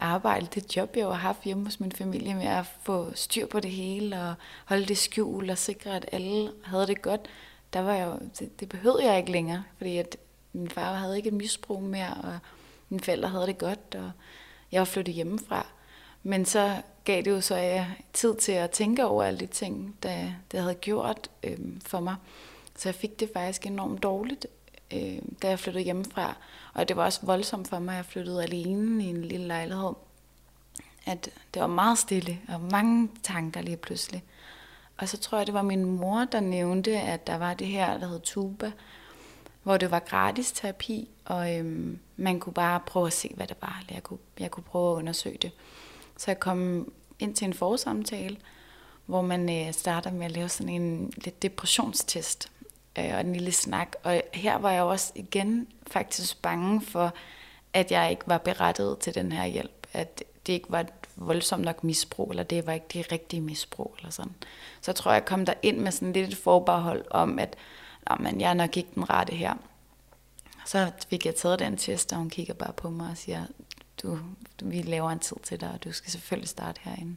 arbejde, 0.01 0.47
det 0.55 0.75
job, 0.77 0.95
jeg 0.95 1.05
har 1.05 1.13
haft 1.13 1.43
hjemme 1.43 1.65
hos 1.65 1.79
min 1.79 1.91
familie 1.91 2.35
med 2.35 2.45
at 2.45 2.65
få 2.81 3.11
styr 3.15 3.45
på 3.45 3.59
det 3.59 3.71
hele 3.71 4.21
og 4.21 4.33
holde 4.65 4.85
det 4.85 4.97
skjul 4.97 5.49
og 5.49 5.57
sikre, 5.57 5.95
at 5.95 6.05
alle 6.11 6.51
havde 6.63 6.87
det 6.87 7.01
godt, 7.01 7.29
der 7.73 7.79
var 7.79 7.93
jeg 7.93 8.07
jo, 8.07 8.27
det, 8.39 8.59
det 8.59 8.69
behøvede 8.69 9.05
jeg 9.05 9.17
ikke 9.17 9.31
længere, 9.31 9.63
fordi 9.77 9.97
at 9.97 10.17
min 10.53 10.69
far 10.69 10.93
havde 10.93 11.17
ikke 11.17 11.27
et 11.27 11.33
misbrug 11.33 11.83
mere, 11.83 12.13
og 12.23 12.39
mine 12.89 13.03
forældre 13.03 13.29
havde 13.29 13.47
det 13.47 13.57
godt, 13.57 13.95
og 13.95 14.11
jeg 14.71 14.79
var 14.79 14.85
flyttet 14.85 15.15
hjemmefra. 15.15 15.67
Men 16.23 16.45
så 16.45 16.81
gav 17.03 17.21
det 17.21 17.31
jo 17.31 17.41
så 17.41 17.55
jeg 17.55 17.95
tid 18.13 18.35
til 18.35 18.51
at 18.51 18.71
tænke 18.71 19.05
over 19.05 19.23
alle 19.23 19.39
de 19.39 19.45
ting, 19.45 19.95
der 20.03 20.31
det 20.51 20.59
havde 20.59 20.75
gjort 20.75 21.29
øhm, 21.43 21.81
for 21.85 21.99
mig. 21.99 22.15
Så 22.75 22.89
jeg 22.89 22.95
fik 22.95 23.19
det 23.19 23.29
faktisk 23.33 23.65
enormt 23.65 24.03
dårligt, 24.03 24.47
øh, 24.93 25.21
da 25.41 25.49
jeg 25.49 25.59
flyttede 25.59 25.83
hjemmefra. 25.83 26.35
Og 26.73 26.87
det 26.87 26.97
var 26.97 27.05
også 27.05 27.19
voldsomt 27.23 27.67
for 27.67 27.79
mig, 27.79 27.91
at 27.91 27.97
jeg 27.97 28.05
flyttede 28.05 28.43
alene 28.43 29.05
i 29.05 29.07
en 29.07 29.21
lille 29.21 29.47
lejlighed. 29.47 29.93
At 31.05 31.29
det 31.53 31.61
var 31.61 31.67
meget 31.67 31.97
stille 31.97 32.39
og 32.47 32.61
mange 32.61 33.09
tanker 33.23 33.61
lige 33.61 33.77
pludselig. 33.77 34.23
Og 34.97 35.09
så 35.09 35.17
tror 35.17 35.37
jeg, 35.37 35.47
det 35.47 35.53
var 35.53 35.61
min 35.61 35.85
mor, 35.85 36.25
der 36.25 36.39
nævnte, 36.39 36.91
at 36.99 37.27
der 37.27 37.37
var 37.37 37.53
det 37.53 37.67
her, 37.67 37.97
der 37.97 38.07
hed 38.07 38.19
Tuba, 38.19 38.71
hvor 39.63 39.77
det 39.77 39.91
var 39.91 39.99
gratis 39.99 40.51
terapi, 40.51 41.09
og 41.25 41.55
øhm, 41.55 41.99
man 42.17 42.39
kunne 42.39 42.53
bare 42.53 42.79
prøve 42.79 43.07
at 43.07 43.13
se, 43.13 43.31
hvad 43.35 43.47
det 43.47 43.57
var. 43.61 43.83
Jeg 43.91 44.03
kunne, 44.03 44.19
jeg 44.39 44.51
kunne 44.51 44.63
prøve 44.63 44.91
at 44.91 44.97
undersøge 44.97 45.37
det. 45.37 45.51
Så 46.17 46.31
jeg 46.31 46.39
kom 46.39 46.91
ind 47.19 47.35
til 47.35 47.45
en 47.45 47.53
forsamtale, 47.53 48.37
hvor 49.05 49.21
man 49.21 49.67
øh, 49.67 49.73
starter 49.73 50.11
med 50.11 50.25
at 50.25 50.31
lave 50.31 50.49
sådan 50.49 50.73
en 50.81 51.13
lidt 51.17 51.41
depressionstest 51.41 52.51
øh, 52.99 53.13
og 53.13 53.21
en 53.21 53.33
lille 53.33 53.51
snak. 53.51 53.95
Og 54.03 54.21
her 54.33 54.57
var 54.57 54.71
jeg 54.71 54.83
også 54.83 55.11
igen 55.15 55.67
faktisk 55.87 56.41
bange 56.41 56.81
for, 56.81 57.13
at 57.73 57.91
jeg 57.91 58.11
ikke 58.11 58.23
var 58.25 58.37
berettiget 58.37 58.99
til 58.99 59.15
den 59.15 59.31
her 59.31 59.45
hjælp. 59.45 59.87
At 59.93 60.23
det 60.47 60.53
ikke 60.53 60.71
var 60.71 60.79
et 60.79 60.93
voldsomt 61.15 61.63
nok 61.63 61.83
misbrug, 61.83 62.29
eller 62.29 62.43
det 62.43 62.67
var 62.67 62.73
ikke 62.73 62.85
det 62.93 63.11
rigtige 63.11 63.41
misbrug, 63.41 63.95
eller 63.97 64.11
sådan. 64.11 64.35
Så 64.81 64.91
jeg 64.91 64.95
tror, 64.95 65.13
jeg 65.13 65.25
kom 65.25 65.45
der 65.45 65.53
ind 65.61 65.77
med 65.77 65.91
sådan 65.91 66.13
lidt 66.13 66.29
et 66.29 66.37
forbehold 66.37 67.05
om, 67.09 67.39
at 67.39 67.55
men 68.19 68.41
jeg 68.41 68.49
er 68.49 68.53
nok 68.53 68.77
ikke 68.77 68.89
den 68.95 69.09
rette 69.09 69.35
her. 69.35 69.53
Så 70.65 70.91
fik 71.09 71.25
jeg 71.25 71.35
taget 71.35 71.59
den 71.59 71.77
test, 71.77 72.11
og 72.11 72.17
hun 72.17 72.29
kigger 72.29 72.53
bare 72.53 72.73
på 72.73 72.89
mig 72.89 73.11
og 73.11 73.17
siger, 73.17 73.45
du, 74.03 74.19
vi 74.63 74.81
laver 74.81 75.09
en 75.09 75.19
tid 75.19 75.37
til 75.43 75.61
dig, 75.61 75.71
og 75.73 75.83
du 75.83 75.91
skal 75.91 76.11
selvfølgelig 76.11 76.49
starte 76.49 76.81
herinde. 76.83 77.15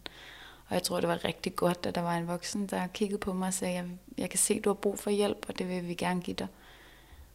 Og 0.68 0.74
jeg 0.74 0.82
tror, 0.82 1.00
det 1.00 1.08
var 1.08 1.24
rigtig 1.24 1.56
godt, 1.56 1.86
at 1.86 1.94
der 1.94 2.00
var 2.00 2.16
en 2.16 2.28
voksen, 2.28 2.66
der 2.66 2.86
kiggede 2.86 3.18
på 3.18 3.32
mig 3.32 3.46
og 3.46 3.54
sagde, 3.54 3.74
jeg, 3.74 3.88
jeg 4.18 4.30
kan 4.30 4.38
se, 4.38 4.60
du 4.60 4.68
har 4.68 4.74
brug 4.74 4.98
for 4.98 5.10
hjælp, 5.10 5.46
og 5.48 5.58
det 5.58 5.68
vil 5.68 5.88
vi 5.88 5.94
gerne 5.94 6.20
give 6.20 6.34
dig. 6.34 6.46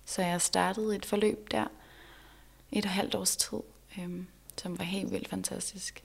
Så 0.06 0.22
jeg 0.22 0.42
startede 0.42 0.96
et 0.96 1.06
forløb 1.06 1.52
der, 1.52 1.66
et 2.72 2.86
og 2.86 2.92
halvt 2.92 3.16
års 3.16 3.38
tid, 3.38 3.60
øhm, 4.00 4.28
som 4.58 4.78
var 4.80 4.86
helt 4.86 5.12
vildt 5.12 5.28
fantastisk. 5.28 6.04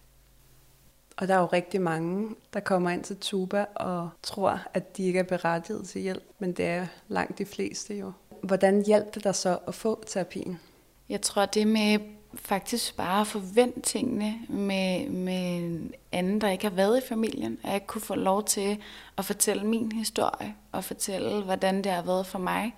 Og 1.16 1.28
der 1.28 1.34
er 1.34 1.38
jo 1.38 1.46
rigtig 1.46 1.80
mange, 1.80 2.34
der 2.52 2.60
kommer 2.60 2.90
ind 2.90 3.04
til 3.04 3.16
Tuba 3.16 3.66
og 3.74 4.10
tror, 4.22 4.60
at 4.74 4.96
de 4.96 5.02
ikke 5.02 5.18
er 5.18 5.22
berettiget 5.22 5.88
til 5.88 6.00
hjælp, 6.00 6.24
men 6.38 6.52
det 6.52 6.66
er 6.66 6.86
langt 7.08 7.38
de 7.38 7.46
fleste 7.46 7.94
jo. 7.94 8.12
Hvordan 8.42 8.84
hjalp 8.86 9.14
det 9.14 9.24
dig 9.24 9.34
så 9.34 9.58
at 9.66 9.74
få 9.74 10.04
terapien? 10.06 10.60
Jeg 11.08 11.22
tror, 11.22 11.46
det 11.46 11.66
med 11.66 11.98
faktisk 12.36 12.96
bare 12.96 13.26
forvente 13.26 13.80
tingene 13.80 14.40
med, 14.48 15.08
med 15.08 15.56
en 15.56 15.92
anden, 16.12 16.40
der 16.40 16.50
ikke 16.50 16.64
har 16.64 16.74
været 16.74 16.98
i 16.98 17.08
familien. 17.08 17.58
At 17.62 17.72
jeg 17.72 17.86
kunne 17.86 18.02
få 18.02 18.14
lov 18.14 18.44
til 18.44 18.78
at 19.18 19.24
fortælle 19.24 19.66
min 19.66 19.92
historie, 19.92 20.54
og 20.72 20.84
fortælle, 20.84 21.42
hvordan 21.42 21.84
det 21.84 21.92
har 21.92 22.02
været 22.02 22.26
for 22.26 22.38
mig 22.38 22.74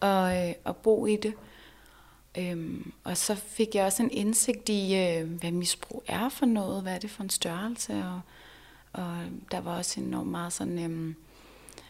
at, 0.00 0.48
øh, 0.48 0.54
at 0.66 0.76
bo 0.76 1.06
i 1.06 1.16
det. 1.16 1.34
Øhm, 2.38 2.92
og 3.04 3.16
så 3.16 3.34
fik 3.34 3.74
jeg 3.74 3.84
også 3.84 4.02
en 4.02 4.10
indsigt 4.10 4.68
i, 4.68 4.96
øh, 4.96 5.30
hvad 5.30 5.52
misbrug 5.52 6.02
er 6.06 6.28
for 6.28 6.46
noget, 6.46 6.82
hvad 6.82 6.94
er 6.94 6.98
det 6.98 7.10
for 7.10 7.22
en 7.22 7.30
størrelse, 7.30 7.92
og, 7.92 8.20
og 8.92 9.16
der 9.50 9.60
var 9.60 9.76
også 9.76 10.00
enormt 10.00 10.30
meget 10.30 10.52
sådan... 10.52 10.78
Øh, 10.78 11.14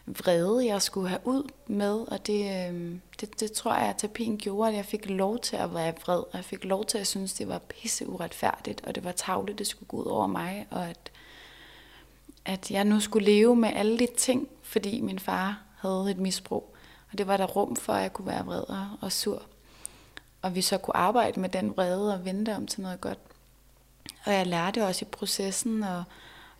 vrede, 0.05 0.65
jeg 0.65 0.81
skulle 0.81 1.09
have 1.09 1.21
ud 1.23 1.51
med, 1.67 1.93
og 1.93 2.27
det, 2.27 2.69
øh, 2.71 2.99
det, 3.21 3.39
det 3.39 3.51
tror 3.51 3.73
jeg, 3.73 3.89
at 3.89 3.95
terapien 3.97 4.37
gjorde, 4.37 4.69
at 4.69 4.75
jeg 4.75 4.85
fik 4.85 5.09
lov 5.09 5.39
til 5.39 5.55
at 5.55 5.73
være 5.73 5.93
vred, 6.05 6.19
og 6.19 6.33
jeg 6.33 6.45
fik 6.45 6.63
lov 6.63 6.85
til 6.85 6.97
at 6.97 7.07
synes, 7.07 7.33
det 7.33 7.47
var 7.47 7.57
pisse 7.57 8.09
uretfærdigt, 8.09 8.85
og 8.85 8.95
det 8.95 9.03
var 9.03 9.11
tavligt, 9.11 9.59
det 9.59 9.67
skulle 9.67 9.87
gå 9.87 9.97
ud 9.97 10.05
over 10.05 10.27
mig, 10.27 10.67
og 10.71 10.89
at, 10.89 11.11
at 12.45 12.71
jeg 12.71 12.83
nu 12.85 12.99
skulle 12.99 13.25
leve 13.25 13.55
med 13.55 13.69
alle 13.75 13.99
de 13.99 14.07
ting, 14.17 14.47
fordi 14.61 15.01
min 15.01 15.19
far 15.19 15.61
havde 15.77 16.11
et 16.11 16.17
misbrug. 16.17 16.75
Og 17.11 17.17
det 17.17 17.27
var 17.27 17.37
der 17.37 17.45
rum 17.45 17.75
for, 17.75 17.93
at 17.93 18.01
jeg 18.01 18.13
kunne 18.13 18.27
være 18.27 18.45
vred 18.45 18.63
og 19.01 19.11
sur. 19.11 19.43
Og 20.41 20.55
vi 20.55 20.61
så 20.61 20.77
kunne 20.77 20.97
arbejde 20.97 21.39
med 21.39 21.49
den 21.49 21.77
vrede 21.77 22.13
og 22.13 22.25
vente 22.25 22.55
om 22.55 22.67
til 22.67 22.81
noget 22.81 23.01
godt. 23.01 23.19
Og 24.25 24.33
jeg 24.33 24.47
lærte 24.47 24.85
også 24.85 25.05
i 25.05 25.09
processen 25.11 25.83
at, 25.83 26.03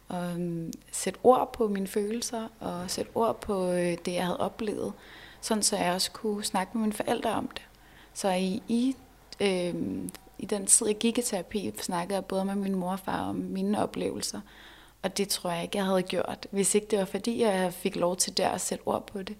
og 0.08 0.32
øhm, 0.32 0.74
sætte 0.92 1.20
ord 1.24 1.54
på 1.54 1.68
mine 1.68 1.88
følelser, 1.88 2.48
og 2.60 2.92
sætte 2.92 3.12
ord 3.16 3.42
på 3.42 3.72
øh, 3.72 3.98
det, 4.06 4.14
jeg 4.14 4.26
havde 4.26 4.40
oplevet, 4.40 4.94
sådan 5.42 5.64
så 5.64 5.78
jeg 5.78 5.94
også 5.94 6.12
kunne 6.12 6.44
snakke 6.44 6.78
med 6.78 6.82
mine 6.82 6.94
forældre 6.94 7.32
om 7.32 7.48
det. 7.48 7.64
Så 8.14 8.30
i, 8.32 8.64
i, 8.68 8.96
øh, 9.40 9.76
i 10.40 10.46
den 10.46 10.66
tid, 10.66 10.88
jeg 10.88 10.98
gik 10.98 11.18
i 11.18 11.22
terapi, 11.22 11.72
snakkede 11.82 12.16
jeg 12.16 12.26
både 12.26 12.46
med 12.46 12.56
min 12.56 12.76
mor 12.76 12.92
og 12.92 13.00
far 13.00 13.30
om 13.30 13.36
mine 13.36 13.84
oplevelser, 13.84 14.42
og 15.06 15.18
det 15.18 15.30
tror 15.30 15.52
jeg 15.52 15.64
ikke, 15.64 15.78
jeg 15.78 15.86
havde 15.86 16.04
gjort, 16.04 16.48
hvis 16.52 16.76
ikke 16.76 16.88
det 16.92 17.00
var 17.00 17.06
fordi, 17.06 17.42
jeg 17.42 17.74
fik 17.74 17.96
lov 17.96 18.16
til 18.16 18.38
der 18.38 18.50
at 18.50 18.62
sætte 18.62 18.88
ord 18.88 19.08
på 19.08 19.24
det. 19.24 19.36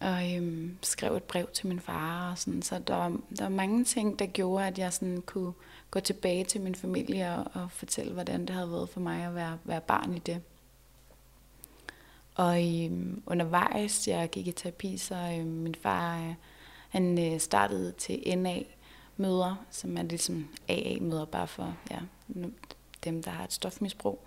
Og 0.00 0.34
øhm, 0.36 0.76
skrev 0.82 1.16
et 1.16 1.22
brev 1.22 1.46
til 1.52 1.66
min 1.66 1.80
far. 1.80 2.30
Og 2.30 2.38
sådan. 2.38 2.62
Så 2.62 2.78
der 2.78 2.94
var, 2.94 3.08
der 3.08 3.42
var 3.42 3.48
mange 3.48 3.84
ting, 3.84 4.18
der 4.18 4.26
gjorde, 4.26 4.66
at 4.66 4.78
jeg 4.78 4.92
sådan 4.92 5.22
kunne 5.26 5.52
gå 5.90 6.00
tilbage 6.00 6.44
til 6.44 6.60
min 6.60 6.74
familie 6.74 7.34
og, 7.34 7.62
og 7.62 7.70
fortælle, 7.70 8.12
hvordan 8.12 8.40
det 8.40 8.50
havde 8.50 8.70
været 8.70 8.88
for 8.88 9.00
mig 9.00 9.24
at 9.24 9.34
være, 9.34 9.58
være 9.64 9.80
barn 9.80 10.14
i 10.14 10.18
det. 10.18 10.42
Og 12.34 12.84
øhm, 12.84 13.22
undervejs, 13.26 14.08
jeg 14.08 14.30
gik 14.30 14.46
i 14.46 14.52
terapi, 14.52 14.96
så 14.96 15.14
øhm, 15.14 15.46
min 15.46 15.74
far 15.74 16.18
øh, 16.18 16.34
han 16.90 17.32
øh, 17.32 17.40
startede 17.40 17.92
til 17.92 18.38
NA-møder, 18.38 19.64
som 19.70 19.96
er 19.96 20.02
ligesom 20.02 20.48
AA-møder, 20.68 21.24
bare 21.24 21.46
for 21.46 21.76
ja, 21.90 21.98
dem, 23.04 23.22
der 23.22 23.30
har 23.30 23.44
et 23.44 23.52
stofmisbrug. 23.52 24.24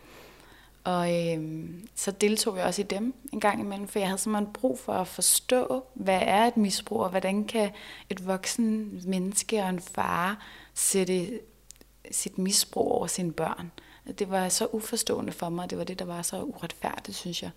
Og 0.84 1.34
øhm, 1.34 1.88
så 1.96 2.12
deltog 2.12 2.58
jeg 2.58 2.66
også 2.66 2.82
i 2.82 2.86
dem 2.86 3.14
en 3.34 3.40
gang 3.40 3.60
imellem, 3.60 3.88
for 3.88 4.00
jeg 4.00 4.08
havde 4.08 4.18
simpelthen 4.18 4.54
brug 4.54 4.80
for 4.80 4.94
at 4.94 5.08
forstå, 5.08 5.84
hvad 5.94 6.20
er 6.22 6.46
et 6.46 6.58
misbrug, 6.58 7.00
og 7.00 7.10
hvordan 7.10 7.44
kan 7.44 7.72
et 8.10 8.28
voksen 8.28 9.02
menneske 9.06 9.64
og 9.64 9.70
en 9.70 9.80
far 9.80 10.46
sætte 10.74 11.40
sit 12.12 12.38
misbrug 12.38 12.92
over 12.92 13.08
sine 13.08 13.34
børn. 13.34 13.72
Det 14.20 14.30
var 14.30 14.50
så 14.50 14.68
uforstående 14.72 15.32
for 15.32 15.50
mig, 15.50 15.70
det 15.70 15.78
var 15.78 15.84
det, 15.84 16.00
der 16.00 16.06
var 16.06 16.22
så 16.22 16.42
uretfærdigt, 16.42 17.18
synes 17.18 17.44
jeg. 17.44 17.52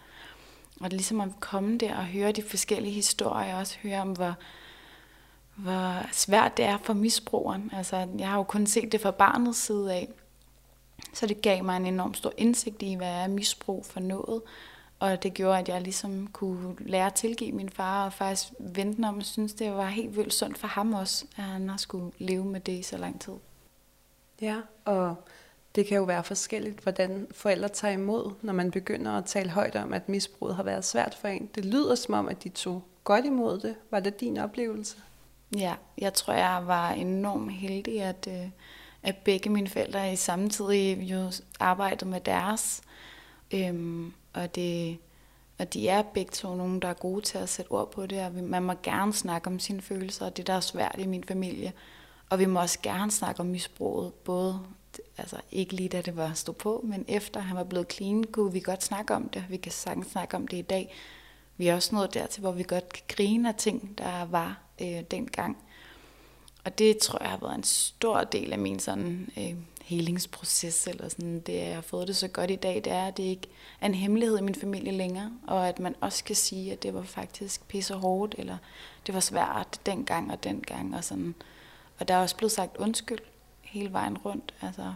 Og 0.80 0.84
det 0.84 0.92
er 0.92 0.96
ligesom 0.96 1.20
at 1.20 1.28
komme 1.40 1.78
der 1.78 1.96
og 1.96 2.04
høre 2.04 2.32
de 2.32 2.42
forskellige 2.42 2.94
historier, 2.94 3.54
og 3.54 3.60
også 3.60 3.76
høre 3.82 4.00
om, 4.00 4.12
hvor, 4.12 4.34
hvor 5.56 6.06
svært 6.12 6.56
det 6.56 6.64
er 6.64 6.78
for 6.82 6.92
misbrugeren. 6.92 7.70
Altså, 7.72 8.08
jeg 8.18 8.28
har 8.28 8.36
jo 8.36 8.42
kun 8.42 8.66
set 8.66 8.92
det 8.92 9.00
fra 9.00 9.10
barnets 9.10 9.58
side 9.58 9.94
af. 9.94 10.08
Så 11.12 11.26
det 11.26 11.42
gav 11.42 11.64
mig 11.64 11.76
en 11.76 11.86
enorm 11.86 12.14
stor 12.14 12.32
indsigt 12.36 12.82
i, 12.82 12.94
hvad 12.94 13.08
er 13.08 13.28
misbrug 13.28 13.86
for 13.86 14.00
noget. 14.00 14.42
Og 14.98 15.22
det 15.22 15.34
gjorde, 15.34 15.58
at 15.58 15.68
jeg 15.68 15.82
ligesom 15.82 16.26
kunne 16.32 16.76
lære 16.78 17.06
at 17.06 17.14
tilgive 17.14 17.52
min 17.52 17.70
far, 17.70 18.04
og 18.04 18.12
faktisk 18.12 18.52
vente 18.58 19.06
om 19.06 19.16
og 19.16 19.24
synes, 19.24 19.52
det 19.52 19.72
var 19.72 19.86
helt 19.86 20.16
vildt 20.16 20.34
sundt 20.34 20.58
for 20.58 20.66
ham 20.66 20.94
også, 20.94 21.24
at 21.36 21.44
han 21.44 21.68
har 21.68 21.76
skulle 21.76 22.12
leve 22.18 22.44
med 22.44 22.60
det 22.60 22.72
i 22.72 22.82
så 22.82 22.96
lang 22.96 23.20
tid. 23.20 23.32
Ja, 24.40 24.60
og 24.84 25.16
det 25.74 25.86
kan 25.86 25.96
jo 25.96 26.02
være 26.02 26.24
forskelligt, 26.24 26.80
hvordan 26.80 27.26
forældre 27.30 27.68
tager 27.68 27.94
imod, 27.94 28.32
når 28.42 28.52
man 28.52 28.70
begynder 28.70 29.12
at 29.12 29.24
tale 29.24 29.50
højt 29.50 29.76
om, 29.76 29.92
at 29.92 30.08
misbruget 30.08 30.56
har 30.56 30.62
været 30.62 30.84
svært 30.84 31.14
for 31.20 31.28
en. 31.28 31.50
Det 31.54 31.64
lyder 31.64 31.94
som 31.94 32.14
om, 32.14 32.28
at 32.28 32.44
de 32.44 32.48
tog 32.48 32.82
godt 33.04 33.24
imod 33.24 33.60
det. 33.60 33.74
Var 33.90 34.00
det 34.00 34.20
din 34.20 34.36
oplevelse? 34.36 34.96
Ja, 35.56 35.74
jeg 35.98 36.14
tror, 36.14 36.32
jeg 36.32 36.62
var 36.66 36.90
enormt 36.90 37.52
heldig, 37.52 38.02
at, 38.02 38.28
øh, 38.30 38.48
at 39.02 39.16
begge 39.16 39.50
mine 39.50 39.68
forældre 39.68 40.12
i 40.12 40.16
samtidig 40.16 40.98
jo 41.02 41.32
arbejdede 41.60 42.10
med 42.10 42.20
deres. 42.20 42.82
Øhm, 43.54 44.12
og, 44.32 44.54
det, 44.54 44.98
og 45.58 45.74
de 45.74 45.88
er 45.88 46.02
begge 46.02 46.30
to 46.30 46.54
nogen, 46.54 46.82
der 46.82 46.88
er 46.88 46.94
gode 46.94 47.20
til 47.20 47.38
at 47.38 47.48
sætte 47.48 47.72
ord 47.72 47.92
på 47.92 48.06
det, 48.06 48.20
og 48.24 48.32
man 48.32 48.62
må 48.62 48.72
gerne 48.82 49.12
snakke 49.12 49.46
om 49.46 49.58
sine 49.58 49.82
følelser, 49.82 50.26
og 50.26 50.36
det 50.36 50.46
der 50.46 50.52
er 50.52 50.60
svært 50.60 50.96
i 50.98 51.06
min 51.06 51.24
familie. 51.24 51.72
Og 52.30 52.38
vi 52.38 52.46
må 52.46 52.60
også 52.60 52.78
gerne 52.82 53.10
snakke 53.10 53.40
om 53.40 53.46
misbruget, 53.46 54.14
både 54.14 54.60
altså 55.18 55.36
ikke 55.52 55.72
lige 55.72 55.88
da 55.88 56.00
det 56.00 56.16
var 56.16 56.32
stå 56.32 56.52
på, 56.52 56.80
men 56.84 57.04
efter 57.08 57.40
han 57.40 57.56
var 57.56 57.64
blevet 57.64 57.92
clean, 57.92 58.24
kunne 58.24 58.52
vi 58.52 58.60
godt 58.60 58.84
snakke 58.84 59.14
om 59.14 59.28
det. 59.28 59.44
Vi 59.48 59.56
kan 59.56 59.72
sagtens 59.72 60.06
snakke 60.06 60.36
om 60.36 60.48
det 60.48 60.56
i 60.56 60.62
dag. 60.62 60.94
Vi 61.56 61.68
er 61.68 61.74
også 61.74 61.94
nået 61.94 62.14
dertil, 62.14 62.40
hvor 62.40 62.52
vi 62.52 62.62
godt 62.62 62.92
kan 62.92 63.02
grine 63.08 63.48
af 63.48 63.54
ting, 63.54 63.98
der 63.98 64.24
var 64.24 64.58
øh, 64.82 65.00
dengang. 65.10 65.56
Og 66.64 66.78
det 66.78 66.98
tror 66.98 67.22
jeg 67.22 67.30
har 67.30 67.38
været 67.38 67.54
en 67.54 67.62
stor 67.62 68.24
del 68.24 68.52
af 68.52 68.58
min 68.58 68.78
sådan 68.78 69.30
øh, 69.38 69.54
helingsproces, 69.82 70.86
eller 70.86 71.08
sådan, 71.08 71.40
det 71.40 71.54
jeg 71.54 71.74
har 71.74 71.82
fået 71.82 72.08
det 72.08 72.16
så 72.16 72.28
godt 72.28 72.50
i 72.50 72.56
dag, 72.56 72.74
det 72.74 72.92
er, 72.92 73.06
at 73.06 73.16
det 73.16 73.22
ikke 73.22 73.48
er 73.80 73.86
en 73.86 73.94
hemmelighed 73.94 74.38
i 74.38 74.42
min 74.42 74.54
familie 74.54 74.92
længere, 74.92 75.32
og 75.46 75.68
at 75.68 75.78
man 75.78 75.94
også 76.00 76.24
kan 76.24 76.36
sige, 76.36 76.72
at 76.72 76.82
det 76.82 76.94
var 76.94 77.02
faktisk 77.02 77.68
pisse 77.68 77.94
hårdt, 77.94 78.34
eller 78.38 78.56
det 79.06 79.14
var 79.14 79.20
svært 79.20 79.80
dengang 79.86 80.32
og 80.32 80.44
dengang, 80.44 80.96
og 80.96 81.04
sådan. 81.04 81.34
Og 81.98 82.08
der 82.08 82.14
er 82.14 82.18
også 82.18 82.36
blevet 82.36 82.52
sagt 82.52 82.76
undskyld 82.76 83.18
hele 83.62 83.92
vejen 83.92 84.18
rundt. 84.18 84.54
Altså, 84.62 84.94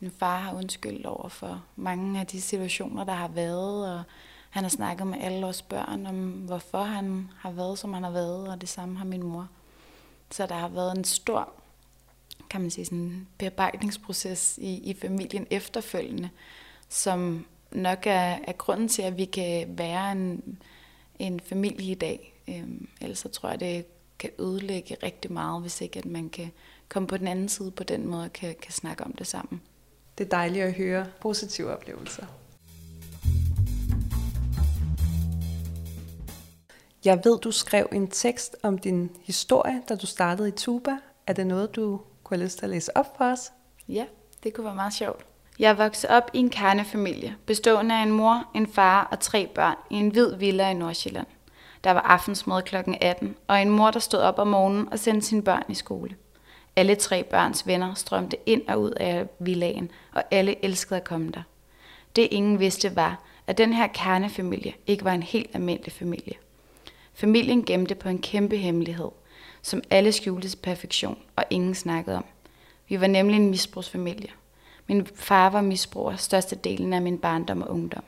min 0.00 0.10
far 0.10 0.40
har 0.40 0.54
undskyldt 0.54 1.06
over 1.06 1.28
for 1.28 1.64
mange 1.76 2.20
af 2.20 2.26
de 2.26 2.40
situationer, 2.40 3.04
der 3.04 3.12
har 3.12 3.28
været, 3.28 3.96
og 3.96 4.02
han 4.50 4.62
har 4.62 4.70
snakket 4.70 5.06
med 5.06 5.18
alle 5.20 5.46
os 5.46 5.62
børn 5.62 6.06
om, 6.06 6.30
hvorfor 6.30 6.82
han 6.82 7.30
har 7.38 7.50
været, 7.50 7.78
som 7.78 7.92
han 7.92 8.02
har 8.02 8.10
været, 8.10 8.48
og 8.48 8.60
det 8.60 8.68
samme 8.68 8.98
har 8.98 9.04
min 9.04 9.22
mor. 9.22 9.48
Så 10.30 10.46
der 10.46 10.54
har 10.54 10.68
været 10.68 10.96
en 10.96 11.04
stor, 11.04 11.52
kan 12.50 12.60
man 12.60 12.70
sige, 12.70 12.84
sådan 12.84 13.28
bearbejdningsproces 13.38 14.58
i, 14.58 14.90
i 14.90 14.94
familien 15.00 15.46
efterfølgende, 15.50 16.30
som 16.88 17.46
nok 17.72 18.06
er, 18.06 18.38
er 18.44 18.52
grunden 18.52 18.88
til, 18.88 19.02
at 19.02 19.16
vi 19.16 19.24
kan 19.24 19.78
være 19.78 20.12
en, 20.12 20.58
en 21.18 21.40
familie 21.40 21.92
i 21.92 21.94
dag. 21.94 22.34
Øhm, 22.48 22.88
ellers 23.00 23.18
så 23.18 23.28
tror 23.28 23.48
jeg, 23.48 23.60
det 23.60 23.86
kan 24.22 24.30
ødelægge 24.38 24.96
rigtig 25.02 25.32
meget, 25.32 25.62
hvis 25.62 25.80
ikke 25.80 25.98
at 25.98 26.04
man 26.04 26.28
kan 26.28 26.52
komme 26.88 27.08
på 27.08 27.16
den 27.16 27.28
anden 27.28 27.48
side 27.48 27.70
på 27.70 27.84
den 27.84 28.06
måde 28.06 28.24
og 28.24 28.32
kan, 28.32 28.54
kan 28.62 28.72
snakke 28.72 29.04
om 29.04 29.12
det 29.12 29.26
sammen. 29.26 29.62
Det 30.18 30.24
er 30.24 30.28
dejligt 30.28 30.64
at 30.64 30.72
høre 30.72 31.06
positive 31.20 31.70
oplevelser. 31.70 32.26
Jeg 37.04 37.20
ved, 37.24 37.38
du 37.38 37.50
skrev 37.50 37.88
en 37.92 38.08
tekst 38.08 38.56
om 38.62 38.78
din 38.78 39.10
historie, 39.22 39.82
da 39.88 39.94
du 39.94 40.06
startede 40.06 40.48
i 40.48 40.52
Tuba. 40.52 40.96
Er 41.26 41.32
det 41.32 41.46
noget, 41.46 41.76
du 41.76 42.00
kunne 42.22 42.36
have 42.38 42.44
lyst 42.44 42.58
til 42.58 42.66
at 42.66 42.70
læse 42.70 42.96
op 42.96 43.16
for 43.16 43.24
os? 43.24 43.52
Ja, 43.88 44.04
det 44.42 44.54
kunne 44.54 44.64
være 44.64 44.74
meget 44.74 44.94
sjovt. 44.94 45.26
Jeg 45.58 45.78
voksede 45.78 46.12
op 46.12 46.30
i 46.32 46.38
en 46.38 46.50
kernefamilie, 46.50 47.36
bestående 47.46 47.94
af 47.94 48.02
en 48.02 48.12
mor, 48.12 48.50
en 48.54 48.66
far 48.66 49.08
og 49.10 49.20
tre 49.20 49.46
børn 49.54 49.76
i 49.90 49.94
en 49.94 50.08
hvid 50.08 50.34
villa 50.36 50.70
i 50.70 50.74
Nordsjælland. 50.74 51.26
Der 51.84 51.90
var 51.90 52.00
aftensmad 52.00 52.62
kl. 52.62 52.76
18, 53.00 53.36
og 53.48 53.62
en 53.62 53.70
mor, 53.70 53.90
der 53.90 54.00
stod 54.00 54.20
op 54.20 54.38
om 54.38 54.46
morgenen 54.46 54.92
og 54.92 54.98
sendte 54.98 55.26
sine 55.26 55.42
børn 55.42 55.64
i 55.68 55.74
skole. 55.74 56.16
Alle 56.76 56.94
tre 56.94 57.24
børns 57.24 57.66
venner 57.66 57.94
strømte 57.94 58.36
ind 58.46 58.68
og 58.68 58.80
ud 58.80 58.90
af 58.90 59.26
villaen, 59.38 59.90
og 60.12 60.22
alle 60.30 60.64
elskede 60.64 60.96
at 60.96 61.04
komme 61.04 61.30
der. 61.30 61.42
Det 62.16 62.28
ingen 62.30 62.58
vidste 62.60 62.96
var, 62.96 63.22
at 63.46 63.58
den 63.58 63.72
her 63.72 63.86
kernefamilie 63.86 64.72
ikke 64.86 65.04
var 65.04 65.12
en 65.12 65.22
helt 65.22 65.50
almindelig 65.54 65.92
familie. 65.92 66.34
Familien 67.14 67.64
gemte 67.64 67.94
på 67.94 68.08
en 68.08 68.18
kæmpe 68.18 68.56
hemmelighed, 68.56 69.10
som 69.62 69.82
alle 69.90 70.12
skjulte 70.12 70.48
til 70.48 70.56
perfektion, 70.56 71.18
og 71.36 71.44
ingen 71.50 71.74
snakkede 71.74 72.16
om. 72.16 72.24
Vi 72.88 73.00
var 73.00 73.06
nemlig 73.06 73.36
en 73.36 73.50
misbrugsfamilie. 73.50 74.28
Min 74.86 75.06
far 75.14 75.50
var 75.50 75.60
misbruger 75.60 76.16
størstedelen 76.16 76.92
af 76.92 77.02
min 77.02 77.18
barndom 77.18 77.62
og 77.62 77.70
ungdom. 77.70 78.04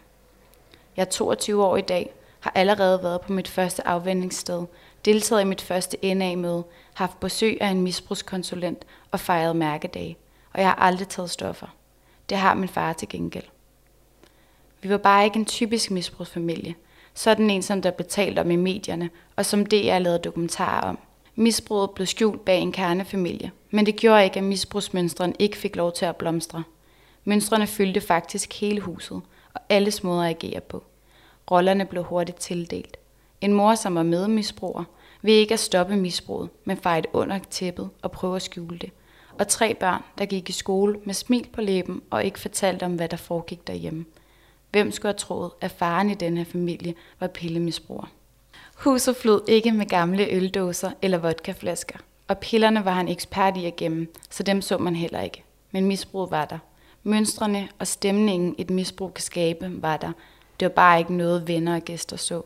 Jeg 0.97 1.03
er 1.03 1.11
22 1.11 1.65
år 1.65 1.77
i 1.77 1.81
dag, 1.81 2.15
har 2.45 2.53
allerede 2.55 3.03
været 3.03 3.21
på 3.21 3.33
mit 3.33 3.49
første 3.49 3.87
afvendingssted, 3.87 4.63
deltaget 5.05 5.43
i 5.43 5.45
mit 5.45 5.61
første 5.61 6.15
NA-møde, 6.15 6.65
haft 6.95 7.21
besøg 7.21 7.59
af 7.61 7.69
en 7.69 7.81
misbrugskonsulent 7.81 8.85
og 9.11 9.21
fejret 9.21 9.57
mærkedage, 9.57 10.17
og 10.53 10.61
jeg 10.61 10.69
har 10.69 10.75
aldrig 10.75 11.09
taget 11.09 11.31
stoffer. 11.31 11.67
Det 12.29 12.39
har 12.39 12.55
min 12.55 12.69
far 12.69 12.93
til 12.93 13.09
gengæld. 13.09 13.45
Vi 14.83 14.91
var 14.91 14.97
bare 14.97 15.25
ikke 15.25 15.37
en 15.37 15.45
typisk 15.45 15.91
misbrugsfamilie. 15.91 16.75
Sådan 17.15 17.51
en, 17.51 17.63
som 17.63 17.83
der 17.83 17.91
blev 17.91 18.07
talt 18.09 18.39
om 18.39 18.51
i 18.51 18.57
medierne, 18.57 19.11
og 19.37 19.47
som 19.47 19.67
DR 19.67 19.99
lavede 19.99 20.19
dokumentarer 20.19 20.81
om. 20.81 20.99
Misbruget 21.35 21.91
blev 21.91 22.07
skjult 22.07 22.45
bag 22.45 22.59
en 22.59 22.73
kernefamilie, 22.73 23.51
men 23.71 23.87
det 23.87 23.97
gjorde 23.97 24.25
ikke, 24.25 24.39
at 24.39 24.45
misbrugsmønstren 24.45 25.35
ikke 25.39 25.57
fik 25.57 25.77
lov 25.77 25.93
til 25.93 26.05
at 26.05 26.17
blomstre. 26.17 26.63
Mønstrene 27.25 27.67
fyldte 27.67 28.01
faktisk 28.01 28.61
hele 28.61 28.81
huset, 28.81 29.21
og 29.55 29.61
alle 29.69 29.93
måder 30.03 30.23
at 30.23 30.31
agere 30.31 30.61
på. 30.61 30.85
Rollerne 31.51 31.85
blev 31.85 32.03
hurtigt 32.03 32.39
tildelt. 32.39 32.97
En 33.41 33.53
mor, 33.53 33.75
som 33.75 33.95
var 33.95 34.03
medmisbruger, 34.03 34.85
vil 35.23 35.35
ikke 35.35 35.55
at 35.55 35.61
stoppe 35.61 35.97
misbruget, 35.97 36.51
men 36.65 36.77
fejde 36.77 37.09
under 37.13 37.39
tæppet 37.39 37.91
og 38.03 38.11
prøve 38.11 38.37
at 38.37 38.43
skjule 38.43 38.79
det. 38.79 38.91
Og 39.39 39.49
tre 39.49 39.75
børn, 39.75 40.03
der 40.19 40.27
gik 40.27 40.49
i 40.49 40.53
skole 40.53 41.01
med 41.05 41.15
smil 41.15 41.49
på 41.53 41.61
læben 41.61 42.03
og 42.11 42.25
ikke 42.25 42.41
fortalte 42.41 42.85
om, 42.85 42.95
hvad 42.95 43.09
der 43.09 43.17
foregik 43.17 43.67
derhjemme. 43.67 44.05
Hvem 44.71 44.93
skulle 44.93 45.13
have 45.13 45.19
troet, 45.19 45.51
at 45.61 45.71
faren 45.71 46.11
i 46.11 46.15
denne 46.15 46.45
familie 46.45 46.95
var 47.21 47.27
pillemisbruger? 47.27 48.13
Huset 48.75 49.17
flød 49.17 49.43
ikke 49.49 49.73
med 49.73 49.87
gamle 49.87 50.27
øldåser 50.31 50.91
eller 51.03 51.19
vodkaflasker, 51.19 51.99
og 52.29 52.39
pillerne 52.39 52.85
var 52.85 52.93
han 52.93 53.09
ekspert 53.09 53.57
i 53.57 53.67
at 53.67 53.77
gemme, 53.77 54.07
så 54.31 54.43
dem 54.43 54.63
så 54.63 54.79
man 54.79 54.97
heller 54.97 55.21
ikke. 55.21 55.45
Men 55.71 55.87
misbruget 55.87 56.31
var 56.31 56.45
der. 56.45 56.59
Mønstrene 57.03 57.69
og 57.79 57.87
stemningen 57.87 58.55
et 58.59 58.71
misbrug 58.71 59.15
kan 59.15 59.23
skabe 59.23 59.83
var 59.83 59.97
der. 59.97 60.13
Det 60.61 60.67
var 60.67 60.73
bare 60.75 60.99
ikke 60.99 61.15
noget 61.15 61.49
venner 61.49 61.77
og 61.77 61.83
gæster 61.83 62.17
så. 62.17 62.43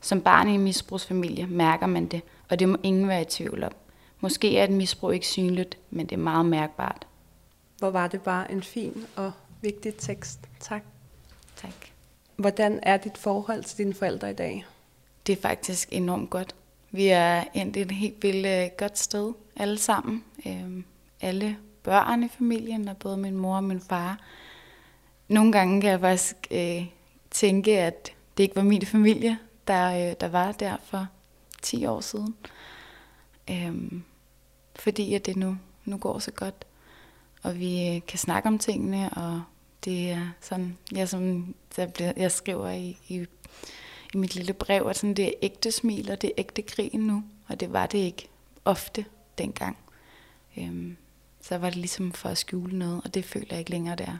Som 0.00 0.20
barn 0.20 0.48
i 0.48 0.54
en 0.54 0.62
misbrugsfamilie 0.62 1.46
mærker 1.46 1.86
man 1.86 2.06
det, 2.06 2.22
og 2.48 2.58
det 2.58 2.68
må 2.68 2.76
ingen 2.82 3.08
være 3.08 3.22
i 3.22 3.24
tvivl 3.24 3.64
om. 3.64 3.72
Måske 4.20 4.58
er 4.58 4.64
et 4.64 4.70
misbrug 4.70 5.12
ikke 5.12 5.26
synligt, 5.26 5.78
men 5.90 6.06
det 6.06 6.12
er 6.12 6.20
meget 6.20 6.46
mærkbart. 6.46 7.06
Hvor 7.78 7.90
var 7.90 8.08
det 8.08 8.22
bare 8.22 8.52
en 8.52 8.62
fin 8.62 9.06
og 9.16 9.32
vigtig 9.60 9.94
tekst. 9.94 10.40
Tak. 10.60 10.82
Tak. 11.56 11.74
Hvordan 12.36 12.80
er 12.82 12.96
dit 12.96 13.18
forhold 13.18 13.64
til 13.64 13.78
dine 13.78 13.94
forældre 13.94 14.30
i 14.30 14.34
dag? 14.34 14.66
Det 15.26 15.32
er 15.32 15.42
faktisk 15.42 15.88
enormt 15.92 16.30
godt. 16.30 16.54
Vi 16.90 17.06
er 17.06 17.44
endt 17.54 17.76
et 17.76 17.90
helt 17.90 18.22
vildt 18.22 18.46
øh, 18.46 18.70
godt 18.78 18.98
sted, 18.98 19.32
alle 19.56 19.78
sammen. 19.78 20.24
Øhm, 20.46 20.84
alle 21.20 21.56
børn 21.82 22.22
i 22.22 22.28
familien, 22.28 22.88
og 22.88 22.96
både 22.96 23.16
min 23.16 23.36
mor 23.36 23.56
og 23.56 23.64
min 23.64 23.80
far. 23.80 24.18
Nogle 25.28 25.52
gange 25.52 25.80
kan 25.80 25.90
jeg 25.90 26.00
faktisk 26.00 26.36
øh, 26.50 26.86
tænke, 27.30 27.78
at 27.80 28.12
det 28.36 28.42
ikke 28.42 28.56
var 28.56 28.62
min 28.62 28.86
familie, 28.86 29.38
der, 29.66 30.10
øh, 30.10 30.14
der 30.20 30.28
var 30.28 30.52
der 30.52 30.76
for 30.84 31.06
10 31.62 31.86
år 31.86 32.00
siden. 32.00 32.36
Øhm, 33.50 34.02
fordi 34.76 35.14
at 35.14 35.26
det 35.26 35.36
nu, 35.36 35.58
nu 35.84 35.96
går 35.96 36.18
så 36.18 36.30
godt. 36.30 36.66
Og 37.42 37.58
vi 37.58 37.88
øh, 37.88 38.00
kan 38.08 38.18
snakke 38.18 38.48
om 38.48 38.58
tingene, 38.58 39.10
og 39.10 39.42
det 39.84 40.10
er 40.10 40.28
sådan, 40.40 40.78
jeg, 40.92 41.08
som, 41.08 41.54
jeg, 41.76 42.14
jeg 42.16 42.32
skriver 42.32 42.70
i, 42.70 42.98
i, 43.08 43.26
i 44.14 44.16
mit 44.16 44.34
lille 44.34 44.52
brev, 44.52 44.86
at 44.86 44.96
sådan, 44.96 45.14
det 45.14 45.28
er 45.28 45.32
ægte 45.42 45.72
smil, 45.72 46.10
og 46.10 46.22
det 46.22 46.28
er 46.28 46.34
ægte 46.38 46.62
grin 46.62 47.00
nu. 47.00 47.24
Og 47.48 47.60
det 47.60 47.72
var 47.72 47.86
det 47.86 47.98
ikke 47.98 48.28
ofte 48.64 49.04
dengang. 49.38 49.76
Øhm, 50.58 50.96
så 51.40 51.58
var 51.58 51.70
det 51.70 51.78
ligesom 51.78 52.12
for 52.12 52.28
at 52.28 52.38
skjule 52.38 52.78
noget, 52.78 53.00
og 53.04 53.14
det 53.14 53.24
føler 53.24 53.46
jeg 53.50 53.58
ikke 53.58 53.70
længere, 53.70 53.96
der. 53.96 54.04
er. 54.04 54.18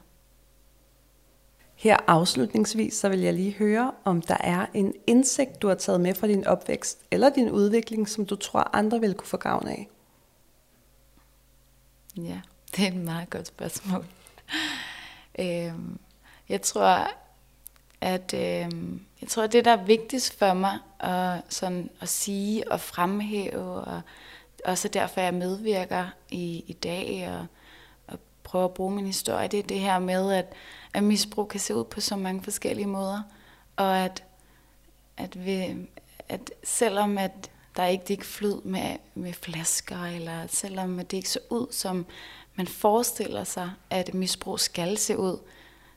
Her 1.79 1.97
afslutningsvis, 2.07 2.95
så 2.95 3.09
vil 3.09 3.21
jeg 3.21 3.35
lige 3.35 3.53
høre, 3.53 3.93
om 4.05 4.23
der 4.23 4.37
er 4.41 4.67
en 4.75 4.95
indsigt, 5.07 5.63
du 5.63 5.69
har 5.69 5.75
taget 5.75 6.01
med 6.01 6.15
fra 6.15 6.27
din 6.27 6.47
opvækst 6.47 6.99
eller 7.11 7.31
din 7.31 7.51
udvikling, 7.51 8.09
som 8.09 8.27
du 8.27 8.37
tror, 8.37 8.71
andre 8.73 9.01
vil 9.01 9.15
kunne 9.15 9.29
få 9.29 9.37
gavn 9.37 9.69
af. 9.69 9.89
Ja, 12.17 12.41
det 12.77 12.85
er 12.85 12.89
et 12.89 12.97
meget 12.97 13.31
godt 13.31 13.47
spørgsmål. 13.47 14.07
øhm, 15.41 15.99
jeg 16.49 16.63
tror, 16.63 17.09
at 18.01 18.35
øhm, 18.35 19.01
jeg 19.21 19.29
tror, 19.29 19.43
at 19.43 19.53
det, 19.53 19.65
der 19.65 19.71
er 19.71 19.85
vigtigst 19.85 20.39
for 20.39 20.55
mig 20.55 20.79
at, 21.01 21.43
sådan, 21.49 21.91
at 22.01 22.09
sige 22.09 22.73
og 22.73 22.81
fremhæve, 22.81 23.75
og 23.75 24.01
også 24.65 24.89
derfor 24.89 25.21
jeg 25.21 25.35
medvirker 25.35 26.07
i, 26.31 26.65
i 26.67 26.73
dag 26.73 27.31
og, 27.31 27.47
prøver 28.49 28.65
at 28.65 28.75
bruge 28.75 28.95
min 28.95 29.07
historie, 29.07 29.49
det 29.49 29.59
er 29.59 29.63
det 29.63 29.81
her 29.81 29.99
med, 29.99 30.33
at, 30.33 30.53
at 30.95 31.03
misbrug 31.03 31.49
kan 31.49 31.61
se 31.61 31.75
ud 31.75 31.85
på 31.85 32.01
så 32.01 32.17
mange 32.17 32.43
forskellige 32.43 32.87
måder, 32.87 33.23
og 33.77 33.99
at, 33.99 34.23
at, 35.17 35.45
vi, 35.45 35.77
at 36.29 36.51
selvom 36.65 37.19
at 37.19 37.51
der 37.77 37.87
ikke 37.87 38.03
det 38.03 38.11
ikke 38.11 38.27
flød 38.27 38.63
med, 38.63 38.97
med 39.15 39.33
flasker, 39.33 40.05
eller 40.05 40.47
selvom 40.47 40.99
at 40.99 41.11
det 41.11 41.17
ikke 41.17 41.29
så 41.29 41.39
ud, 41.51 41.67
som 41.71 42.07
man 42.55 42.67
forestiller 42.67 43.45
sig, 43.45 43.71
at 43.91 44.15
misbrug 44.15 44.61
skal 44.61 44.99
se 44.99 45.19
ud, 45.19 45.39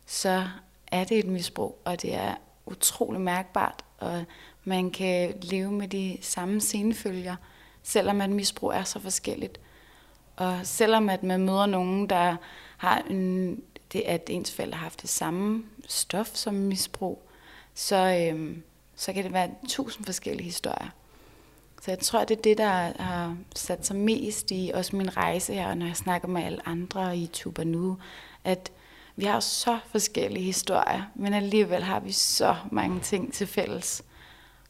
så 0.05 0.47
er 0.87 1.03
det 1.03 1.19
et 1.19 1.27
misbrug, 1.27 1.79
og 1.85 2.01
det 2.01 2.15
er 2.15 2.35
utrolig 2.65 3.21
mærkbart, 3.21 3.83
og 3.97 4.23
man 4.63 4.91
kan 4.91 5.33
leve 5.41 5.71
med 5.71 5.87
de 5.87 6.17
samme 6.21 6.61
senfølger, 6.61 7.35
selvom 7.83 8.21
at 8.21 8.29
misbrug 8.29 8.69
er 8.69 8.83
så 8.83 8.99
forskelligt. 8.99 9.59
Og 10.35 10.59
selvom 10.63 11.09
at 11.09 11.23
man 11.23 11.45
møder 11.45 11.65
nogen, 11.65 12.09
der 12.09 12.35
har 12.77 12.97
en, 13.09 13.59
det, 13.93 14.01
at 14.01 14.21
ens 14.29 14.55
forældre 14.55 14.77
har 14.77 14.83
haft 14.83 15.01
det 15.01 15.09
samme 15.09 15.63
stof 15.87 16.29
som 16.33 16.53
misbrug, 16.53 17.29
så, 17.73 18.29
øhm, 18.31 18.63
så 18.95 19.13
kan 19.13 19.23
det 19.23 19.33
være 19.33 19.49
tusind 19.67 20.05
forskellige 20.05 20.45
historier. 20.45 20.89
Så 21.81 21.91
jeg 21.91 21.99
tror, 21.99 22.23
det 22.23 22.37
er 22.37 22.41
det, 22.41 22.57
der 22.57 22.69
har 23.03 23.37
sat 23.55 23.85
sig 23.85 23.95
mest 23.95 24.51
i 24.51 24.71
også 24.73 24.95
min 24.95 25.17
rejse 25.17 25.53
her, 25.53 25.73
når 25.73 25.85
jeg 25.85 25.95
snakker 25.95 26.27
med 26.27 26.43
alle 26.43 26.67
andre 26.67 27.17
i 27.17 27.29
Tuba 27.33 27.63
nu, 27.63 27.97
at 28.43 28.71
vi 29.15 29.25
har 29.25 29.39
så 29.39 29.79
forskellige 29.91 30.45
historier, 30.45 31.01
men 31.15 31.33
alligevel 31.33 31.83
har 31.83 31.99
vi 31.99 32.11
så 32.11 32.55
mange 32.71 32.99
ting 32.99 33.33
til 33.33 33.47
fælles. 33.47 34.03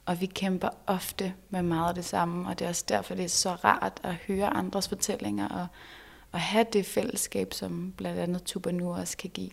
Og 0.05 0.21
vi 0.21 0.25
kæmper 0.25 0.69
ofte 0.87 1.33
med 1.49 1.61
meget 1.61 1.89
af 1.89 1.95
det 1.95 2.05
samme, 2.05 2.49
og 2.49 2.59
det 2.59 2.65
er 2.65 2.69
også 2.69 2.85
derfor, 2.89 3.15
det 3.15 3.25
er 3.25 3.29
så 3.29 3.49
rart 3.51 3.99
at 4.03 4.13
høre 4.13 4.47
andres 4.47 4.89
fortællinger 4.89 5.49
og, 5.49 5.67
og 6.31 6.39
have 6.39 6.65
det 6.73 6.85
fællesskab, 6.85 7.53
som 7.53 7.93
blandt 7.97 8.19
andet 8.19 8.43
Tuba 8.43 8.71
nu 8.71 8.93
også 8.93 9.17
kan 9.17 9.29
give. 9.29 9.49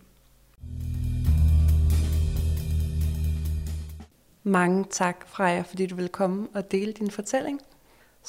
Mange 4.42 4.84
tak, 4.90 5.28
Freja, 5.28 5.60
fordi 5.60 5.86
du 5.86 5.96
vil 5.96 6.08
komme 6.08 6.48
og 6.54 6.70
dele 6.70 6.92
din 6.92 7.10
fortælling. 7.10 7.60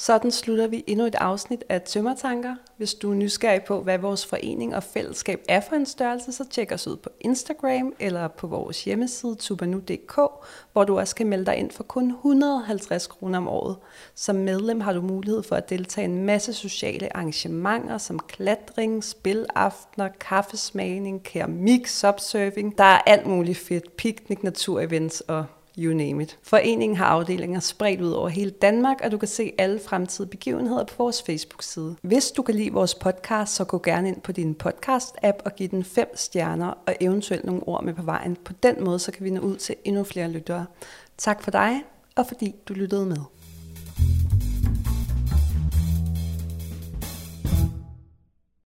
Sådan 0.00 0.30
slutter 0.30 0.66
vi 0.66 0.84
endnu 0.86 1.06
et 1.06 1.14
afsnit 1.14 1.64
af 1.68 1.82
Tømmertanker. 1.82 2.54
Hvis 2.76 2.94
du 2.94 3.10
er 3.10 3.14
nysgerrig 3.14 3.62
på, 3.62 3.82
hvad 3.82 3.98
vores 3.98 4.26
forening 4.26 4.76
og 4.76 4.82
fællesskab 4.82 5.40
er 5.48 5.60
for 5.60 5.76
en 5.76 5.86
størrelse, 5.86 6.32
så 6.32 6.44
tjek 6.50 6.72
os 6.72 6.86
ud 6.86 6.96
på 6.96 7.10
Instagram 7.20 7.92
eller 7.98 8.28
på 8.28 8.46
vores 8.46 8.84
hjemmeside 8.84 9.34
tubanu.dk, 9.34 10.20
hvor 10.72 10.84
du 10.84 10.98
også 10.98 11.14
kan 11.14 11.26
melde 11.26 11.46
dig 11.46 11.56
ind 11.56 11.70
for 11.70 11.82
kun 11.82 12.10
150 12.10 13.06
kroner 13.06 13.38
om 13.38 13.48
året. 13.48 13.76
Som 14.14 14.36
medlem 14.36 14.80
har 14.80 14.92
du 14.92 15.00
mulighed 15.00 15.42
for 15.42 15.56
at 15.56 15.70
deltage 15.70 16.06
i 16.06 16.10
en 16.10 16.24
masse 16.24 16.52
sociale 16.52 17.16
arrangementer 17.16 17.98
som 17.98 18.18
klatring, 18.18 19.04
spilaftener, 19.04 20.08
kaffesmagning, 20.20 21.22
keramik, 21.22 21.86
subsurfing. 21.86 22.78
Der 22.78 22.84
er 22.84 22.98
alt 23.06 23.26
muligt 23.26 23.58
fedt, 23.58 23.96
piknik, 23.96 24.42
naturevents 24.42 25.20
og 25.20 25.46
you 25.80 25.94
name 25.94 26.22
it. 26.22 26.38
Foreningen 26.42 26.96
har 26.96 27.06
afdelinger 27.06 27.60
spredt 27.60 28.00
ud 28.00 28.10
over 28.10 28.28
hele 28.28 28.50
Danmark, 28.50 28.96
og 29.04 29.10
du 29.10 29.18
kan 29.18 29.28
se 29.28 29.52
alle 29.58 29.80
fremtidige 29.80 30.30
begivenheder 30.30 30.84
på 30.84 30.94
vores 30.98 31.22
Facebook-side. 31.22 31.96
Hvis 32.02 32.30
du 32.30 32.42
kan 32.42 32.54
lide 32.54 32.72
vores 32.72 32.94
podcast, 32.94 33.54
så 33.54 33.64
gå 33.64 33.78
gerne 33.84 34.08
ind 34.08 34.20
på 34.20 34.32
din 34.32 34.56
podcast-app 34.64 35.42
og 35.44 35.56
giv 35.56 35.68
den 35.68 35.84
fem 35.84 36.16
stjerner 36.16 36.74
og 36.86 36.96
eventuelt 37.00 37.44
nogle 37.44 37.68
ord 37.68 37.84
med 37.84 37.94
på 37.94 38.02
vejen. 38.02 38.36
På 38.44 38.52
den 38.62 38.84
måde 38.84 38.98
så 38.98 39.12
kan 39.12 39.24
vi 39.24 39.30
nå 39.30 39.40
ud 39.40 39.56
til 39.56 39.74
endnu 39.84 40.04
flere 40.04 40.30
lyttere. 40.30 40.66
Tak 41.18 41.42
for 41.42 41.50
dig, 41.50 41.82
og 42.16 42.26
fordi 42.26 42.54
du 42.68 42.74
lyttede 42.74 43.06
med. 43.06 43.39